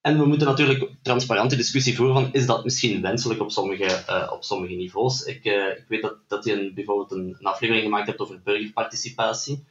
En 0.00 0.18
we 0.18 0.26
moeten 0.26 0.46
natuurlijk 0.46 0.90
transparante 1.02 1.56
discussie 1.56 1.96
voeren 1.96 2.14
van 2.14 2.32
is 2.32 2.46
dat 2.46 2.64
misschien 2.64 3.02
wenselijk 3.02 3.40
op 3.40 3.50
sommige, 3.50 4.04
uh, 4.08 4.30
op 4.32 4.44
sommige 4.44 4.74
niveaus. 4.74 5.22
Ik, 5.22 5.44
uh, 5.44 5.68
ik 5.68 5.84
weet 5.88 6.02
dat, 6.02 6.16
dat 6.28 6.44
je 6.44 6.52
een, 6.52 6.74
bijvoorbeeld 6.74 7.10
een, 7.12 7.36
aflevering 7.42 7.84
gemaakt 7.84 8.06
hebt 8.06 8.20
over 8.20 8.40
burgerparticipatie. 8.42 9.64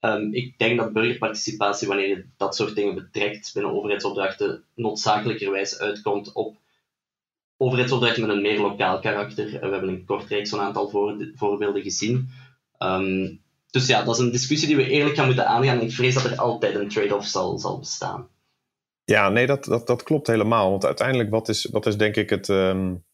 Um, 0.00 0.34
ik 0.34 0.58
denk 0.58 0.78
dat 0.78 0.92
burgerparticipatie, 0.92 1.88
wanneer 1.88 2.08
je 2.08 2.24
dat 2.36 2.56
soort 2.56 2.74
dingen 2.74 2.94
betrekt 2.94 3.50
binnen 3.54 3.72
overheidsopdrachten, 3.72 4.64
noodzakelijkerwijs 4.74 5.78
uitkomt 5.78 6.32
op 6.32 6.56
overheidsopdrachten 7.56 8.26
met 8.26 8.36
een 8.36 8.42
meer 8.42 8.60
lokaal 8.60 9.00
karakter. 9.00 9.50
We 9.50 9.58
hebben 9.58 9.88
in 9.88 10.04
Kortrijk 10.04 10.46
zo'n 10.46 10.60
aantal 10.60 10.88
voor, 10.88 11.30
voorbeelden 11.34 11.82
gezien. 11.82 12.28
Um, 12.78 13.42
dus 13.70 13.86
ja, 13.86 14.02
dat 14.02 14.14
is 14.14 14.20
een 14.20 14.32
discussie 14.32 14.68
die 14.68 14.76
we 14.76 14.88
eerlijk 14.88 15.16
gaan 15.16 15.26
moeten 15.26 15.46
aangaan. 15.46 15.80
Ik 15.80 15.92
vrees 15.92 16.14
dat 16.14 16.24
er 16.24 16.36
altijd 16.36 16.74
een 16.74 16.88
trade-off 16.88 17.26
zal, 17.26 17.58
zal 17.58 17.78
bestaan. 17.78 18.28
Ja, 19.10 19.28
nee, 19.28 19.46
dat, 19.46 19.64
dat, 19.64 19.86
dat 19.86 20.02
klopt 20.02 20.26
helemaal. 20.26 20.70
Want 20.70 20.84
uiteindelijk, 20.84 21.30
wat 21.30 21.48
is, 21.48 21.64
wat 21.64 21.86
is 21.86 21.96
denk 21.96 22.16
ik 22.16 22.30
het, 22.30 22.48
um, 22.48 23.04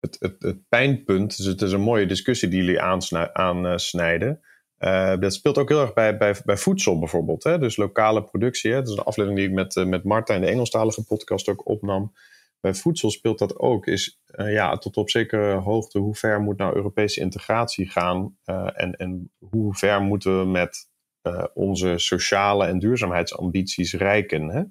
het, 0.00 0.16
het, 0.18 0.42
het, 0.42 0.68
pijnpunt? 0.68 1.36
Dus 1.36 1.46
het 1.46 1.62
is 1.62 1.72
een 1.72 1.80
mooie 1.80 2.06
discussie 2.06 2.48
die 2.48 2.64
jullie 2.64 2.80
aansnijden. 3.32 4.40
Uh, 4.78 5.18
dat 5.18 5.34
speelt 5.34 5.58
ook 5.58 5.68
heel 5.68 5.80
erg 5.80 5.92
bij, 5.92 6.16
bij, 6.16 6.36
bij 6.44 6.56
voedsel 6.56 6.98
bijvoorbeeld. 6.98 7.44
Hè? 7.44 7.58
Dus 7.58 7.76
lokale 7.76 8.24
productie. 8.24 8.70
Hè? 8.70 8.76
Dat 8.76 8.88
is 8.88 8.96
een 8.96 9.04
aflevering 9.04 9.40
die 9.40 9.48
ik 9.48 9.54
met, 9.54 9.76
uh, 9.76 9.84
met 9.84 10.04
Marta 10.04 10.34
in 10.34 10.40
de 10.40 10.46
Engelstalige 10.46 11.04
podcast 11.04 11.48
ook 11.48 11.68
opnam. 11.68 12.12
Bij 12.60 12.74
voedsel 12.74 13.10
speelt 13.10 13.38
dat 13.38 13.58
ook. 13.58 13.86
Is 13.86 14.20
uh, 14.26 14.52
ja, 14.52 14.78
tot 14.78 14.96
op 14.96 15.10
zekere 15.10 15.54
hoogte 15.54 15.98
hoe 15.98 16.14
ver 16.14 16.40
moet 16.40 16.58
nou 16.58 16.74
Europese 16.74 17.20
integratie 17.20 17.90
gaan? 17.90 18.36
en, 18.44 18.96
en 18.96 19.32
hoe 19.38 19.74
ver 19.74 20.00
moeten 20.00 20.38
we 20.38 20.46
met 20.46 20.89
uh, 21.22 21.44
onze 21.54 21.98
sociale 21.98 22.66
en 22.66 22.78
duurzaamheidsambities 22.78 23.94
reiken. 23.94 24.48
Hè? 24.48 24.62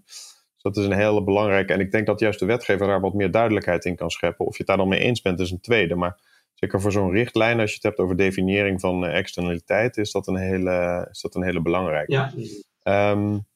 Dus 0.53 0.61
dat 0.61 0.77
is 0.77 0.85
een 0.85 0.99
hele 0.99 1.23
belangrijke. 1.23 1.73
En 1.73 1.79
ik 1.79 1.91
denk 1.91 2.05
dat 2.05 2.19
juist 2.19 2.39
de 2.39 2.45
wetgever 2.45 2.87
daar 2.87 3.01
wat 3.01 3.13
meer 3.13 3.31
duidelijkheid 3.31 3.85
in 3.85 3.95
kan 3.95 4.09
scheppen. 4.09 4.45
Of 4.45 4.51
je 4.51 4.57
het 4.57 4.67
daar 4.67 4.77
dan 4.77 4.87
mee 4.87 4.99
eens 4.99 5.21
bent, 5.21 5.39
is 5.39 5.51
een 5.51 5.61
tweede. 5.61 5.95
Maar 5.95 6.19
zeker 6.53 6.81
voor 6.81 6.91
zo'n 6.91 7.11
richtlijn, 7.11 7.59
als 7.59 7.69
je 7.69 7.75
het 7.75 7.83
hebt 7.83 7.99
over 7.99 8.15
definiëring 8.15 8.79
van 8.79 9.03
uh, 9.03 9.17
externaliteit, 9.17 9.97
is 9.97 10.11
dat 10.11 10.27
een 10.27 10.37
hele, 10.37 11.07
is 11.11 11.21
dat 11.21 11.35
een 11.35 11.43
hele 11.43 11.61
belangrijke. 11.61 12.11
Ja. 12.11 13.11
Um, 13.11 13.47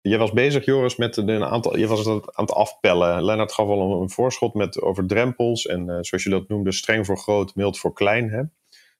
je 0.00 0.18
was 0.18 0.32
bezig, 0.32 0.64
Joris, 0.64 0.96
met 0.96 1.16
een 1.16 1.44
aantal. 1.44 1.76
Je 1.76 1.86
was 1.86 1.98
het 1.98 2.36
aan 2.36 2.44
het 2.44 2.54
afpellen. 2.54 3.24
Lennart 3.24 3.52
gaf 3.52 3.68
al 3.68 4.02
een, 4.02 4.10
voorschot 4.10 4.54
met, 4.54 4.80
over 4.80 5.06
drempels. 5.06 5.66
En 5.66 5.80
uh, 5.80 5.98
zoals 6.00 6.24
je 6.24 6.30
dat 6.30 6.48
noemde, 6.48 6.72
streng 6.72 7.06
voor 7.06 7.18
groot, 7.18 7.54
mild 7.54 7.78
voor 7.78 7.92
klein. 7.92 8.30
Hè? 8.30 8.42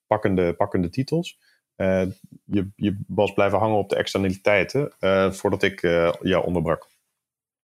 Pakkende, 0.06 0.54
pakkende 0.54 0.88
titels. 0.88 1.38
Uh, 1.76 2.06
je, 2.44 2.68
je 2.76 3.04
was 3.06 3.32
blijven 3.32 3.58
hangen 3.58 3.78
op 3.78 3.88
de 3.88 3.96
externaliteiten 3.96 4.92
uh, 5.00 5.30
voordat 5.30 5.62
ik 5.62 5.82
uh, 5.82 6.12
jou 6.22 6.46
onderbrak. 6.46 6.88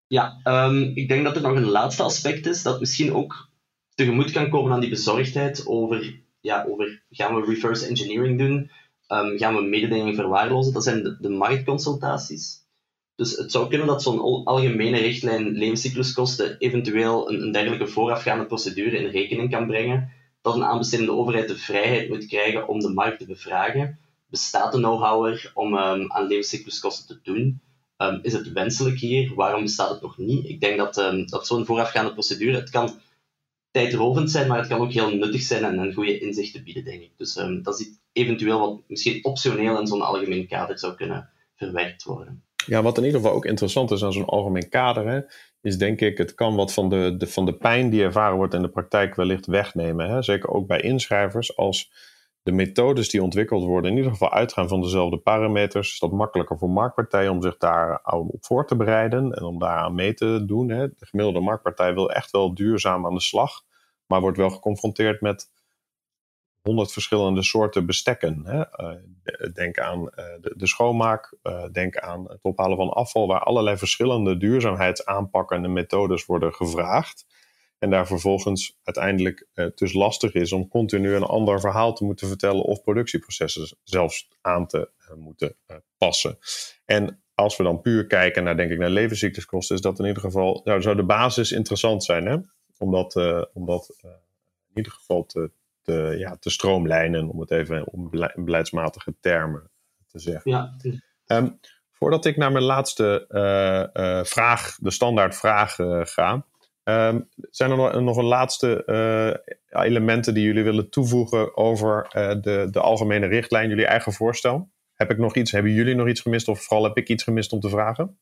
Ja, 0.07 0.39
um, 0.43 0.91
ik 0.95 1.07
denk 1.07 1.23
dat 1.23 1.35
er 1.35 1.41
nog 1.41 1.55
een 1.55 1.69
laatste 1.69 2.03
aspect 2.03 2.45
is 2.45 2.63
dat 2.63 2.79
misschien 2.79 3.13
ook 3.13 3.49
tegemoet 3.95 4.31
kan 4.31 4.49
komen 4.49 4.71
aan 4.71 4.79
die 4.79 4.89
bezorgdheid 4.89 5.67
over, 5.67 6.21
ja, 6.41 6.65
over 6.69 7.03
gaan 7.09 7.35
we 7.35 7.45
reverse 7.45 7.85
engineering 7.85 8.37
doen, 8.37 8.71
um, 9.07 9.37
gaan 9.37 9.55
we 9.55 9.61
mededinging 9.61 10.15
verwaarlozen. 10.15 10.73
Dat 10.73 10.83
zijn 10.83 11.03
de, 11.03 11.17
de 11.19 11.29
marktconsultaties. 11.29 12.59
Dus 13.15 13.37
het 13.37 13.51
zou 13.51 13.69
kunnen 13.69 13.87
dat 13.87 14.03
zo'n 14.03 14.45
algemene 14.45 14.97
richtlijn 14.97 15.47
levenscycluskosten 15.51 16.57
eventueel 16.57 17.31
een, 17.31 17.41
een 17.41 17.51
dergelijke 17.51 17.87
voorafgaande 17.87 18.45
procedure 18.45 18.97
in 18.97 19.09
rekening 19.09 19.51
kan 19.51 19.67
brengen 19.67 20.11
dat 20.41 20.55
een 20.55 20.63
aanbestedende 20.63 21.11
overheid 21.11 21.47
de 21.47 21.57
vrijheid 21.57 22.09
moet 22.09 22.25
krijgen 22.25 22.67
om 22.67 22.79
de 22.79 22.89
markt 22.89 23.19
te 23.19 23.25
bevragen. 23.25 23.99
Bestaat 24.29 24.71
de 24.71 24.77
know-how 24.77 25.25
er 25.25 25.51
om 25.53 25.73
um, 25.73 26.11
aan 26.11 26.27
levenscycluskosten 26.27 27.07
te 27.07 27.31
doen? 27.31 27.61
Um, 27.97 28.19
is 28.21 28.33
het 28.33 28.51
wenselijk 28.51 28.99
hier? 28.99 29.35
Waarom 29.35 29.61
bestaat 29.61 29.89
het 29.89 30.01
nog 30.01 30.17
niet? 30.17 30.49
Ik 30.49 30.59
denk 30.59 30.77
dat, 30.77 30.97
um, 30.97 31.27
dat 31.27 31.47
zo'n 31.47 31.65
voorafgaande 31.65 32.13
procedure, 32.13 32.57
het 32.57 32.69
kan 32.69 32.99
tijdrovend 33.71 34.31
zijn, 34.31 34.47
maar 34.47 34.57
het 34.57 34.67
kan 34.67 34.79
ook 34.79 34.91
heel 34.91 35.15
nuttig 35.15 35.41
zijn 35.41 35.63
en 35.63 35.77
een 35.77 35.93
goede 35.93 36.19
inzichten 36.19 36.63
bieden, 36.63 36.83
denk 36.83 37.01
ik. 37.01 37.11
Dus 37.17 37.33
dat 37.61 37.79
is 37.79 37.89
eventueel 38.13 38.59
wat 38.59 38.79
misschien 38.87 39.25
optioneel 39.25 39.79
in 39.79 39.87
zo'n 39.87 40.01
algemeen 40.01 40.47
kader 40.47 40.79
zou 40.79 40.95
kunnen 40.95 41.29
verwerkt 41.55 42.03
worden. 42.03 42.43
Ja, 42.65 42.81
wat 42.81 42.97
in 42.97 43.03
ieder 43.03 43.19
geval 43.19 43.35
ook 43.35 43.45
interessant 43.45 43.91
is 43.91 44.03
aan 44.03 44.13
zo'n 44.13 44.25
algemeen 44.25 44.69
kader, 44.69 45.07
hè, 45.07 45.19
is 45.61 45.77
denk 45.77 46.01
ik, 46.01 46.17
het 46.17 46.33
kan 46.33 46.55
wat 46.55 46.73
van 46.73 46.89
de, 46.89 47.15
de, 47.17 47.27
van 47.27 47.45
de 47.45 47.53
pijn 47.53 47.89
die 47.89 48.03
ervaren 48.03 48.37
wordt 48.37 48.53
in 48.53 48.61
de 48.61 48.69
praktijk 48.69 49.15
wellicht 49.15 49.45
wegnemen. 49.45 50.09
Hè? 50.09 50.21
Zeker 50.21 50.49
ook 50.49 50.67
bij 50.67 50.81
inschrijvers. 50.81 51.57
Als 51.57 51.91
de 52.43 52.51
methodes 52.51 53.09
die 53.09 53.23
ontwikkeld 53.23 53.63
worden 53.63 53.91
in 53.91 53.97
ieder 53.97 54.11
geval 54.11 54.31
uitgaan 54.31 54.67
van 54.67 54.81
dezelfde 54.81 55.17
parameters, 55.17 55.91
is 55.91 55.99
dat 55.99 56.11
makkelijker 56.11 56.57
voor 56.57 56.69
marktpartijen 56.69 57.31
om 57.31 57.41
zich 57.41 57.57
daar 57.57 58.01
op 58.03 58.45
voor 58.45 58.67
te 58.67 58.75
bereiden 58.75 59.31
en 59.31 59.43
om 59.43 59.59
daaraan 59.59 59.95
mee 59.95 60.13
te 60.13 60.43
doen. 60.45 60.69
Hè? 60.69 60.87
De 60.87 61.05
gemiddelde 61.05 61.39
marktpartij 61.39 61.93
wil 61.93 62.11
echt 62.11 62.31
wel 62.31 62.53
duurzaam 62.53 63.05
aan 63.05 63.13
de 63.13 63.21
slag, 63.21 63.51
maar 64.05 64.21
wordt 64.21 64.37
wel 64.37 64.49
geconfronteerd 64.49 65.21
met 65.21 65.49
honderd 66.61 66.91
verschillende 66.91 67.43
soorten 67.43 67.85
bestekken. 67.85 68.45
Hè? 68.45 68.63
denk 69.53 69.79
aan 69.79 70.03
de, 70.03 70.53
de, 70.55 70.67
schoonmaak, 70.67 71.37
denk 71.71 71.97
aan 71.97 72.29
het 72.29 72.39
ophalen 72.41 72.77
van 72.77 72.89
afval, 72.89 73.27
waar 73.27 73.43
allerlei 73.43 73.77
verschillende 73.77 74.37
duurzaamheidsaanpakken 74.37 75.63
en 75.63 75.73
methodes 75.73 76.25
worden 76.25 76.53
gevraagd. 76.53 77.25
En 77.79 77.89
daar 77.89 78.07
vervolgens 78.07 78.79
uiteindelijk 78.83 79.47
dus 79.75 79.93
lastig 79.93 80.33
is 80.33 80.51
om 80.51 80.67
continu 80.67 81.15
een 81.15 81.23
ander 81.23 81.59
verhaal 81.59 81.93
te 81.93 82.03
moeten 82.03 82.27
vertellen 82.27 82.63
of 82.63 82.83
productieprocessen 82.83 83.77
zelfs 83.83 84.29
aan 84.41 84.67
te 84.67 84.89
moeten 85.15 85.55
passen. 85.97 86.37
En 86.85 87.23
als 87.35 87.57
we 87.57 87.63
dan 87.63 87.81
puur 87.81 88.07
kijken 88.07 88.43
naar, 88.43 88.57
denk 88.57 88.71
ik, 88.71 88.77
naar 88.77 88.89
levenscycluskosten, 88.89 89.75
is 89.75 89.81
dat 89.81 89.99
in 89.99 90.05
ieder 90.05 90.21
geval, 90.21 90.61
nou, 90.63 90.81
zou 90.81 90.95
de 90.95 91.03
basis 91.03 91.51
interessant 91.51 92.03
zijn, 92.03 92.25
hè? 92.25 92.37
Om 92.77 92.91
dat, 92.91 93.15
in 93.15 94.73
ieder 94.73 94.91
geval 94.91 95.25
te, 95.25 95.51
te, 95.81 96.15
ja, 96.17 96.35
te 96.35 96.49
stroomlijnen, 96.49 97.29
om 97.29 97.39
het 97.39 97.51
even 97.51 97.85
in 98.35 98.45
beleidsmatige 98.45 99.15
termen 99.19 99.71
te 100.07 100.19
zeggen. 100.19 100.51
Ja. 100.51 100.75
Um, 101.25 101.59
voordat 101.91 102.25
ik 102.25 102.37
naar 102.37 102.51
mijn 102.51 102.63
laatste 102.63 103.25
uh, 103.29 104.23
vraag, 104.23 104.75
de 104.75 104.91
standaard 104.91 105.35
vraag 105.35 105.75
ga, 106.09 106.45
um, 106.83 107.29
zijn 107.49 107.71
er 107.71 107.77
nog, 107.77 107.99
nog 107.99 108.17
een 108.17 108.25
laatste 108.25 108.83
elementen 109.69 110.33
die 110.33 110.43
jullie 110.43 110.63
willen 110.63 110.89
toevoegen 110.89 111.57
over 111.57 112.07
de, 112.41 112.67
de 112.71 112.79
algemene 112.79 113.27
richtlijn, 113.27 113.69
jullie 113.69 113.85
eigen 113.85 114.13
voorstel? 114.13 114.71
Heb 114.93 115.11
ik 115.11 115.17
nog 115.17 115.35
iets, 115.35 115.51
hebben 115.51 115.71
jullie 115.71 115.95
nog 115.95 116.07
iets 116.07 116.21
gemist 116.21 116.47
of 116.47 116.63
vooral 116.63 116.83
heb 116.83 116.97
ik 116.97 117.09
iets 117.09 117.23
gemist 117.23 117.51
om 117.51 117.59
te 117.59 117.69
vragen? 117.69 118.19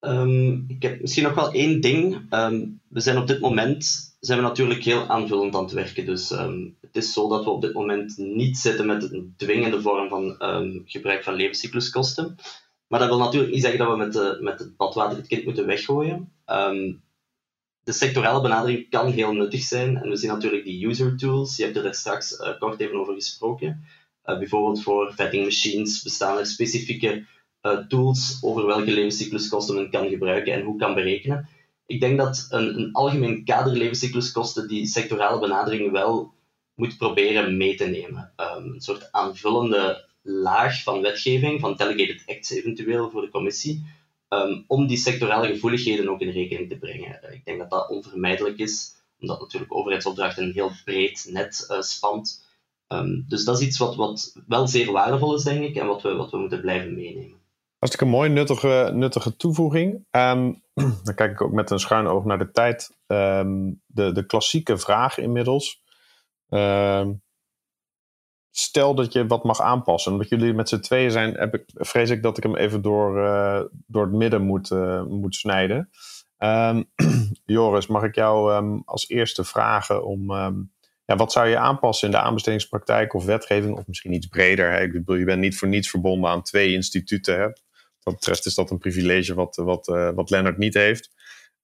Um, 0.00 0.64
ik 0.68 0.82
heb 0.82 1.00
misschien 1.00 1.24
nog 1.24 1.34
wel 1.34 1.52
één 1.52 1.80
ding. 1.80 2.30
We 2.88 3.00
zijn 3.00 3.18
op 3.18 3.26
dit 3.26 3.40
moment 3.40 4.11
zijn 4.24 4.38
we 4.38 4.44
natuurlijk 4.44 4.84
heel 4.84 5.08
aanvullend 5.08 5.54
aan 5.54 5.62
het 5.62 5.72
werken. 5.72 6.06
Dus 6.06 6.30
um, 6.30 6.76
het 6.80 6.96
is 6.96 7.12
zo 7.12 7.28
dat 7.28 7.44
we 7.44 7.50
op 7.50 7.60
dit 7.60 7.72
moment 7.72 8.16
niet 8.16 8.58
zitten 8.58 8.86
met 8.86 9.12
een 9.12 9.34
dwingende 9.36 9.80
vorm 9.80 10.08
van 10.08 10.36
gebruik 10.84 11.22
van 11.22 11.34
levenscycluskosten. 11.34 12.36
Maar 12.86 13.00
dat 13.00 13.08
wil 13.08 13.18
natuurlijk 13.18 13.52
niet 13.52 13.62
zeggen 13.62 13.78
dat 13.78 13.90
we 13.90 13.96
met, 13.96 14.12
de, 14.12 14.38
met 14.40 14.58
het 14.58 14.76
badwater 14.76 15.16
het 15.16 15.26
kind 15.26 15.44
moeten 15.44 15.66
weggooien. 15.66 16.32
de 17.84 17.92
sectorale 17.92 18.42
benadering 18.42 18.88
kan 18.88 19.10
heel 19.12 19.32
nuttig 19.32 19.62
zijn. 19.62 19.96
En 19.96 20.08
we 20.08 20.16
zien 20.16 20.30
natuurlijk 20.30 20.64
die 20.64 20.86
user 20.86 21.16
tools. 21.16 21.56
Je 21.56 21.64
hebt 21.64 21.76
er 21.76 21.94
straks 21.94 22.32
uh, 22.32 22.58
kort 22.58 22.80
even 22.80 23.00
over 23.00 23.14
gesproken. 23.14 23.84
Uh, 24.24 24.38
bijvoorbeeld 24.38 24.82
voor 24.82 25.12
vetting 25.14 25.44
machines 25.44 26.02
bestaan 26.02 26.38
er 26.38 26.46
specifieke 26.46 27.24
uh, 27.62 27.78
tools 27.78 28.38
over 28.40 28.66
welke 28.66 28.92
levenscycluskosten 28.92 29.74
men 29.74 29.90
kan 29.90 30.08
gebruiken 30.08 30.52
en 30.52 30.62
hoe 30.62 30.78
kan 30.78 30.94
berekenen. 30.94 31.48
Ik 31.86 32.00
denk 32.00 32.18
dat 32.18 32.46
een, 32.50 32.78
een 32.78 32.92
algemeen 32.92 33.44
kader 33.44 33.72
levenscycluskosten 33.72 34.68
die 34.68 34.86
sectorale 34.86 35.40
benadering 35.40 35.90
wel 35.90 36.34
moet 36.74 36.96
proberen 36.96 37.56
mee 37.56 37.74
te 37.74 37.84
nemen. 37.84 38.32
Um, 38.36 38.72
een 38.74 38.80
soort 38.80 39.12
aanvullende 39.12 40.08
laag 40.22 40.82
van 40.82 41.00
wetgeving, 41.00 41.60
van 41.60 41.76
delegated 41.76 42.22
acts 42.26 42.50
eventueel 42.50 43.10
voor 43.10 43.20
de 43.20 43.30
commissie, 43.30 43.84
um, 44.28 44.64
om 44.66 44.86
die 44.86 44.96
sectorale 44.96 45.46
gevoeligheden 45.46 46.08
ook 46.08 46.20
in 46.20 46.30
rekening 46.30 46.68
te 46.68 46.78
brengen. 46.78 47.20
Uh, 47.24 47.32
ik 47.32 47.44
denk 47.44 47.58
dat 47.58 47.70
dat 47.70 47.88
onvermijdelijk 47.88 48.58
is, 48.58 48.94
omdat 49.20 49.40
natuurlijk 49.40 49.74
overheidsopdrachten 49.74 50.44
een 50.44 50.52
heel 50.52 50.70
breed 50.84 51.28
net 51.30 51.66
uh, 51.70 51.80
spant. 51.80 52.44
Um, 52.88 53.24
dus 53.28 53.44
dat 53.44 53.60
is 53.60 53.66
iets 53.66 53.78
wat, 53.78 53.96
wat 53.96 54.36
wel 54.46 54.68
zeer 54.68 54.92
waardevol 54.92 55.34
is, 55.34 55.42
denk 55.42 55.64
ik, 55.64 55.76
en 55.76 55.86
wat 55.86 56.02
we, 56.02 56.14
wat 56.14 56.30
we 56.30 56.38
moeten 56.38 56.60
blijven 56.60 56.94
meenemen. 56.94 57.40
Hartstikke 57.82 58.12
mooi, 58.12 58.28
nuttige, 58.30 58.90
nuttige 58.94 59.36
toevoeging. 59.36 60.06
Um, 60.10 60.62
dan 61.04 61.14
kijk 61.14 61.30
ik 61.30 61.40
ook 61.40 61.52
met 61.52 61.70
een 61.70 61.78
schuin 61.78 62.06
oog 62.06 62.24
naar 62.24 62.38
de 62.38 62.50
tijd. 62.50 62.96
Um, 63.06 63.80
de, 63.86 64.12
de 64.12 64.26
klassieke 64.26 64.78
vraag 64.78 65.18
inmiddels. 65.18 65.82
Um, 66.48 67.22
stel 68.50 68.94
dat 68.94 69.12
je 69.12 69.26
wat 69.26 69.44
mag 69.44 69.60
aanpassen. 69.60 70.12
Omdat 70.12 70.28
jullie 70.28 70.54
met 70.54 70.68
z'n 70.68 70.80
tweeën 70.80 71.10
zijn, 71.10 71.34
heb 71.34 71.54
ik, 71.54 71.64
vrees 71.74 72.10
ik 72.10 72.22
dat 72.22 72.36
ik 72.36 72.42
hem 72.42 72.56
even 72.56 72.82
door, 72.82 73.18
uh, 73.18 73.60
door 73.86 74.02
het 74.04 74.14
midden 74.14 74.42
moet, 74.42 74.70
uh, 74.70 75.04
moet 75.04 75.34
snijden. 75.34 75.90
Joris, 77.44 77.86
mag 77.86 78.02
ik 78.02 78.14
jou 78.14 78.82
als 78.84 79.08
eerste 79.08 79.44
vragen 79.44 80.04
om 80.04 80.32
ja, 81.04 81.16
wat 81.16 81.32
zou 81.32 81.48
je 81.48 81.58
aanpassen 81.58 82.08
in 82.08 82.14
de 82.14 82.20
aanbestedingspraktijk 82.20 83.14
of 83.14 83.24
wetgeving, 83.24 83.76
of 83.76 83.86
misschien 83.86 84.12
iets 84.12 84.26
breder? 84.26 84.70
Hè? 84.70 84.80
Ik 84.82 84.92
bedoel, 84.92 85.16
je 85.16 85.24
bent 85.24 85.40
niet 85.40 85.58
voor 85.58 85.68
niets 85.68 85.90
verbonden 85.90 86.30
aan 86.30 86.42
twee 86.42 86.72
instituten. 86.72 87.40
Hè? 87.40 87.48
Wat 88.02 88.14
betreft 88.14 88.46
is 88.46 88.54
dat 88.54 88.70
een 88.70 88.78
privilege 88.78 89.34
wat, 89.34 89.56
wat, 89.56 89.88
uh, 89.88 90.10
wat 90.14 90.30
Lennart 90.30 90.58
niet 90.58 90.74
heeft. 90.74 91.10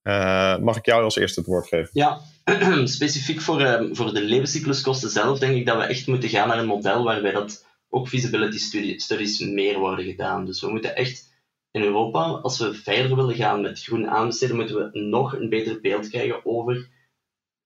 Uh, 0.03 0.59
mag 0.59 0.77
ik 0.77 0.87
jou 0.87 1.03
als 1.05 1.17
eerste 1.17 1.41
het 1.41 1.49
woord 1.49 1.69
geven? 1.69 1.91
Ja, 1.93 2.21
specifiek 2.85 3.41
voor, 3.41 3.61
uh, 3.61 3.83
voor 3.93 4.15
de 4.15 4.23
levenscycluskosten 4.23 5.11
zelf 5.11 5.39
denk 5.39 5.57
ik 5.57 5.67
dat 5.67 5.77
we 5.77 5.83
echt 5.83 6.07
moeten 6.07 6.29
gaan 6.29 6.49
naar 6.49 6.59
een 6.59 6.67
model 6.67 7.05
waarbij 7.05 7.33
dat 7.33 7.67
ook 7.89 8.09
feasibility 8.09 8.59
studies 8.99 9.39
meer 9.39 9.79
worden 9.79 10.05
gedaan. 10.05 10.45
Dus 10.45 10.61
we 10.61 10.71
moeten 10.71 10.97
echt 10.97 11.29
in 11.71 11.83
Europa, 11.83 12.21
als 12.21 12.59
we 12.59 12.75
verder 12.75 13.17
willen 13.17 13.35
gaan 13.35 13.61
met 13.61 13.83
groen 13.83 14.09
aanbesteden, 14.09 14.57
moeten 14.57 14.77
we 14.77 14.99
nog 14.99 15.35
een 15.35 15.49
beter 15.49 15.81
beeld 15.81 16.09
krijgen 16.09 16.47
over 16.47 16.89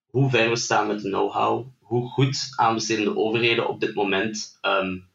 hoe 0.06 0.30
ver 0.30 0.48
we 0.48 0.56
staan 0.56 0.86
met 0.86 1.00
know-how, 1.00 1.66
hoe 1.80 2.08
goed 2.08 2.52
aanbestedende 2.56 3.16
overheden 3.16 3.68
op 3.68 3.80
dit 3.80 3.94
moment 3.94 4.58
um, 4.62 5.10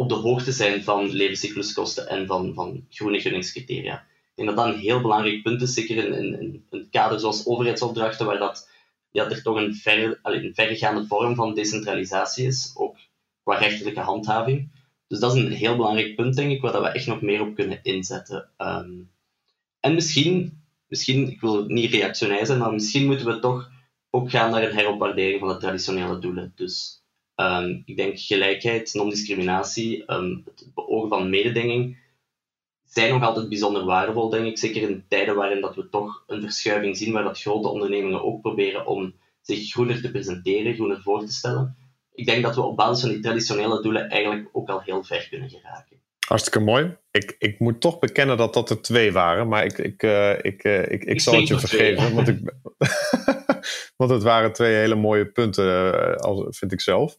op 0.00 0.08
de 0.08 0.14
hoogte 0.14 0.52
zijn 0.52 0.82
van 0.82 1.10
levenscycluskosten 1.10 2.08
en 2.08 2.26
van, 2.26 2.54
van 2.54 2.86
groene 2.90 3.20
gunningscriteria. 3.20 3.94
Ik 3.94 4.32
denk 4.34 4.48
dat 4.48 4.56
dat 4.56 4.74
een 4.74 4.80
heel 4.80 5.00
belangrijk 5.00 5.42
punt 5.42 5.62
is, 5.62 5.74
zeker 5.74 5.96
in, 5.96 6.40
in, 6.40 6.66
een 6.70 6.88
kader 6.90 7.20
zoals 7.20 7.46
overheidsopdrachten, 7.46 8.26
waar 8.26 8.38
dat, 8.38 8.70
ja, 9.10 9.30
er 9.30 9.42
toch 9.42 9.56
een, 9.56 9.74
ver, 9.74 10.20
een 10.22 10.54
verregaande 10.54 11.06
vorm 11.06 11.34
van 11.34 11.54
decentralisatie 11.54 12.46
is, 12.46 12.72
ook 12.76 12.96
qua 13.42 13.58
rechterlijke 13.58 14.00
handhaving. 14.00 14.70
Dus 15.06 15.18
dat 15.18 15.34
is 15.34 15.42
een 15.42 15.52
heel 15.52 15.76
belangrijk 15.76 16.16
punt, 16.16 16.36
denk 16.36 16.50
ik, 16.50 16.60
waar 16.60 16.72
dat 16.72 16.82
we 16.82 16.88
echt 16.88 17.06
nog 17.06 17.20
meer 17.20 17.40
op 17.40 17.54
kunnen 17.54 17.80
inzetten. 17.82 18.50
Um, 18.58 19.10
en 19.80 19.94
misschien, 19.94 20.62
misschien, 20.86 21.30
ik 21.30 21.40
wil 21.40 21.64
niet 21.64 21.90
reactionair 21.90 22.46
zijn, 22.46 22.58
maar 22.58 22.72
misschien 22.72 23.06
moeten 23.06 23.26
we 23.26 23.38
toch 23.38 23.70
ook 24.10 24.30
gaan 24.30 24.50
naar 24.50 24.62
een 24.62 24.76
heropwaardering 24.76 25.40
van 25.40 25.48
de 25.48 25.56
traditionele 25.56 26.18
doelen. 26.18 26.52
Dus 26.56 26.97
um, 27.40 27.82
ik 27.84 27.96
denk 27.96 28.18
gelijkheid, 28.18 28.94
non-discriminatie, 28.94 30.12
um, 30.12 30.42
het 30.44 30.70
beogen 30.74 31.08
van 31.08 31.30
mededinging 31.30 31.96
zijn 32.88 33.12
nog 33.12 33.22
altijd 33.22 33.48
bijzonder 33.48 33.84
waardevol, 33.84 34.28
denk 34.28 34.46
ik. 34.46 34.58
Zeker 34.58 34.82
in 34.82 35.04
tijden 35.08 35.34
waarin 35.34 35.60
dat 35.60 35.74
we 35.74 35.88
toch 35.88 36.24
een 36.26 36.40
verschuiving 36.40 36.96
zien, 36.96 37.12
waar 37.12 37.22
dat 37.22 37.40
grote 37.40 37.68
ondernemingen 37.68 38.24
ook 38.24 38.40
proberen 38.40 38.86
om 38.86 39.14
zich 39.40 39.70
groener 39.70 40.00
te 40.00 40.10
presenteren, 40.10 40.74
groener 40.74 41.00
voor 41.02 41.20
te 41.20 41.32
stellen. 41.32 41.76
Ik 42.14 42.26
denk 42.26 42.42
dat 42.42 42.54
we 42.54 42.62
op 42.62 42.76
basis 42.76 43.00
van 43.00 43.10
die 43.10 43.20
traditionele 43.20 43.82
doelen 43.82 44.08
eigenlijk 44.08 44.48
ook 44.52 44.68
al 44.68 44.80
heel 44.80 45.04
ver 45.04 45.26
kunnen 45.30 45.50
geraken. 45.50 45.96
Hartstikke 46.26 46.60
mooi. 46.60 46.96
Ik, 47.10 47.36
ik 47.38 47.58
moet 47.58 47.80
toch 47.80 47.98
bekennen 47.98 48.36
dat 48.36 48.54
dat 48.54 48.70
er 48.70 48.82
twee 48.82 49.12
waren, 49.12 49.48
maar 49.48 49.64
ik, 49.64 49.78
ik, 49.78 50.02
uh, 50.02 50.32
ik, 50.42 50.64
uh, 50.64 50.90
ik, 50.90 51.04
ik, 51.04 51.20
zal 51.20 51.34
het 51.34 51.48
je 51.48 51.58
vergeven. 51.58 52.14
Want, 52.14 52.28
ik, 52.28 52.38
want 53.96 54.10
het 54.10 54.22
waren 54.22 54.52
twee 54.52 54.74
hele 54.74 54.94
mooie 54.94 55.26
punten, 55.26 55.94
uh, 56.24 56.46
vind 56.48 56.72
ik 56.72 56.80
zelf. 56.80 57.18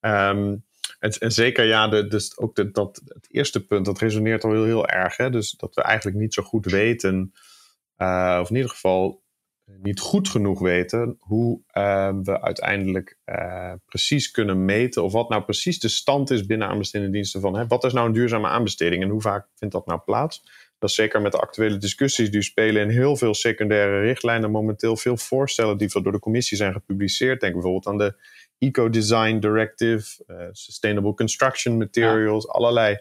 Um, 0.00 0.66
en, 0.98 1.10
en, 1.10 1.32
zeker, 1.32 1.64
ja, 1.64 1.88
de, 1.88 2.06
dus 2.06 2.38
ook 2.38 2.74
dat, 2.74 3.00
het 3.04 3.26
eerste 3.30 3.66
punt, 3.66 3.84
dat 3.84 3.98
resoneert 3.98 4.44
al 4.44 4.52
heel, 4.52 4.64
heel 4.64 4.88
erg. 4.88 5.16
Hè? 5.16 5.30
Dus 5.30 5.50
dat 5.50 5.74
we 5.74 5.82
eigenlijk 5.82 6.16
niet 6.16 6.34
zo 6.34 6.42
goed 6.42 6.64
weten, 6.64 7.32
of 8.40 8.50
in 8.50 8.56
ieder 8.56 8.70
geval 8.70 9.22
niet 9.76 10.00
goed 10.00 10.28
genoeg 10.28 10.60
weten 10.60 11.16
hoe 11.20 11.60
uh, 11.72 12.10
we 12.22 12.42
uiteindelijk 12.42 13.18
uh, 13.26 13.72
precies 13.86 14.30
kunnen 14.30 14.64
meten 14.64 15.02
of 15.02 15.12
wat 15.12 15.28
nou 15.28 15.42
precies 15.42 15.78
de 15.78 15.88
stand 15.88 16.30
is 16.30 16.46
binnen 16.46 16.68
aanbestedende 16.68 17.12
diensten 17.12 17.40
van 17.40 17.56
hè, 17.56 17.66
wat 17.66 17.84
is 17.84 17.92
nou 17.92 18.06
een 18.06 18.12
duurzame 18.12 18.48
aanbesteding 18.48 19.02
en 19.02 19.08
hoe 19.08 19.20
vaak 19.20 19.48
vindt 19.54 19.74
dat 19.74 19.86
nou 19.86 20.00
plaats. 20.00 20.42
Dat 20.78 20.90
is 20.90 20.96
zeker 20.96 21.20
met 21.20 21.32
de 21.32 21.38
actuele 21.38 21.76
discussies 21.76 22.30
die 22.30 22.42
spelen 22.42 22.82
in 22.82 22.88
heel 22.88 23.16
veel 23.16 23.34
secundaire 23.34 24.00
richtlijnen 24.00 24.50
momenteel 24.50 24.96
veel 24.96 25.16
voorstellen 25.16 25.78
die 25.78 26.02
door 26.02 26.12
de 26.12 26.18
commissie 26.18 26.56
zijn 26.56 26.72
gepubliceerd. 26.72 27.40
Denk 27.40 27.52
bijvoorbeeld 27.52 27.86
aan 27.86 27.98
de 27.98 28.14
Eco 28.58 28.88
Design 28.88 29.38
Directive, 29.38 30.24
uh, 30.26 30.46
Sustainable 30.52 31.14
Construction 31.14 31.76
Materials, 31.76 32.48
allerlei 32.48 32.98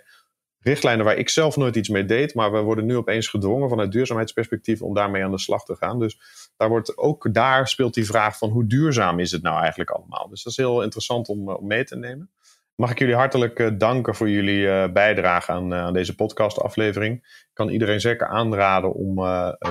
richtlijnen 0.60 1.06
waar 1.06 1.18
ik 1.18 1.30
zelf 1.30 1.58
nooit 1.58 1.76
iets 1.76 1.90
mee 1.90 2.06
deed, 2.06 2.34
maar 2.34 2.52
we 2.52 2.60
worden 2.60 2.86
nu 2.86 2.96
opeens 2.96 3.28
gedwongen 3.28 3.70
vanuit 3.70 3.92
duurzaamheidsperspectief 3.92 4.82
om 4.82 4.94
daarmee 4.94 5.24
aan 5.24 5.32
de 5.32 5.40
slag 5.40 5.66
te 5.66 5.76
gaan. 5.76 6.00
Dus 6.00 6.20
daar 6.58 6.70
wordt 6.70 6.98
ook 6.98 7.34
daar 7.34 7.68
speelt 7.68 7.94
die 7.94 8.06
vraag 8.06 8.38
van 8.38 8.50
hoe 8.50 8.68
duurzaam 8.68 9.20
is 9.20 9.32
het 9.32 9.42
nou 9.42 9.60
eigenlijk 9.60 9.90
allemaal. 9.90 10.28
Dus 10.30 10.44
dat 10.44 10.52
is 10.52 10.58
heel 10.58 10.84
interessant 10.84 11.28
om, 11.28 11.50
eh, 11.50 11.58
om 11.58 11.68
mee 11.68 11.84
te 11.84 11.96
nemen. 11.96 12.32
Mag 12.78 12.92
ik 12.92 13.00
jullie 13.00 13.16
hartelijk 13.16 13.60
uh, 13.60 13.70
danken 13.78 14.16
voor 14.16 14.30
jullie 14.30 14.62
uh, 14.62 14.92
bijdrage 14.92 15.52
aan, 15.52 15.74
uh, 15.74 15.80
aan 15.80 15.94
deze 15.94 16.16
podcastaflevering. 16.16 17.16
Ik 17.16 17.50
kan 17.54 17.70
iedereen 17.70 18.02
zeker 18.02 18.28
aanraden 18.28 18.94
om 18.94 19.20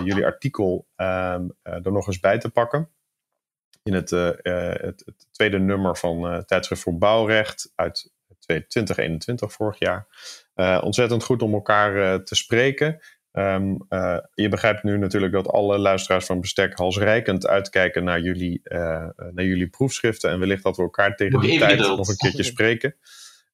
jullie 0.05 0.25
artikel 0.25 0.87
ehm, 0.97 1.49
er 1.63 1.93
nog 1.93 2.07
eens 2.07 2.21
bij 2.21 2.39
te 2.39 2.51
pakken. 2.51 2.91
In 3.83 3.95
het, 3.95 4.11
het, 4.11 5.05
tweede 5.31 5.59
nummer 5.59 5.97
van 5.97 6.45
Tijdschrift 6.47 6.83
voor 6.83 6.99
Bouwrecht 6.99 7.73
uit 7.75 8.13
2021 8.39 9.53
vorig 9.53 9.79
jaar. 9.79 10.07
Ontzettend 10.81 11.25
goed 11.25 11.43
om 11.43 11.55
elkaar 11.55 12.23
te 12.25 12.35
spreken. 12.35 13.01
Ehm, 13.37 13.74
eh, 13.89 14.18
je 14.34 14.49
begrijpt 14.49 14.82
nu 14.82 14.99
natuurlijk 14.99 15.32
dat 15.32 15.49
alle 15.49 15.78
luisteraars 15.78 16.26
van 16.26 16.41
Bestek 16.41 16.76
halsrijkend 16.76 17.47
uitkijken 17.47 18.05
naar 18.05 18.20
jullie, 18.20 18.61
uh, 18.64 18.78
naar 19.30 19.45
jullie 19.45 19.68
proefschriften. 19.68 20.30
En 20.30 20.39
wellicht 20.39 20.62
dat 20.62 20.76
we 20.76 20.82
elkaar 20.82 21.16
tegen 21.16 21.41
die 21.41 21.59
tijd 21.59 21.78
nog 21.78 22.09
een 22.09 22.16
keertje 22.16 22.43
spreken. 22.43 22.97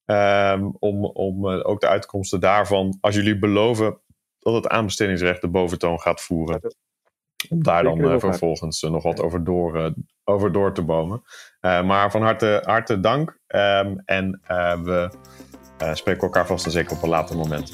Um, 0.07 0.77
om 0.79 1.05
om 1.05 1.49
ook 1.49 1.81
de 1.81 1.89
uitkomsten 1.89 2.41
daarvan, 2.41 2.99
als 3.01 3.15
jullie 3.15 3.39
beloven 3.39 3.99
dat 4.39 4.55
het 4.55 4.69
aanbestedingsrecht 4.69 5.41
de 5.41 5.49
boventoon 5.49 6.01
gaat 6.01 6.21
voeren. 6.21 6.61
Om 7.49 7.63
daar 7.63 7.83
dan 7.83 8.21
vervolgens 8.21 8.83
nog 8.83 9.03
wat 9.03 9.21
over 9.21 9.45
door, 9.45 9.95
over 10.25 10.53
door 10.53 10.75
te 10.75 10.83
bomen. 10.83 11.23
maar 11.61 12.11
van 12.11 12.23
harte, 12.23 12.63
harte 12.65 13.01
dank. 13.01 13.39
Um, 13.47 14.03
en 14.05 14.41
we 14.83 15.11
uh, 15.83 15.95
spreken 15.95 16.23
elkaar 16.23 16.47
vast 16.47 16.65
en 16.65 16.71
zeker 16.71 16.97
op 16.97 17.03
een 17.03 17.09
later 17.09 17.37
moment. 17.37 17.73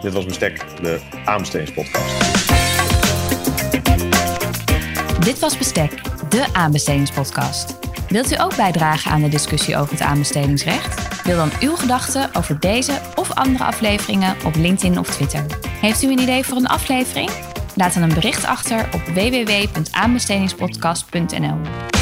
Dit 0.00 0.12
was 0.12 0.24
Bestek, 0.24 0.64
de 0.82 1.00
aanbestedingspodcast. 1.24 2.46
Dit 5.24 5.38
was 5.38 5.58
Bestek, 5.58 6.02
de 6.28 6.46
aanbestedingspodcast. 6.52 7.78
Wilt 8.08 8.32
u 8.32 8.40
ook 8.40 8.56
bijdragen 8.56 9.10
aan 9.10 9.20
de 9.20 9.28
discussie 9.28 9.76
over 9.76 9.92
het 9.92 10.02
aanbestedingsrecht? 10.02 11.24
Deel 11.24 11.36
dan 11.36 11.50
uw 11.60 11.76
gedachten 11.76 12.34
over 12.34 12.60
deze 12.60 12.92
of 13.14 13.34
andere 13.34 13.64
afleveringen 13.64 14.36
op 14.44 14.54
LinkedIn 14.54 14.98
of 14.98 15.10
Twitter. 15.10 15.46
Heeft 15.80 16.02
u 16.02 16.12
een 16.12 16.18
idee 16.18 16.44
voor 16.44 16.56
een 16.56 16.66
aflevering? 16.66 17.30
Laat 17.74 17.94
dan 17.94 18.02
een 18.02 18.14
bericht 18.14 18.44
achter 18.44 18.88
op 18.94 19.00
www.aanbestedingspodcast.nl. 19.00 21.97